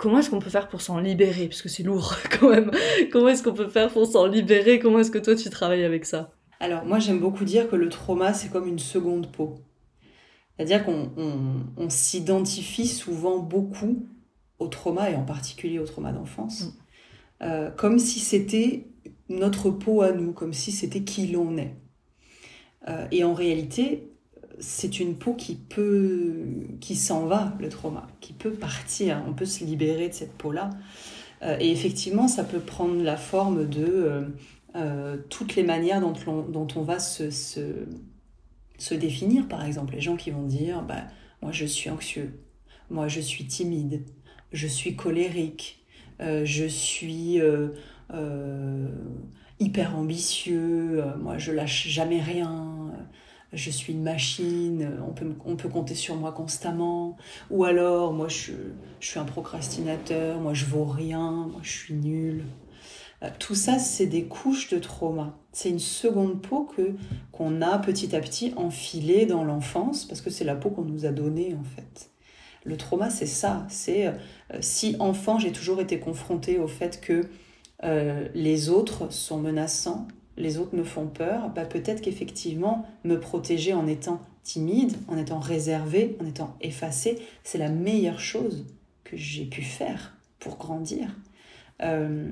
Comment 0.01 0.21
est-ce 0.21 0.31
qu'on 0.31 0.39
peut 0.39 0.49
faire 0.49 0.69
pour 0.69 0.81
s'en 0.81 0.99
libérer? 0.99 1.47
Parce 1.47 1.61
que 1.61 1.69
c'est 1.69 1.83
lourd 1.83 2.17
quand 2.41 2.49
même. 2.49 2.71
Comment 3.13 3.29
est-ce 3.29 3.43
qu'on 3.43 3.53
peut 3.53 3.69
faire 3.69 3.93
pour 3.93 4.07
s'en 4.07 4.25
libérer? 4.25 4.79
Comment 4.79 5.01
est-ce 5.01 5.11
que 5.11 5.19
toi 5.19 5.35
tu 5.35 5.51
travailles 5.51 5.85
avec 5.85 6.07
ça? 6.07 6.33
Alors 6.59 6.87
moi 6.87 6.99
j'aime 6.99 7.21
beaucoup 7.21 7.45
dire 7.45 7.69
que 7.69 7.77
le 7.77 7.91
trauma 7.91 8.33
c'est 8.33 8.49
comme 8.49 8.67
une 8.67 8.79
seconde 8.79 9.31
peau. 9.31 9.57
C'est-à-dire 10.57 10.87
qu'on 10.87 11.11
on, 11.77 11.91
s'identifie 11.91 12.87
souvent 12.87 13.39
beaucoup 13.39 14.07
au 14.59 14.69
trauma 14.69 15.11
et 15.11 15.17
en 15.17 15.25
particulier 15.25 15.79
au 15.79 15.85
trauma 15.85 16.13
d'enfance, 16.13 16.63
mm. 16.63 16.73
euh, 17.43 17.71
comme 17.71 17.99
si 17.99 18.21
c'était 18.21 18.87
notre 19.29 19.71
peau 19.71 20.01
à 20.01 20.13
nous, 20.13 20.33
comme 20.33 20.55
si 20.55 20.73
c'était 20.73 21.03
qui 21.03 21.27
l'on 21.27 21.59
est. 21.59 21.77
Euh, 22.89 23.07
et 23.11 23.23
en 23.23 23.35
réalité, 23.35 24.10
c'est 24.61 25.01
une 25.01 25.17
peau 25.17 25.35
qui 25.35 25.57
peut, 25.57 26.45
qui 26.81 26.95
s'en 26.95 27.27
va, 27.27 27.55
le 27.61 27.69
trauma, 27.69 28.07
qui 28.21 28.33
peut 28.33 28.53
partir. 28.53 29.23
On 29.29 29.33
peut 29.33 29.47
se 29.47 29.65
libérer 29.65 30.09
de 30.09 30.15
cette 30.15 30.35
peau-là. 30.35 30.71
Euh, 31.43 31.57
et 31.59 31.71
effectivement, 31.71 32.29
ça 32.29 32.45
peut 32.45 32.61
prendre 32.61 33.03
la 33.03 33.17
forme 33.17 33.69
de 33.69 34.27
toutes 35.31 35.57
les 35.57 35.65
manières 35.65 36.01
dont 36.01 36.69
on, 36.77 36.83
va 36.83 37.01
se, 37.01 37.25
définir. 38.95 39.49
Par 39.49 39.65
exemple, 39.65 39.95
les 39.95 40.01
gens 40.01 40.17
qui 40.17 40.31
vont 40.31 40.45
dire, 40.45 40.83
bah, 40.83 41.03
moi 41.43 41.51
je 41.51 41.65
suis 41.65 41.91
anxieux, 41.91 42.39
moi 42.89 43.09
je 43.09 43.21
suis 43.21 43.47
timide, 43.47 44.05
je 44.53 44.67
suis 44.67 44.97
colérique, 44.97 45.85
euh, 46.21 46.45
je 46.45 46.67
suis 46.67 47.41
euh, 47.41 47.69
euh, 48.13 48.89
hyper 49.59 49.97
ambitieux, 49.97 51.03
moi 51.19 51.39
je 51.39 51.53
lâche 51.53 51.89
jamais 51.89 52.21
rien, 52.21 52.93
je 53.53 53.71
suis 53.71 53.93
une 53.93 54.03
machine, 54.03 54.99
on 55.07 55.13
peut, 55.13 55.33
on 55.45 55.57
peut 55.57 55.69
compter 55.69 55.95
sur 55.95 56.17
moi 56.17 56.33
constamment, 56.33 57.17
ou 57.51 57.65
alors 57.65 58.13
moi 58.13 58.29
je, 58.29 58.53
je 59.01 59.07
suis 59.07 59.19
un 59.19 59.25
procrastinateur, 59.25 60.41
moi 60.41 60.55
je 60.55 60.65
vaux 60.67 60.85
rien, 60.85 61.49
moi 61.51 61.61
je 61.63 61.71
suis 61.71 61.95
nul. 61.95 62.45
Tout 63.39 63.55
ça, 63.55 63.79
c'est 63.79 64.07
des 64.07 64.25
couches 64.25 64.71
de 64.71 64.79
trauma. 64.79 65.37
C'est 65.53 65.69
une 65.69 65.79
seconde 65.79 66.41
peau 66.41 66.65
que 66.65 66.95
qu'on 67.33 67.61
a 67.61 67.79
petit 67.79 68.17
à 68.17 68.21
petit 68.21 68.55
enfilée 68.57 69.27
dans 69.27 69.45
l'enfance 69.45 70.07
parce 70.07 70.23
que 70.23 70.31
c'est 70.31 70.45
la 70.45 70.55
peau 70.55 70.71
qu'on 70.71 70.85
nous 70.85 71.05
a 71.05 71.11
donnée 71.11 71.55
en 71.55 71.65
fait. 71.65 72.11
Le 72.65 72.77
trauma, 72.77 73.11
c'est 73.11 73.27
ça. 73.27 73.67
C'est 73.69 74.07
euh, 74.07 74.13
si 74.61 74.97
enfant, 75.01 75.39
j'ai 75.39 75.53
toujours 75.53 75.81
été 75.81 75.99
confrontée 75.99 76.59
au 76.59 76.67
fait 76.67 77.01
que 77.01 77.29
euh, 77.85 78.29
les 78.35 78.71
autres 78.71 79.13
sont 79.13 79.39
menaçants, 79.39 80.09
les 80.37 80.59
autres 80.59 80.75
me 80.75 80.85
font 80.85 81.07
peur, 81.07 81.51
bah 81.51 81.65
peut-être 81.65 82.01
qu'effectivement, 82.01 82.87
me 83.05 83.19
protéger 83.19 83.75
en 83.75 83.87
étant 83.87 84.21
timide, 84.43 84.97
en 85.09 85.17
étant 85.17 85.39
réservé, 85.39 86.17
en 86.21 86.27
étant 86.27 86.57
effacé, 86.61 87.19
c'est 87.45 87.59
la 87.59 87.69
meilleure 87.69 88.21
chose 88.21 88.67
que 89.05 89.17
j'ai 89.17 89.45
pu 89.45 89.63
faire 89.63 90.17
pour 90.39 90.57
grandir. 90.57 91.09
Euh, 91.83 92.31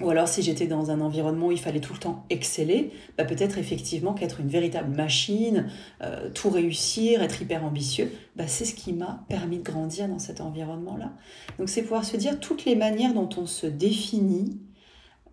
ou 0.00 0.10
alors 0.10 0.28
si 0.28 0.42
j'étais 0.42 0.66
dans 0.66 0.90
un 0.90 1.00
environnement 1.00 1.46
où 1.46 1.52
il 1.52 1.58
fallait 1.58 1.80
tout 1.80 1.94
le 1.94 1.98
temps 1.98 2.26
exceller, 2.28 2.90
bah 3.16 3.24
peut-être 3.24 3.56
effectivement 3.56 4.12
qu'être 4.12 4.40
une 4.40 4.48
véritable 4.48 4.94
machine, 4.94 5.70
euh, 6.02 6.28
tout 6.30 6.50
réussir, 6.50 7.22
être 7.22 7.40
hyper 7.40 7.64
ambitieux, 7.64 8.12
bah 8.36 8.46
c'est 8.46 8.66
ce 8.66 8.74
qui 8.74 8.92
m'a 8.92 9.24
permis 9.28 9.58
de 9.58 9.62
grandir 9.62 10.06
dans 10.06 10.18
cet 10.18 10.42
environnement-là. 10.42 11.12
Donc 11.58 11.70
c'est 11.70 11.80
pouvoir 11.80 12.04
se 12.04 12.18
dire 12.18 12.40
toutes 12.40 12.66
les 12.66 12.76
manières 12.76 13.14
dont 13.14 13.30
on 13.38 13.46
se 13.46 13.66
définit, 13.66 14.60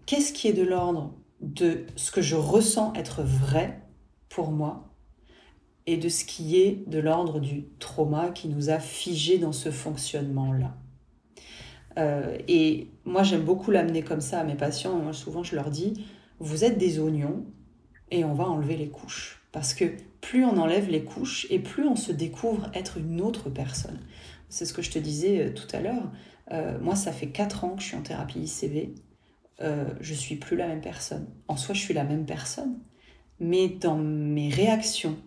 qu'est-ce 0.06 0.32
qui 0.32 0.48
est 0.48 0.54
de 0.54 0.64
l'ordre 0.64 1.14
de 1.44 1.86
ce 1.96 2.10
que 2.12 2.22
je 2.22 2.36
ressens 2.36 2.94
être 2.96 3.22
vrai 3.22 3.82
pour 4.30 4.52
moi 4.52 4.90
et 5.86 5.98
de 5.98 6.08
ce 6.10 6.24
qui 6.24 6.58
est 6.58 6.88
de 6.88 6.98
l'ordre 7.00 7.40
du 7.40 7.66
trauma 7.80 8.30
qui 8.30 8.48
nous 8.48 8.70
a 8.70 8.80
figés 8.80 9.38
dans 9.38 9.52
ce 9.52 9.70
fonctionnement-là. 9.70 10.76
Euh, 12.00 12.38
et 12.48 12.88
moi, 13.06 13.24
j'aime 13.24 13.44
beaucoup 13.44 13.70
l'amener 13.70 14.02
comme 14.02 14.22
ça 14.22 14.40
à 14.40 14.44
mes 14.46 14.56
patients. 14.56 15.12
Souvent, 15.12 15.44
je 15.44 15.56
leur 15.56 15.70
dis, 15.70 16.06
vous 16.40 16.64
êtes 16.64 16.78
des 16.78 17.00
oignons 17.00 17.46
et 18.10 18.24
on 18.24 18.34
va 18.34 18.46
enlever 18.46 18.78
les 18.78 18.90
couches. 18.90 19.42
Parce 19.52 19.74
que 19.74 19.86
plus 20.22 20.46
on 20.46 20.58
enlève 20.58 20.90
les 20.90 21.04
couches 21.04 21.46
et 21.50 21.60
plus 21.60 21.86
on 21.86 21.98
se 21.98 22.12
découvre 22.14 22.72
être 22.74 22.98
une 22.98 23.22
autre 23.22 23.50
personne. 23.50 24.00
C'est 24.48 24.66
ce 24.66 24.74
que 24.74 24.82
je 24.82 24.92
te 24.92 25.00
disais 25.00 25.48
euh, 25.48 25.54
tout 25.54 25.68
à 25.76 25.82
l'heure. 25.82 26.10
Euh, 26.52 26.80
moi, 26.80 26.96
ça 26.96 27.12
fait 27.12 27.28
4 27.28 27.66
ans 27.66 27.76
que 27.76 27.82
je 27.82 27.88
suis 27.88 27.98
en 27.98 28.02
thérapie 28.02 28.40
ICV. 28.40 28.96
Euh, 29.62 29.86
je 30.00 30.14
suis 30.14 30.36
plus 30.36 30.58
la 30.58 30.68
même 30.68 30.82
personne. 30.82 31.28
En 31.48 31.58
soi, 31.58 31.76
je 31.76 31.82
suis 31.82 31.94
la 31.94 32.04
même 32.04 32.26
personne. 32.26 32.80
Mais 33.40 33.68
dans 33.70 33.98
mes 33.98 34.50
réactions, 34.50 35.18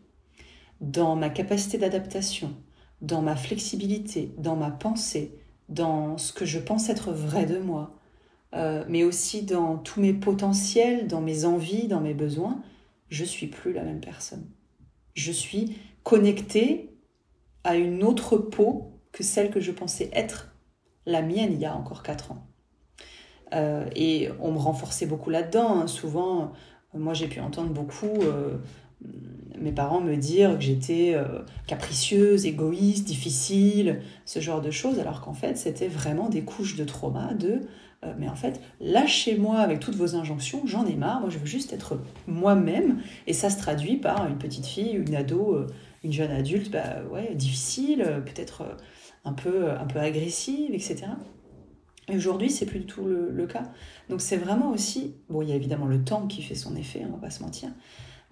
dans 0.80 1.16
ma 1.16 1.30
capacité 1.30 1.78
d'adaptation, 1.78 2.54
dans 3.02 3.22
ma 3.22 3.36
flexibilité, 3.36 4.34
dans 4.38 4.56
ma 4.56 4.70
pensée, 4.70 5.38
dans 5.68 6.16
ce 6.18 6.32
que 6.32 6.44
je 6.44 6.58
pense 6.58 6.88
être 6.88 7.12
vrai 7.12 7.46
de 7.46 7.58
moi, 7.58 7.98
euh, 8.54 8.84
mais 8.88 9.04
aussi 9.04 9.42
dans 9.42 9.76
tous 9.76 10.00
mes 10.00 10.14
potentiels, 10.14 11.06
dans 11.06 11.20
mes 11.20 11.44
envies, 11.44 11.88
dans 11.88 12.00
mes 12.00 12.14
besoins, 12.14 12.62
je 13.08 13.24
suis 13.24 13.48
plus 13.48 13.72
la 13.72 13.82
même 13.82 14.00
personne. 14.00 14.48
Je 15.14 15.32
suis 15.32 15.78
connectée 16.02 16.96
à 17.64 17.76
une 17.76 18.02
autre 18.02 18.36
peau 18.36 19.00
que 19.12 19.22
celle 19.22 19.50
que 19.50 19.60
je 19.60 19.72
pensais 19.72 20.10
être 20.12 20.54
la 21.04 21.22
mienne 21.22 21.52
il 21.52 21.60
y 21.60 21.66
a 21.66 21.74
encore 21.74 22.02
quatre 22.02 22.32
ans. 22.32 22.46
Euh, 23.55 23.86
et 23.94 24.28
on 24.40 24.53
me 24.53 24.59
renforçait 24.59 25.07
beaucoup 25.07 25.30
là-dedans. 25.30 25.80
Hein. 25.80 25.86
Souvent, 25.86 26.53
moi 26.94 27.14
j'ai 27.14 27.28
pu 27.28 27.40
entendre 27.40 27.70
beaucoup 27.70 28.20
euh, 28.22 28.57
mes 29.59 29.72
parents 29.72 30.01
me 30.01 30.16
dire 30.16 30.57
que 30.57 30.64
j'étais 30.64 31.12
euh, 31.14 31.40
capricieuse, 31.66 32.47
égoïste, 32.47 33.07
difficile, 33.07 34.01
ce 34.24 34.40
genre 34.40 34.61
de 34.61 34.70
choses, 34.70 34.99
alors 34.99 35.20
qu'en 35.20 35.34
fait 35.34 35.57
c'était 35.57 35.88
vraiment 35.88 36.28
des 36.28 36.42
couches 36.42 36.76
de 36.76 36.84
trauma, 36.84 37.34
de 37.34 37.61
euh, 38.05 38.12
mais 38.18 38.28
en 38.28 38.34
fait 38.34 38.61
lâchez-moi 38.80 39.59
avec 39.59 39.80
toutes 39.80 39.97
vos 39.97 40.14
injonctions, 40.14 40.62
j'en 40.66 40.86
ai 40.86 40.94
marre, 40.94 41.20
moi 41.20 41.30
je 41.30 41.38
veux 41.38 41.47
juste 41.47 41.72
être 41.72 41.99
moi-même, 42.26 43.01
et 43.26 43.32
ça 43.32 43.51
se 43.51 43.59
traduit 43.59 43.97
par 43.97 44.26
une 44.26 44.38
petite 44.38 44.66
fille, 44.66 44.92
une 44.92 45.14
ado, 45.14 45.55
euh, 45.55 45.66
une 46.05 46.12
jeune 46.12 46.30
adulte, 46.30 46.70
bah 46.70 47.03
ouais, 47.11 47.34
difficile, 47.34 48.22
peut-être 48.24 48.62
un 49.24 49.32
peu, 49.32 49.70
un 49.70 49.86
peu 49.86 49.99
agressive, 49.99 50.72
etc. 50.72 51.07
Aujourd'hui, 52.12 52.50
c'est 52.50 52.66
plus 52.66 52.80
du 52.80 52.86
tout 52.86 53.04
le, 53.04 53.30
le 53.30 53.46
cas. 53.46 53.72
Donc 54.09 54.20
c'est 54.20 54.36
vraiment 54.36 54.70
aussi, 54.70 55.16
bon, 55.28 55.42
il 55.42 55.48
y 55.48 55.52
a 55.52 55.57
évidemment 55.57 55.86
le 55.86 56.04
temps 56.04 56.26
qui 56.28 56.42
fait 56.42 56.54
son 56.54 56.76
effet, 56.76 57.04
on 57.04 57.12
va 57.12 57.18
pas 57.18 57.30
se 57.30 57.42
mentir, 57.42 57.70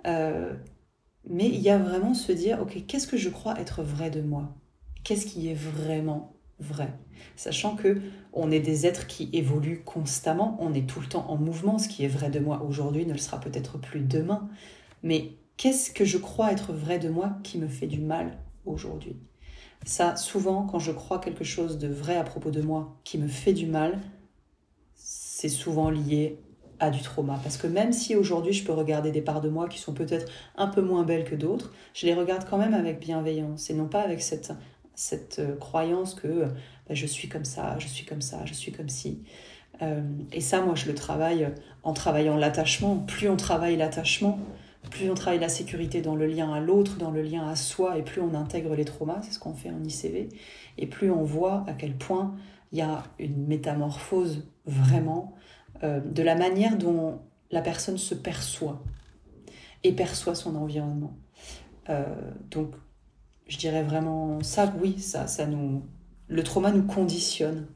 euh, 0.07 0.55
mais 1.29 1.49
il 1.49 1.61
y 1.61 1.71
a 1.71 1.79
vraiment 1.79 2.15
se 2.15 2.33
dire, 2.33 2.61
ok, 2.63 2.87
qu'est-ce 2.87 3.07
que 3.07 3.17
je 3.17 3.31
crois 3.31 3.59
être 3.61 3.83
vrai 3.83 4.11
de 4.11 4.21
moi? 4.23 4.55
Qu'est-ce 5.05 5.27
qui 5.27 5.49
est 5.49 5.55
vraiment 5.55 6.37
vrai? 6.61 6.95
Sachant 7.37 7.77
que 7.77 8.01
on 8.33 8.51
est 8.51 8.61
des 8.61 8.87
êtres 8.87 9.07
qui 9.07 9.31
évoluent 9.33 9.83
constamment, 9.85 10.57
on 10.61 10.75
est 10.75 10.89
tout 10.89 11.01
le 11.01 11.07
temps 11.07 11.31
en 11.31 11.37
mouvement. 11.37 11.79
Ce 11.79 11.89
qui 11.89 12.05
est 12.05 12.09
vrai 12.09 12.31
de 12.31 12.41
moi 12.41 12.63
aujourd'hui 12.63 13.07
ne 13.07 13.13
le 13.13 13.19
sera 13.19 13.41
peut-être 13.41 13.79
plus 13.79 14.01
demain. 14.01 14.49
Mais 15.03 15.33
qu'est-ce 15.57 15.91
que 15.91 16.05
je 16.05 16.19
crois 16.19 16.53
être 16.53 16.73
vrai 16.73 16.99
de 16.99 17.09
moi 17.09 17.39
qui 17.45 17.59
me 17.59 17.69
fait 17.69 17.87
du 17.87 18.01
mal 18.01 18.39
aujourd'hui? 18.67 19.17
Ça, 19.85 20.17
souvent, 20.17 20.67
quand 20.67 20.79
je 20.79 20.93
crois 20.93 21.19
quelque 21.19 21.45
chose 21.45 21.79
de 21.79 21.89
vrai 21.89 22.17
à 22.17 22.25
propos 22.25 22.51
de 22.51 22.63
moi 22.63 22.97
qui 23.05 23.19
me 23.19 23.29
fait 23.29 23.53
du 23.53 23.67
mal, 23.67 24.01
c'est 24.95 25.49
souvent 25.49 25.91
lié 25.91 26.39
à 26.81 26.91
du 26.91 27.03
trauma. 27.03 27.39
Parce 27.43 27.57
que 27.57 27.67
même 27.67 27.93
si 27.93 28.17
aujourd'hui 28.17 28.53
je 28.53 28.65
peux 28.65 28.73
regarder 28.73 29.11
des 29.11 29.23
parts 29.23 29.41
de 29.41 29.49
moi 29.49 29.69
qui 29.69 29.79
sont 29.79 29.93
peut-être 29.93 30.31
un 30.57 30.69
peu 30.69 30.81
moins 30.81 31.05
belles 31.05 31.25
que 31.25 31.35
d'autres, 31.35 31.73
je 31.93 32.07
les 32.07 32.15
regarde 32.15 32.47
quand 32.49 32.59
même 32.59 32.75
avec 32.75 32.99
bienveillance 33.01 33.71
et 33.71 33.75
non 33.75 33.87
pas 33.87 34.01
avec 34.01 34.23
cette, 34.23 34.53
cette 34.95 35.39
euh, 35.39 35.57
croyance 35.57 36.15
que 36.15 36.27
euh, 36.27 36.47
bah, 36.89 36.95
je 36.95 37.07
suis 37.07 37.29
comme 37.29 37.45
ça, 37.45 37.79
je 37.79 37.87
suis 37.87 38.05
comme 38.05 38.23
ça, 38.23 38.45
je 38.45 38.55
suis 38.55 38.73
comme 38.73 38.89
si. 38.89 39.23
Euh, 39.83 40.03
et 40.33 40.41
ça, 40.41 40.61
moi, 40.61 40.75
je 40.75 40.87
le 40.87 40.95
travaille 40.95 41.49
en 41.83 41.93
travaillant 41.93 42.37
l'attachement. 42.37 42.97
Plus 42.99 43.29
on 43.29 43.37
travaille 43.37 43.77
l'attachement, 43.77 44.39
plus 44.91 45.11
on 45.11 45.15
travaille 45.15 45.41
la 45.41 45.49
sécurité 45.49 46.03
dans 46.03 46.15
le 46.15 46.27
lien 46.27 46.53
à 46.53 46.61
l'autre, 46.61 46.97
dans 46.97 47.11
le 47.11 47.23
lien 47.23 47.47
à 47.47 47.57
soi, 47.57 47.99
et 47.99 48.03
plus 48.03 48.21
on 48.21 48.35
intègre 48.35 48.75
les 48.75 48.85
traumas, 48.85 49.21
c'est 49.23 49.33
ce 49.33 49.39
qu'on 49.39 49.55
fait 49.55 49.71
en 49.71 49.83
ICV, 49.83 50.29
et 50.79 50.87
plus 50.87 51.11
on 51.11 51.23
voit 51.23 51.65
à 51.67 51.73
quel 51.73 51.95
point 51.97 52.35
il 52.73 52.79
y 52.79 52.83
a 52.83 53.05
une 53.19 53.47
métamorphose 53.47 54.49
vraiment 54.67 55.35
euh, 55.83 56.01
de 56.01 56.23
la 56.23 56.35
manière 56.35 56.77
dont 56.77 57.21
la 57.51 57.63
personne 57.63 57.99
se 57.99 58.15
perçoit 58.15 58.83
et 59.83 59.93
perçoit 59.93 60.35
son 60.35 60.57
environnement. 60.57 61.17
Euh, 61.89 62.05
donc, 62.51 62.75
je 63.47 63.59
dirais 63.59 63.83
vraiment 63.83 64.43
ça, 64.43 64.73
oui, 64.81 64.99
ça, 64.99 65.27
ça 65.27 65.47
nous, 65.47 65.83
le 66.29 66.43
trauma 66.43 66.73
nous 66.73 66.85
conditionne 66.85 67.67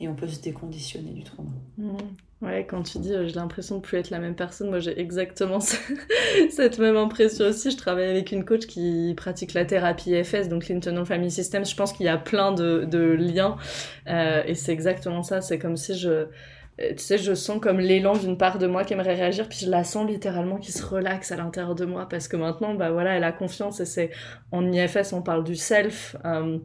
et 0.00 0.08
on 0.08 0.14
peut 0.14 0.28
se 0.28 0.40
déconditionner 0.40 1.10
du 1.10 1.22
trauma. 1.22 1.52
Mmh. 1.78 1.96
Ouais, 2.42 2.66
quand 2.68 2.82
tu 2.82 2.98
dis 2.98 3.14
euh, 3.14 3.26
j'ai 3.28 3.34
l'impression 3.34 3.76
de 3.76 3.82
plus 3.82 3.98
être 3.98 4.10
la 4.10 4.18
même 4.18 4.34
personne, 4.34 4.68
moi 4.68 4.80
j'ai 4.80 4.98
exactement 5.00 5.60
cette 6.50 6.78
même 6.78 6.96
impression 6.96 7.46
aussi. 7.46 7.70
Je 7.70 7.76
travaille 7.76 8.10
avec 8.10 8.32
une 8.32 8.44
coach 8.44 8.66
qui 8.66 9.14
pratique 9.16 9.54
la 9.54 9.64
thérapie 9.64 10.22
FS, 10.24 10.48
donc 10.48 10.68
l'Internal 10.68 11.06
Family 11.06 11.30
Systems. 11.30 11.64
Je 11.64 11.76
pense 11.76 11.92
qu'il 11.92 12.06
y 12.06 12.08
a 12.08 12.18
plein 12.18 12.52
de, 12.52 12.98
liens 13.14 13.56
et 14.06 14.54
c'est 14.54 14.72
exactement 14.72 15.22
ça. 15.22 15.40
C'est 15.40 15.58
comme 15.60 15.76
si 15.76 15.96
je 15.96 16.26
euh, 16.80 16.90
tu 16.90 16.98
sais, 16.98 17.18
je 17.18 17.34
sens 17.34 17.60
comme 17.60 17.80
l'élan 17.80 18.16
d'une 18.16 18.38
part 18.38 18.58
de 18.58 18.66
moi 18.66 18.84
qui 18.84 18.94
aimerait 18.94 19.14
réagir, 19.14 19.48
puis 19.48 19.58
je 19.58 19.70
la 19.70 19.84
sens 19.84 20.08
littéralement 20.08 20.56
qui 20.56 20.72
se 20.72 20.84
relaxe 20.84 21.30
à 21.30 21.36
l'intérieur 21.36 21.74
de 21.74 21.84
moi, 21.84 22.08
parce 22.08 22.28
que 22.28 22.36
maintenant, 22.36 22.74
bah 22.74 22.90
voilà, 22.90 23.14
elle 23.14 23.24
a 23.24 23.32
confiance, 23.32 23.80
et 23.80 23.84
c'est, 23.84 24.10
en 24.52 24.70
IFS, 24.72 25.12
on 25.12 25.22
parle 25.22 25.44
du 25.44 25.54
self, 25.54 26.16
euh, 26.24 26.58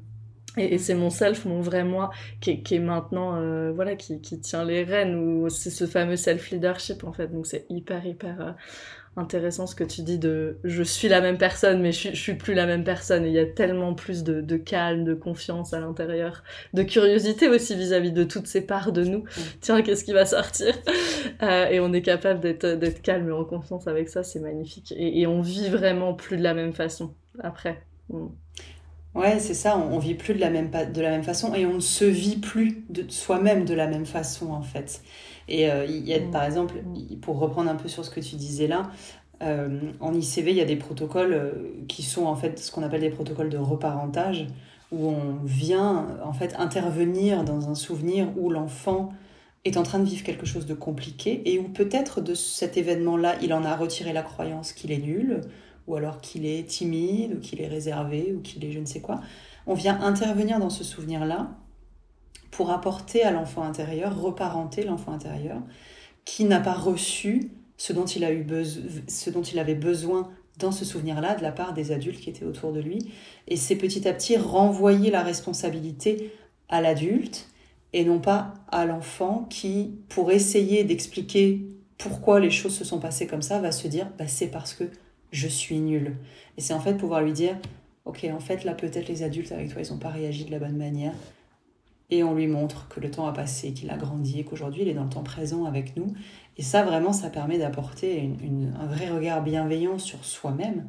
et, 0.57 0.77
c'est 0.77 0.95
mon 0.95 1.09
self, 1.09 1.45
mon 1.45 1.61
vrai 1.61 1.83
moi, 1.83 2.09
qui, 2.41 2.63
qui 2.63 2.75
est 2.75 2.79
maintenant, 2.79 3.35
euh, 3.35 3.71
voilà, 3.73 3.95
qui, 3.95 4.21
qui, 4.21 4.39
tient 4.39 4.65
les 4.65 4.83
rênes, 4.83 5.15
ou 5.15 5.49
c'est 5.49 5.69
ce 5.69 5.85
fameux 5.85 6.15
self-leadership, 6.15 7.03
en 7.03 7.13
fait, 7.13 7.27
donc 7.27 7.47
c'est 7.47 7.65
hyper, 7.69 8.05
hyper 8.05 8.55
intéressant 9.17 9.65
ce 9.65 9.75
que 9.75 9.83
tu 9.83 10.03
dis 10.03 10.19
de 10.19 10.59
je 10.63 10.83
suis 10.83 11.07
la 11.07 11.21
même 11.21 11.37
personne, 11.37 11.81
mais 11.81 11.91
je, 11.91 12.09
je 12.09 12.15
suis 12.15 12.35
plus 12.35 12.53
la 12.53 12.65
même 12.65 12.83
personne. 12.83 13.25
il 13.25 13.31
y 13.31 13.39
a 13.39 13.45
tellement 13.45 13.93
plus 13.95 14.23
de, 14.23 14.57
calme, 14.57 15.03
de 15.03 15.15
confiance 15.15 15.73
à 15.73 15.79
l'intérieur, 15.79 16.43
de 16.73 16.83
curiosité 16.83 17.49
aussi 17.49 17.75
vis-à-vis 17.75 18.11
de 18.11 18.23
toutes 18.23 18.47
ces 18.47 18.61
parts 18.61 18.91
de 18.91 19.03
nous. 19.03 19.23
Tiens, 19.61 19.81
qu'est-ce 19.81 20.03
qui 20.03 20.13
va 20.13 20.25
sortir? 20.25 20.73
Euh, 21.41 21.67
Et 21.67 21.79
on 21.79 21.93
est 21.93 22.01
capable 22.01 22.39
d'être 22.39 23.01
calme 23.01 23.29
et 23.29 23.31
en 23.31 23.43
confiance 23.43 23.87
avec 23.87 24.09
ça, 24.09 24.23
c'est 24.23 24.39
magnifique. 24.39 24.93
Et, 24.95 25.27
on 25.27 25.41
vit 25.41 25.69
vraiment 25.69 26.13
plus 26.13 26.37
de 26.37 26.43
la 26.43 26.53
même 26.53 26.73
façon 26.73 27.13
après. 27.41 27.81
Mm. 28.09 28.27
Ouais, 29.17 29.39
c'est 29.39 29.55
ça, 29.55 29.79
on, 29.79 29.97
vit 29.97 30.13
plus 30.13 30.35
de 30.35 30.39
la, 30.39 30.51
même, 30.51 30.69
de 30.69 31.01
la 31.01 31.09
même 31.09 31.23
façon 31.23 31.55
et 31.55 31.65
on 31.65 31.73
ne 31.73 31.79
se 31.79 32.05
vit 32.05 32.37
plus 32.37 32.83
de 32.89 33.03
soi-même 33.09 33.65
de 33.65 33.73
la 33.73 33.87
même 33.87 34.05
façon 34.05 34.51
en 34.51 34.61
fait. 34.61 35.01
Et 35.47 35.71
euh, 35.71 35.85
il 35.85 36.07
y 36.07 36.13
a, 36.13 36.19
par 36.19 36.43
exemple, 36.43 36.75
pour 37.21 37.39
reprendre 37.39 37.67
un 37.71 37.75
peu 37.75 37.87
sur 37.87 38.05
ce 38.05 38.11
que 38.11 38.19
tu 38.19 38.35
disais 38.35 38.67
là, 38.67 38.91
euh, 39.41 39.79
en 40.01 40.13
ICV, 40.13 40.51
il 40.51 40.57
y 40.57 40.61
a 40.61 40.65
des 40.65 40.75
protocoles 40.75 41.33
euh, 41.33 41.51
qui 41.87 42.03
sont 42.03 42.25
en 42.25 42.35
fait 42.35 42.59
ce 42.59 42.71
qu'on 42.71 42.83
appelle 42.83 43.01
des 43.01 43.09
protocoles 43.09 43.49
de 43.49 43.57
reparentage, 43.57 44.45
où 44.91 45.09
on 45.09 45.43
vient 45.43 46.19
en 46.23 46.33
fait 46.33 46.53
intervenir 46.59 47.43
dans 47.43 47.71
un 47.71 47.75
souvenir 47.75 48.27
où 48.37 48.51
l'enfant 48.51 49.09
est 49.65 49.77
en 49.77 49.83
train 49.83 49.97
de 49.97 50.05
vivre 50.05 50.23
quelque 50.23 50.45
chose 50.45 50.67
de 50.67 50.75
compliqué 50.75 51.41
et 51.51 51.57
où 51.57 51.63
peut-être 51.63 52.21
de 52.21 52.35
cet 52.35 52.77
événement-là, 52.77 53.35
il 53.41 53.51
en 53.51 53.63
a 53.63 53.75
retiré 53.75 54.13
la 54.13 54.21
croyance 54.21 54.73
qu'il 54.73 54.91
est 54.91 54.99
nul, 54.99 55.41
ou 55.87 55.95
alors 55.95 56.21
qu'il 56.21 56.45
est 56.45 56.67
timide, 56.67 57.35
ou 57.37 57.39
qu'il 57.39 57.61
est 57.61 57.67
réservé, 57.67 58.33
ou 58.35 58.41
qu'il 58.41 58.63
est 58.65 58.71
je 58.71 58.79
ne 58.79 58.85
sais 58.85 59.01
quoi. 59.01 59.21
On 59.65 59.73
vient 59.73 59.99
intervenir 60.01 60.59
dans 60.59 60.69
ce 60.69 60.83
souvenir-là 60.83 61.49
pour 62.51 62.71
apporter 62.71 63.23
à 63.23 63.31
l'enfant 63.31 63.63
intérieur, 63.63 64.19
reparenter 64.19 64.83
l'enfant 64.83 65.13
intérieur, 65.13 65.61
qui 66.25 66.45
n'a 66.45 66.59
pas 66.59 66.73
reçu 66.73 67.51
ce 67.77 67.93
dont, 67.93 68.05
il 68.05 68.23
a 68.23 68.33
eu 68.33 68.45
ce 69.07 69.29
dont 69.29 69.43
il 69.43 69.59
avait 69.59 69.75
besoin 69.75 70.29
dans 70.59 70.71
ce 70.71 70.85
souvenir-là 70.85 71.35
de 71.35 71.43
la 71.43 71.51
part 71.51 71.73
des 71.73 71.91
adultes 71.91 72.19
qui 72.19 72.29
étaient 72.29 72.45
autour 72.45 72.73
de 72.73 72.79
lui. 72.79 73.11
Et 73.47 73.55
c'est 73.55 73.75
petit 73.75 74.07
à 74.07 74.13
petit 74.13 74.37
renvoyer 74.37 75.11
la 75.11 75.21
responsabilité 75.21 76.33
à 76.69 76.81
l'adulte 76.81 77.47
et 77.93 78.03
non 78.03 78.19
pas 78.19 78.53
à 78.69 78.85
l'enfant 78.85 79.45
qui, 79.49 79.99
pour 80.09 80.31
essayer 80.31 80.83
d'expliquer 80.83 81.61
pourquoi 81.97 82.39
les 82.39 82.51
choses 82.51 82.75
se 82.75 82.83
sont 82.83 82.99
passées 82.99 83.27
comme 83.27 83.41
ça, 83.41 83.59
va 83.59 83.71
se 83.71 83.87
dire 83.87 84.09
bah, 84.17 84.27
c'est 84.27 84.47
parce 84.47 84.73
que 84.73 84.85
je 85.31 85.47
suis 85.47 85.79
nul. 85.79 86.15
Et 86.57 86.61
c'est 86.61 86.73
en 86.73 86.79
fait 86.79 86.95
pouvoir 86.95 87.21
lui 87.21 87.33
dire, 87.33 87.55
ok, 88.05 88.27
en 88.31 88.39
fait 88.39 88.63
là 88.63 88.73
peut-être 88.73 89.07
les 89.07 89.23
adultes 89.23 89.51
avec 89.51 89.71
toi, 89.71 89.81
ils 89.81 89.91
n'ont 89.91 89.99
pas 89.99 90.09
réagi 90.09 90.45
de 90.45 90.51
la 90.51 90.59
bonne 90.59 90.77
manière. 90.77 91.13
Et 92.09 92.23
on 92.23 92.35
lui 92.35 92.47
montre 92.47 92.87
que 92.87 93.01
le 93.01 93.11
temps 93.11 93.27
a 93.27 93.33
passé, 93.33 93.73
qu'il 93.73 93.89
a 93.89 93.97
grandi 93.97 94.39
et 94.39 94.43
qu'aujourd'hui 94.45 94.83
il 94.83 94.87
est 94.87 94.93
dans 94.93 95.03
le 95.03 95.09
temps 95.09 95.23
présent 95.23 95.65
avec 95.65 95.97
nous. 95.97 96.13
Et 96.57 96.63
ça 96.63 96.83
vraiment, 96.83 97.11
ça 97.11 97.29
permet 97.29 97.57
d'apporter 97.57 98.29
un 98.79 98.85
vrai 98.87 99.09
regard 99.09 99.43
bienveillant 99.43 99.99
sur 99.99 100.23
soi-même. 100.23 100.87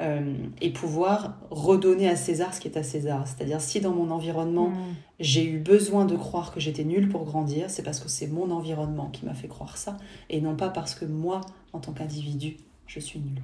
Euh, 0.00 0.32
et 0.60 0.70
pouvoir 0.70 1.40
redonner 1.50 2.08
à 2.08 2.14
César 2.14 2.54
ce 2.54 2.60
qui 2.60 2.68
est 2.68 2.78
à 2.78 2.84
César. 2.84 3.26
C'est-à-dire 3.26 3.60
si 3.60 3.80
dans 3.80 3.92
mon 3.92 4.12
environnement, 4.12 4.68
mm. 4.68 4.94
j'ai 5.18 5.44
eu 5.44 5.58
besoin 5.58 6.04
de 6.04 6.14
croire 6.14 6.52
que 6.52 6.60
j'étais 6.60 6.84
nulle 6.84 7.08
pour 7.08 7.24
grandir, 7.24 7.68
c'est 7.68 7.82
parce 7.82 7.98
que 7.98 8.08
c'est 8.08 8.28
mon 8.28 8.52
environnement 8.52 9.08
qui 9.10 9.26
m'a 9.26 9.34
fait 9.34 9.48
croire 9.48 9.76
ça, 9.76 9.96
et 10.30 10.40
non 10.40 10.54
pas 10.54 10.68
parce 10.68 10.94
que 10.94 11.04
moi, 11.04 11.40
en 11.72 11.80
tant 11.80 11.92
qu'individu, 11.92 12.58
je 12.86 13.00
suis 13.00 13.18
nulle. 13.18 13.42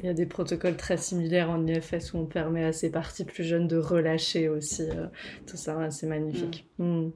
Il 0.00 0.06
y 0.06 0.08
a 0.10 0.12
des 0.12 0.26
protocoles 0.26 0.76
très 0.76 0.98
similaires 0.98 1.48
en 1.48 1.66
IFS 1.66 2.12
où 2.12 2.18
on 2.18 2.26
permet 2.26 2.64
à 2.64 2.72
ces 2.74 2.90
parties 2.90 3.24
plus 3.24 3.44
jeunes 3.44 3.66
de 3.66 3.78
relâcher 3.78 4.50
aussi 4.50 4.82
euh, 4.82 5.06
tout 5.46 5.56
ça. 5.56 5.90
C'est 5.90 6.06
magnifique. 6.06 6.66
Mm. 6.78 7.06
Mm. 7.06 7.12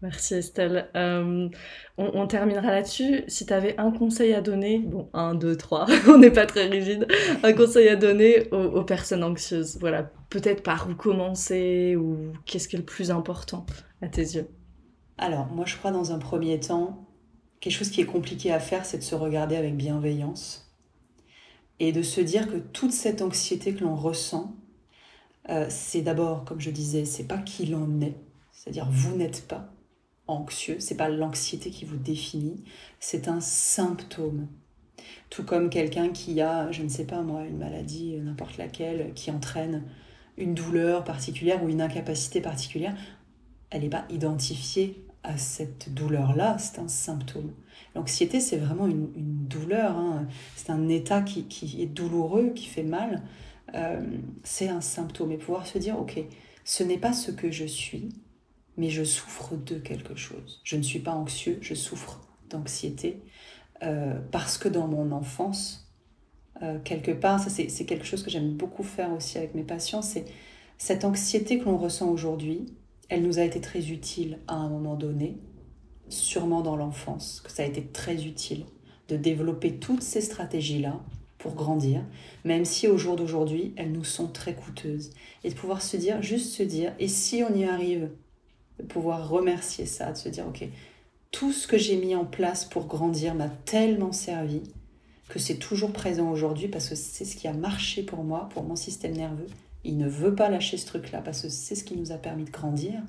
Merci 0.00 0.34
Estelle. 0.34 0.88
Euh, 0.96 1.48
on, 1.98 2.26
terminera 2.26 2.70
là-dessus. 2.70 3.24
Si 3.28 3.44
tu 3.44 3.52
avais 3.52 3.78
un 3.78 3.90
conseil 3.90 4.32
à 4.32 4.40
donner, 4.40 4.78
bon, 4.78 5.08
un, 5.12 5.34
deux, 5.34 5.56
trois, 5.56 5.86
on 6.08 6.16
n'est 6.16 6.30
pas 6.30 6.46
très 6.46 6.66
rigide, 6.66 7.06
un 7.42 7.52
conseil 7.52 7.88
à 7.88 7.96
donner 7.96 8.48
aux, 8.52 8.56
aux 8.56 8.84
personnes 8.84 9.22
anxieuses, 9.22 9.76
voilà, 9.78 10.10
peut-être 10.30 10.62
par 10.62 10.88
où 10.88 10.94
commencer 10.94 11.94
ou 11.96 12.32
qu'est-ce 12.46 12.68
qui 12.68 12.76
est 12.76 12.78
le 12.78 12.84
plus 12.86 13.10
important 13.10 13.66
à 14.00 14.08
tes 14.08 14.22
yeux? 14.22 14.48
Alors, 15.18 15.46
moi 15.46 15.64
je 15.66 15.76
crois 15.76 15.90
dans 15.90 16.12
un 16.12 16.18
premier 16.18 16.58
temps, 16.58 17.06
quelque 17.60 17.72
chose 17.72 17.90
qui 17.90 18.00
est 18.00 18.06
compliqué 18.06 18.50
à 18.50 18.58
faire, 18.58 18.84
c'est 18.84 18.98
de 18.98 19.02
se 19.02 19.14
regarder 19.14 19.56
avec 19.56 19.76
bienveillance 19.76 20.63
et 21.80 21.92
de 21.92 22.02
se 22.02 22.20
dire 22.20 22.50
que 22.50 22.56
toute 22.56 22.92
cette 22.92 23.22
anxiété 23.22 23.74
que 23.74 23.84
l'on 23.84 23.96
ressent, 23.96 24.54
euh, 25.50 25.66
c'est 25.68 26.02
d'abord, 26.02 26.44
comme 26.44 26.60
je 26.60 26.70
disais, 26.70 27.04
c'est 27.04 27.24
pas 27.24 27.38
qu'il 27.38 27.74
en 27.74 28.00
est, 28.00 28.16
c'est-à-dire 28.52 28.88
vous 28.90 29.16
n'êtes 29.16 29.46
pas 29.46 29.70
anxieux, 30.26 30.76
c'est 30.78 30.96
pas 30.96 31.08
l'anxiété 31.08 31.70
qui 31.70 31.84
vous 31.84 31.96
définit, 31.96 32.64
c'est 33.00 33.28
un 33.28 33.40
symptôme. 33.40 34.48
Tout 35.28 35.44
comme 35.44 35.68
quelqu'un 35.68 36.10
qui 36.10 36.40
a, 36.40 36.70
je 36.72 36.82
ne 36.82 36.88
sais 36.88 37.04
pas 37.04 37.20
moi, 37.22 37.44
une 37.44 37.58
maladie, 37.58 38.16
n'importe 38.16 38.56
laquelle, 38.56 39.12
qui 39.14 39.30
entraîne 39.30 39.84
une 40.36 40.54
douleur 40.54 41.04
particulière 41.04 41.62
ou 41.62 41.68
une 41.68 41.82
incapacité 41.82 42.40
particulière, 42.40 42.96
elle 43.70 43.82
n'est 43.82 43.90
pas 43.90 44.06
identifiée 44.08 45.04
à 45.22 45.36
cette 45.36 45.92
douleur-là, 45.92 46.56
c'est 46.58 46.78
un 46.78 46.88
symptôme. 46.88 47.52
L'anxiété, 47.94 48.40
c'est 48.40 48.56
vraiment 48.56 48.86
une, 48.86 49.08
douleur, 49.46 49.96
hein. 49.96 50.26
c'est 50.56 50.70
un 50.70 50.88
état 50.88 51.22
qui, 51.22 51.80
est 51.80 51.86
douloureux, 51.86 52.50
qui 52.54 52.66
fait 52.66 52.82
mal. 52.82 53.22
Euh, 53.74 54.00
c'est 54.42 54.68
un 54.68 54.80
symptôme. 54.80 55.32
Et 55.32 55.36
pouvoir 55.36 55.66
se 55.66 55.78
dire, 55.78 55.98
ok, 55.98 56.18
ce 56.64 56.82
n'est 56.82 56.98
pas 56.98 57.12
ce 57.12 57.30
que 57.30 57.50
je 57.50 57.64
suis, 57.64 58.08
mais 58.76 58.90
je 58.90 59.04
souffre 59.04 59.54
de 59.56 59.76
quelque 59.76 60.16
chose. 60.16 60.60
Je 60.64 60.76
ne 60.76 60.82
suis 60.82 60.98
pas 60.98 61.12
anxieux, 61.12 61.58
je 61.60 61.74
souffre 61.74 62.20
d'anxiété. 62.50 63.20
Euh, 63.82 64.18
parce 64.32 64.56
que 64.58 64.68
dans 64.68 64.86
mon 64.86 65.12
enfance, 65.12 65.92
euh, 66.62 66.78
quelque 66.84 67.10
part, 67.10 67.40
ça 67.40 67.50
c'est 67.50 67.84
quelque 67.84 68.06
chose 68.06 68.22
que 68.22 68.30
j'aime 68.30 68.52
beaucoup 68.52 68.84
faire 68.84 69.12
aussi 69.12 69.36
avec 69.36 69.54
mes 69.54 69.64
patients, 69.64 70.02
c'est 70.02 70.24
cette 70.78 71.04
anxiété 71.04 71.58
que 71.58 71.64
l'on 71.64 71.76
ressent 71.76 72.08
aujourd'hui, 72.08 72.66
elle 73.08 73.22
nous 73.22 73.38
a 73.38 73.42
été 73.42 73.60
très 73.60 73.90
utile 73.90 74.38
à 74.46 74.54
un 74.54 74.68
moment 74.68 74.94
donné, 74.94 75.36
sûrement 76.08 76.62
dans 76.62 76.76
l'enfance, 76.76 77.40
que 77.44 77.50
ça 77.50 77.62
a 77.62 77.66
été 77.66 77.82
très 77.82 78.24
utile 78.24 78.64
de 79.08 79.16
développer 79.16 79.76
toutes 79.76 80.02
ces 80.02 80.20
stratégies-là 80.20 81.00
pour 81.38 81.54
grandir, 81.54 82.02
même 82.44 82.64
si 82.64 82.88
au 82.88 82.96
jour 82.96 83.16
d'aujourd'hui, 83.16 83.74
elles 83.76 83.92
nous 83.92 84.04
sont 84.04 84.28
très 84.28 84.54
coûteuses. 84.54 85.10
Et 85.42 85.50
de 85.50 85.54
pouvoir 85.54 85.82
se 85.82 85.96
dire, 85.96 86.22
juste 86.22 86.52
se 86.52 86.62
dire, 86.62 86.94
et 86.98 87.08
si 87.08 87.42
on 87.42 87.54
y 87.54 87.64
arrive, 87.64 88.08
de 88.78 88.84
pouvoir 88.84 89.28
remercier 89.28 89.84
ça, 89.86 90.12
de 90.12 90.16
se 90.16 90.28
dire, 90.30 90.46
ok, 90.48 90.66
tout 91.30 91.52
ce 91.52 91.66
que 91.66 91.76
j'ai 91.76 91.96
mis 91.96 92.14
en 92.14 92.24
place 92.24 92.64
pour 92.64 92.86
grandir 92.86 93.34
m'a 93.34 93.48
tellement 93.48 94.12
servi 94.12 94.62
que 95.28 95.38
c'est 95.38 95.56
toujours 95.56 95.92
présent 95.92 96.30
aujourd'hui 96.30 96.68
parce 96.68 96.88
que 96.88 96.94
c'est 96.94 97.24
ce 97.24 97.36
qui 97.36 97.48
a 97.48 97.52
marché 97.52 98.02
pour 98.02 98.24
moi, 98.24 98.48
pour 98.54 98.62
mon 98.62 98.76
système 98.76 99.12
nerveux. 99.12 99.46
Il 99.84 99.98
ne 99.98 100.08
veut 100.08 100.34
pas 100.34 100.48
lâcher 100.48 100.76
ce 100.76 100.86
truc-là 100.86 101.20
parce 101.20 101.42
que 101.42 101.48
c'est 101.48 101.74
ce 101.74 101.84
qui 101.84 101.96
nous 101.96 102.12
a 102.12 102.16
permis 102.16 102.44
de 102.44 102.50
grandir 102.50 103.02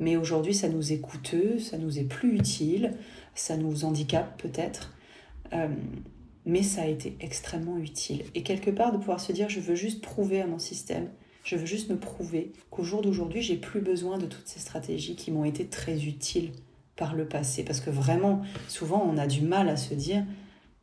mais 0.00 0.16
aujourd'hui 0.16 0.54
ça 0.54 0.68
nous 0.68 0.92
est 0.92 0.98
coûteux, 0.98 1.58
ça 1.58 1.78
nous 1.78 1.98
est 1.98 2.04
plus 2.04 2.36
utile, 2.36 2.94
ça 3.34 3.56
nous 3.56 3.84
handicape 3.84 4.40
peut-être, 4.40 4.92
euh, 5.52 5.68
mais 6.46 6.62
ça 6.62 6.82
a 6.82 6.86
été 6.86 7.16
extrêmement 7.20 7.78
utile. 7.78 8.24
Et 8.34 8.42
quelque 8.42 8.70
part 8.70 8.92
de 8.92 8.98
pouvoir 8.98 9.20
se 9.20 9.32
dire 9.32 9.48
je 9.48 9.60
veux 9.60 9.74
juste 9.74 10.02
prouver 10.02 10.40
à 10.40 10.46
mon 10.46 10.58
système, 10.58 11.08
je 11.44 11.56
veux 11.56 11.66
juste 11.66 11.90
me 11.90 11.98
prouver 11.98 12.52
qu'au 12.70 12.82
jour 12.82 13.02
d'aujourd'hui 13.02 13.42
j'ai 13.42 13.56
plus 13.56 13.80
besoin 13.80 14.18
de 14.18 14.26
toutes 14.26 14.48
ces 14.48 14.60
stratégies 14.60 15.16
qui 15.16 15.30
m'ont 15.30 15.44
été 15.44 15.66
très 15.66 16.04
utiles 16.04 16.52
par 16.96 17.14
le 17.14 17.26
passé, 17.26 17.64
parce 17.64 17.80
que 17.80 17.90
vraiment 17.90 18.42
souvent 18.68 19.04
on 19.08 19.18
a 19.18 19.26
du 19.26 19.42
mal 19.42 19.68
à 19.68 19.76
se 19.76 19.94
dire 19.94 20.24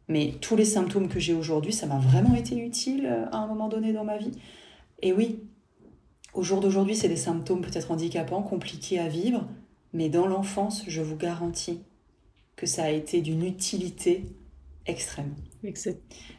mais 0.07 0.33
tous 0.39 0.55
les 0.55 0.65
symptômes 0.65 1.07
que 1.07 1.19
j'ai 1.19 1.33
aujourd'hui, 1.33 1.73
ça 1.73 1.87
m'a 1.87 1.97
vraiment 1.97 2.35
été 2.35 2.57
utile 2.57 3.07
euh, 3.07 3.25
à 3.31 3.37
un 3.37 3.47
moment 3.47 3.69
donné 3.69 3.91
dans 3.91 4.03
ma 4.03 4.17
vie? 4.17 4.31
Et 5.01 5.13
oui, 5.13 5.39
au 6.35 6.43
jour 6.43 6.59
d'aujourd'hui, 6.59 6.95
c'est 6.95 7.07
des 7.07 7.15
symptômes 7.15 7.61
peut-être 7.61 7.91
handicapants, 7.91 8.43
compliqués 8.43 8.99
à 8.99 9.07
vivre, 9.07 9.47
mais 9.93 10.09
dans 10.09 10.27
l'enfance, 10.27 10.83
je 10.87 11.01
vous 11.01 11.15
garantis 11.15 11.79
que 12.55 12.65
ça 12.65 12.83
a 12.83 12.89
été 12.89 13.21
d'une 13.21 13.43
utilité 13.43 14.25
extrême. 14.85 15.33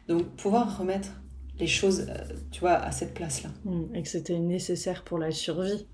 Donc 0.07 0.25
pouvoir 0.35 0.77
remettre 0.77 1.21
les 1.59 1.67
choses, 1.67 2.05
euh, 2.09 2.33
tu 2.51 2.59
vois, 2.59 2.73
à 2.73 2.91
cette 2.91 3.13
place-là. 3.13 3.49
Mmh, 3.65 3.95
et 3.95 4.03
que 4.03 4.09
c'était 4.09 4.39
nécessaire 4.39 5.03
pour 5.03 5.17
la 5.17 5.31
survie. 5.31 5.87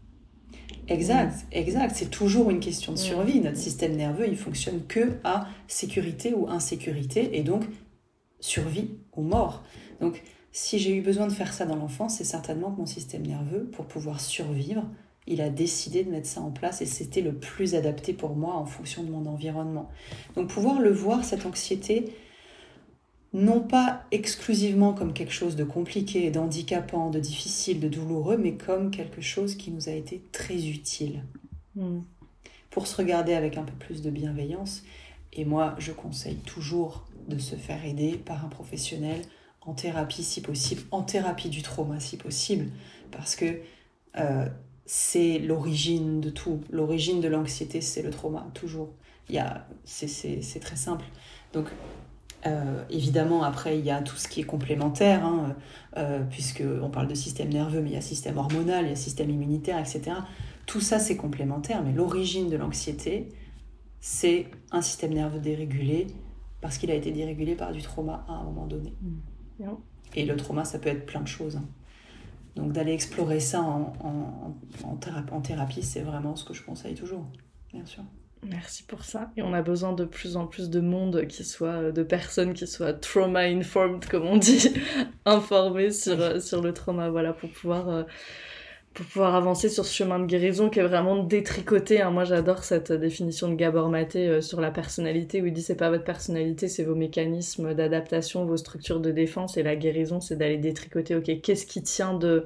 Exact, 0.87 1.33
mmh. 1.33 1.47
exact. 1.53 1.95
C'est 1.95 2.11
toujours 2.11 2.49
une 2.49 2.59
question 2.59 2.91
de 2.91 2.97
survie. 2.97 3.39
Notre 3.39 3.57
système 3.57 3.95
nerveux, 3.95 4.27
il 4.27 4.37
fonctionne 4.37 4.85
que 4.85 5.13
à 5.23 5.47
sécurité 5.67 6.33
ou 6.33 6.49
insécurité, 6.49 7.37
et 7.37 7.43
donc 7.43 7.63
survie 8.39 8.89
ou 9.15 9.21
mort. 9.21 9.63
Donc 10.01 10.21
si 10.53 10.77
j'ai 10.77 10.95
eu 10.95 11.01
besoin 11.01 11.27
de 11.27 11.33
faire 11.33 11.51
ça 11.51 11.65
dans 11.65 11.75
l'enfance, 11.75 12.17
c'est 12.17 12.23
certainement 12.23 12.71
que 12.71 12.77
mon 12.77 12.85
système 12.85 13.25
nerveux, 13.25 13.65
pour 13.73 13.85
pouvoir 13.85 14.21
survivre, 14.21 14.83
il 15.25 15.41
a 15.41 15.49
décidé 15.49 16.03
de 16.03 16.11
mettre 16.11 16.27
ça 16.27 16.41
en 16.41 16.51
place 16.51 16.81
et 16.81 16.85
c'était 16.85 17.21
le 17.21 17.33
plus 17.33 17.73
adapté 17.73 18.13
pour 18.13 18.35
moi 18.35 18.53
en 18.55 18.65
fonction 18.65 19.03
de 19.03 19.09
mon 19.09 19.25
environnement. 19.25 19.89
Donc 20.35 20.49
pouvoir 20.49 20.79
le 20.79 20.91
voir, 20.91 21.25
cette 21.25 21.47
anxiété, 21.47 22.13
non 23.33 23.61
pas 23.61 24.03
exclusivement 24.11 24.93
comme 24.93 25.13
quelque 25.13 25.33
chose 25.33 25.55
de 25.55 25.63
compliqué, 25.63 26.29
d'handicapant, 26.29 27.09
de 27.09 27.19
difficile, 27.19 27.79
de 27.79 27.87
douloureux, 27.87 28.37
mais 28.37 28.53
comme 28.53 28.91
quelque 28.91 29.21
chose 29.21 29.55
qui 29.55 29.71
nous 29.71 29.89
a 29.89 29.93
été 29.93 30.23
très 30.31 30.67
utile. 30.67 31.23
Hmm. 31.75 32.01
Pour 32.69 32.85
se 32.85 32.95
regarder 32.95 33.33
avec 33.33 33.57
un 33.57 33.63
peu 33.63 33.73
plus 33.73 34.03
de 34.03 34.11
bienveillance, 34.11 34.83
et 35.31 35.45
moi 35.45 35.73
je 35.79 35.91
conseille 35.93 36.37
toujours 36.45 37.07
de 37.27 37.39
se 37.39 37.55
faire 37.55 37.83
aider 37.83 38.21
par 38.23 38.45
un 38.45 38.49
professionnel 38.49 39.21
en 39.65 39.73
thérapie 39.73 40.23
si 40.23 40.41
possible, 40.41 40.81
en 40.91 41.03
thérapie 41.03 41.49
du 41.49 41.61
trauma 41.61 41.99
si 41.99 42.17
possible, 42.17 42.69
parce 43.11 43.35
que 43.35 43.59
euh, 44.17 44.47
c'est 44.85 45.39
l'origine 45.39 46.21
de 46.21 46.29
tout. 46.29 46.61
L'origine 46.69 47.21
de 47.21 47.27
l'anxiété, 47.27 47.81
c'est 47.81 48.01
le 48.01 48.09
trauma, 48.09 48.47
toujours. 48.53 48.93
C'est 49.85 50.59
très 50.59 50.75
simple. 50.75 51.05
Donc, 51.53 51.67
euh, 52.45 52.83
évidemment, 52.89 53.43
après, 53.43 53.79
il 53.79 53.85
y 53.85 53.91
a 53.91 54.01
tout 54.01 54.17
ce 54.17 54.27
qui 54.27 54.41
est 54.41 54.45
complémentaire, 54.45 55.25
hein, 55.25 55.55
euh, 55.95 56.23
puisqu'on 56.23 56.89
parle 56.89 57.07
de 57.07 57.15
système 57.15 57.49
nerveux, 57.49 57.81
mais 57.81 57.91
il 57.91 57.93
y 57.93 57.97
a 57.97 58.01
système 58.01 58.37
hormonal, 58.37 58.85
il 58.85 58.89
y 58.89 58.91
a 58.91 58.97
système 58.97 59.29
immunitaire, 59.29 59.79
etc. 59.79 60.17
Tout 60.65 60.81
ça, 60.81 60.99
c'est 60.99 61.15
complémentaire, 61.15 61.81
mais 61.83 61.93
l'origine 61.93 62.49
de 62.49 62.57
l'anxiété, 62.57 63.29
c'est 64.01 64.47
un 64.71 64.81
système 64.81 65.13
nerveux 65.13 65.39
dérégulé, 65.39 66.07
parce 66.59 66.77
qu'il 66.77 66.91
a 66.91 66.95
été 66.95 67.11
dérégulé 67.11 67.55
par 67.55 67.71
du 67.71 67.81
trauma 67.81 68.25
à 68.27 68.33
un 68.33 68.43
moment 68.43 68.67
donné. 68.67 68.93
Et 70.15 70.25
le 70.25 70.35
trauma, 70.35 70.65
ça 70.65 70.79
peut 70.79 70.89
être 70.89 71.05
plein 71.05 71.21
de 71.21 71.27
choses. 71.27 71.59
Donc 72.55 72.71
d'aller 72.71 72.93
explorer 72.93 73.39
ça 73.39 73.61
en, 73.61 73.93
en 74.83 75.41
thérapie, 75.41 75.81
c'est 75.81 76.01
vraiment 76.01 76.35
ce 76.35 76.45
que 76.45 76.53
je 76.53 76.63
conseille 76.63 76.93
toujours, 76.93 77.25
bien 77.71 77.85
sûr. 77.85 78.03
Merci 78.45 78.83
pour 78.83 79.03
ça. 79.03 79.31
Et 79.37 79.41
on 79.41 79.53
a 79.53 79.61
besoin 79.61 79.93
de 79.93 80.05
plus 80.05 80.35
en 80.35 80.47
plus 80.47 80.69
de 80.69 80.79
monde 80.79 81.27
qui 81.27 81.43
soit, 81.43 81.91
de 81.91 82.03
personnes 82.03 82.53
qui 82.53 82.67
soient 82.67 82.93
trauma 82.93 83.41
informed, 83.41 84.05
comme 84.05 84.25
on 84.25 84.37
dit, 84.37 84.73
informées 85.25 85.91
sur, 85.91 86.19
euh, 86.19 86.39
sur 86.39 86.61
le 86.61 86.73
trauma, 86.73 87.09
voilà, 87.09 87.33
pour 87.33 87.49
pouvoir, 87.49 87.89
euh, 87.89 88.03
pour 88.93 89.05
pouvoir 89.07 89.35
avancer 89.35 89.69
sur 89.69 89.85
ce 89.85 89.93
chemin 89.93 90.19
de 90.19 90.25
guérison 90.25 90.69
qui 90.69 90.79
est 90.79 90.87
vraiment 90.87 91.23
détricoté. 91.23 92.01
Hein. 92.01 92.11
Moi, 92.11 92.25
j'adore 92.25 92.63
cette 92.63 92.91
définition 92.91 93.49
de 93.49 93.55
Gabor 93.55 93.89
Maté 93.89 94.27
euh, 94.27 94.41
sur 94.41 94.61
la 94.61 94.69
personnalité, 94.69 95.41
où 95.41 95.47
il 95.47 95.53
dit 95.53 95.63
c'est 95.63 95.75
pas 95.75 95.89
votre 95.89 96.03
personnalité, 96.03 96.67
c'est 96.67 96.83
vos 96.83 96.95
mécanismes 96.95 97.73
d'adaptation, 97.73 98.45
vos 98.45 98.57
structures 98.57 98.99
de 98.99 99.11
défense, 99.11 99.57
et 99.57 99.63
la 99.63 99.75
guérison, 99.75 100.19
c'est 100.19 100.35
d'aller 100.35 100.57
détricoter, 100.57 101.15
ok, 101.15 101.41
qu'est-ce 101.41 101.65
qui 101.65 101.81
tient 101.81 102.13
de 102.13 102.45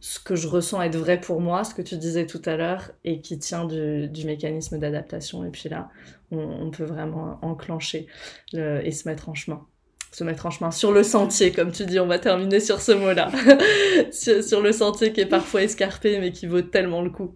ce 0.00 0.18
que 0.18 0.34
je 0.34 0.48
ressens 0.48 0.82
être 0.82 0.96
vrai 0.96 1.20
pour 1.20 1.40
moi, 1.40 1.62
ce 1.62 1.74
que 1.74 1.82
tu 1.82 1.96
disais 1.96 2.26
tout 2.26 2.42
à 2.46 2.56
l'heure, 2.56 2.90
et 3.04 3.20
qui 3.20 3.38
tient 3.38 3.66
du, 3.66 4.10
mécanisme 4.24 4.78
d'adaptation. 4.78 5.44
Et 5.44 5.50
puis 5.50 5.68
là, 5.68 5.90
on, 6.32 6.70
peut 6.70 6.84
vraiment 6.84 7.38
enclencher 7.42 8.06
et 8.52 8.90
se 8.90 9.08
mettre 9.08 9.28
en 9.28 9.34
chemin. 9.34 9.64
Se 10.12 10.24
mettre 10.24 10.46
en 10.46 10.50
chemin 10.50 10.70
sur 10.70 10.92
le 10.92 11.02
sentier, 11.02 11.52
comme 11.52 11.72
tu 11.72 11.86
dis, 11.86 11.98
on 11.98 12.06
va 12.06 12.18
terminer 12.18 12.60
sur 12.60 12.80
ce 12.80 12.92
mot-là. 12.92 13.32
sur 14.12 14.60
le 14.60 14.72
sentier 14.72 15.12
qui 15.12 15.22
est 15.22 15.26
parfois 15.26 15.62
escarpé, 15.62 16.18
mais 16.20 16.32
qui 16.32 16.46
vaut 16.46 16.62
tellement 16.62 17.02
le 17.02 17.10
coup. 17.10 17.34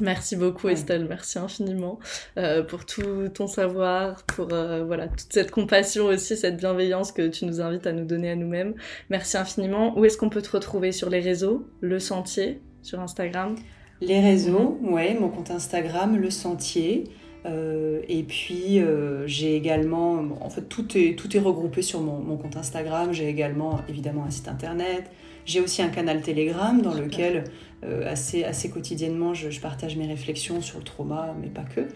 Merci 0.00 0.36
beaucoup 0.36 0.70
Estelle, 0.70 1.06
merci 1.06 1.38
infiniment 1.38 1.98
euh, 2.38 2.62
pour 2.62 2.86
tout 2.86 3.28
ton 3.28 3.46
savoir, 3.46 4.22
pour 4.24 4.52
euh, 4.52 4.84
voilà 4.84 5.06
toute 5.06 5.30
cette 5.30 5.50
compassion 5.50 6.06
aussi, 6.06 6.34
cette 6.34 6.56
bienveillance 6.56 7.12
que 7.12 7.28
tu 7.28 7.44
nous 7.44 7.60
invites 7.60 7.86
à 7.86 7.92
nous 7.92 8.06
donner 8.06 8.30
à 8.30 8.36
nous-mêmes. 8.36 8.74
Merci 9.10 9.36
infiniment. 9.36 9.96
Où 9.98 10.04
est-ce 10.06 10.16
qu'on 10.16 10.30
peut 10.30 10.40
te 10.40 10.50
retrouver 10.50 10.92
sur 10.92 11.10
les 11.10 11.20
réseaux? 11.20 11.68
Le 11.80 11.98
Sentier 11.98 12.62
sur 12.82 13.00
Instagram? 13.00 13.54
Les 14.00 14.20
réseaux, 14.20 14.78
ouais, 14.82 15.14
mon 15.14 15.28
compte 15.28 15.50
Instagram, 15.50 16.16
Le 16.16 16.30
Sentier. 16.30 17.04
Euh, 17.44 18.00
et 18.08 18.22
puis 18.22 18.80
j'ai 19.26 19.56
également, 19.56 20.22
en 20.40 20.50
fait 20.50 20.62
tout 20.62 20.96
est, 20.96 21.18
tout 21.18 21.36
est 21.36 21.40
regroupé 21.40 21.82
sur 21.82 22.00
mon, 22.00 22.18
mon 22.18 22.36
compte 22.36 22.56
Instagram. 22.56 23.12
J'ai 23.12 23.28
également 23.28 23.80
évidemment 23.88 24.24
un 24.24 24.30
site 24.30 24.48
internet. 24.48 25.10
J'ai 25.44 25.60
aussi 25.60 25.82
un 25.82 25.88
canal 25.88 26.22
Telegram 26.22 26.80
dans 26.80 26.94
lequel 26.94 27.44
euh, 27.84 28.08
assez, 28.10 28.44
assez 28.44 28.70
quotidiennement, 28.70 29.34
je, 29.34 29.60
partage 29.60 29.96
mes 29.96 30.06
réflexions 30.06 30.60
sur 30.60 30.78
le 30.78 30.84
trauma, 30.84 31.34
mais 31.40 31.48
pas 31.48 31.64
que. 31.64 31.88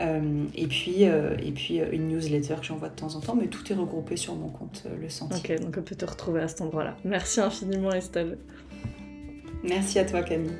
Euh, 0.00 0.44
et 0.54 0.66
puis, 0.66 1.04
euh, 1.04 1.36
et 1.42 1.50
puis 1.50 1.78
une 1.92 2.08
newsletter 2.08 2.56
que 2.60 2.66
j'envoie 2.66 2.88
de 2.88 2.94
temps 2.94 3.14
en 3.14 3.20
temps, 3.20 3.34
mais 3.34 3.46
tout 3.46 3.72
est 3.72 3.76
regroupé 3.76 4.16
sur 4.16 4.34
mon 4.34 4.48
compte 4.48 4.86
Le 5.00 5.08
Sentier. 5.08 5.56
Ok, 5.56 5.62
donc 5.62 5.76
on 5.78 5.82
peut 5.82 5.96
te 5.96 6.04
retrouver 6.04 6.40
à 6.40 6.48
cet 6.48 6.60
endroit-là. 6.60 6.96
Merci 7.04 7.40
infiniment 7.40 7.92
Estelle. 7.92 8.38
Merci 9.62 9.98
à 9.98 10.04
toi 10.04 10.22
Camille. 10.22 10.52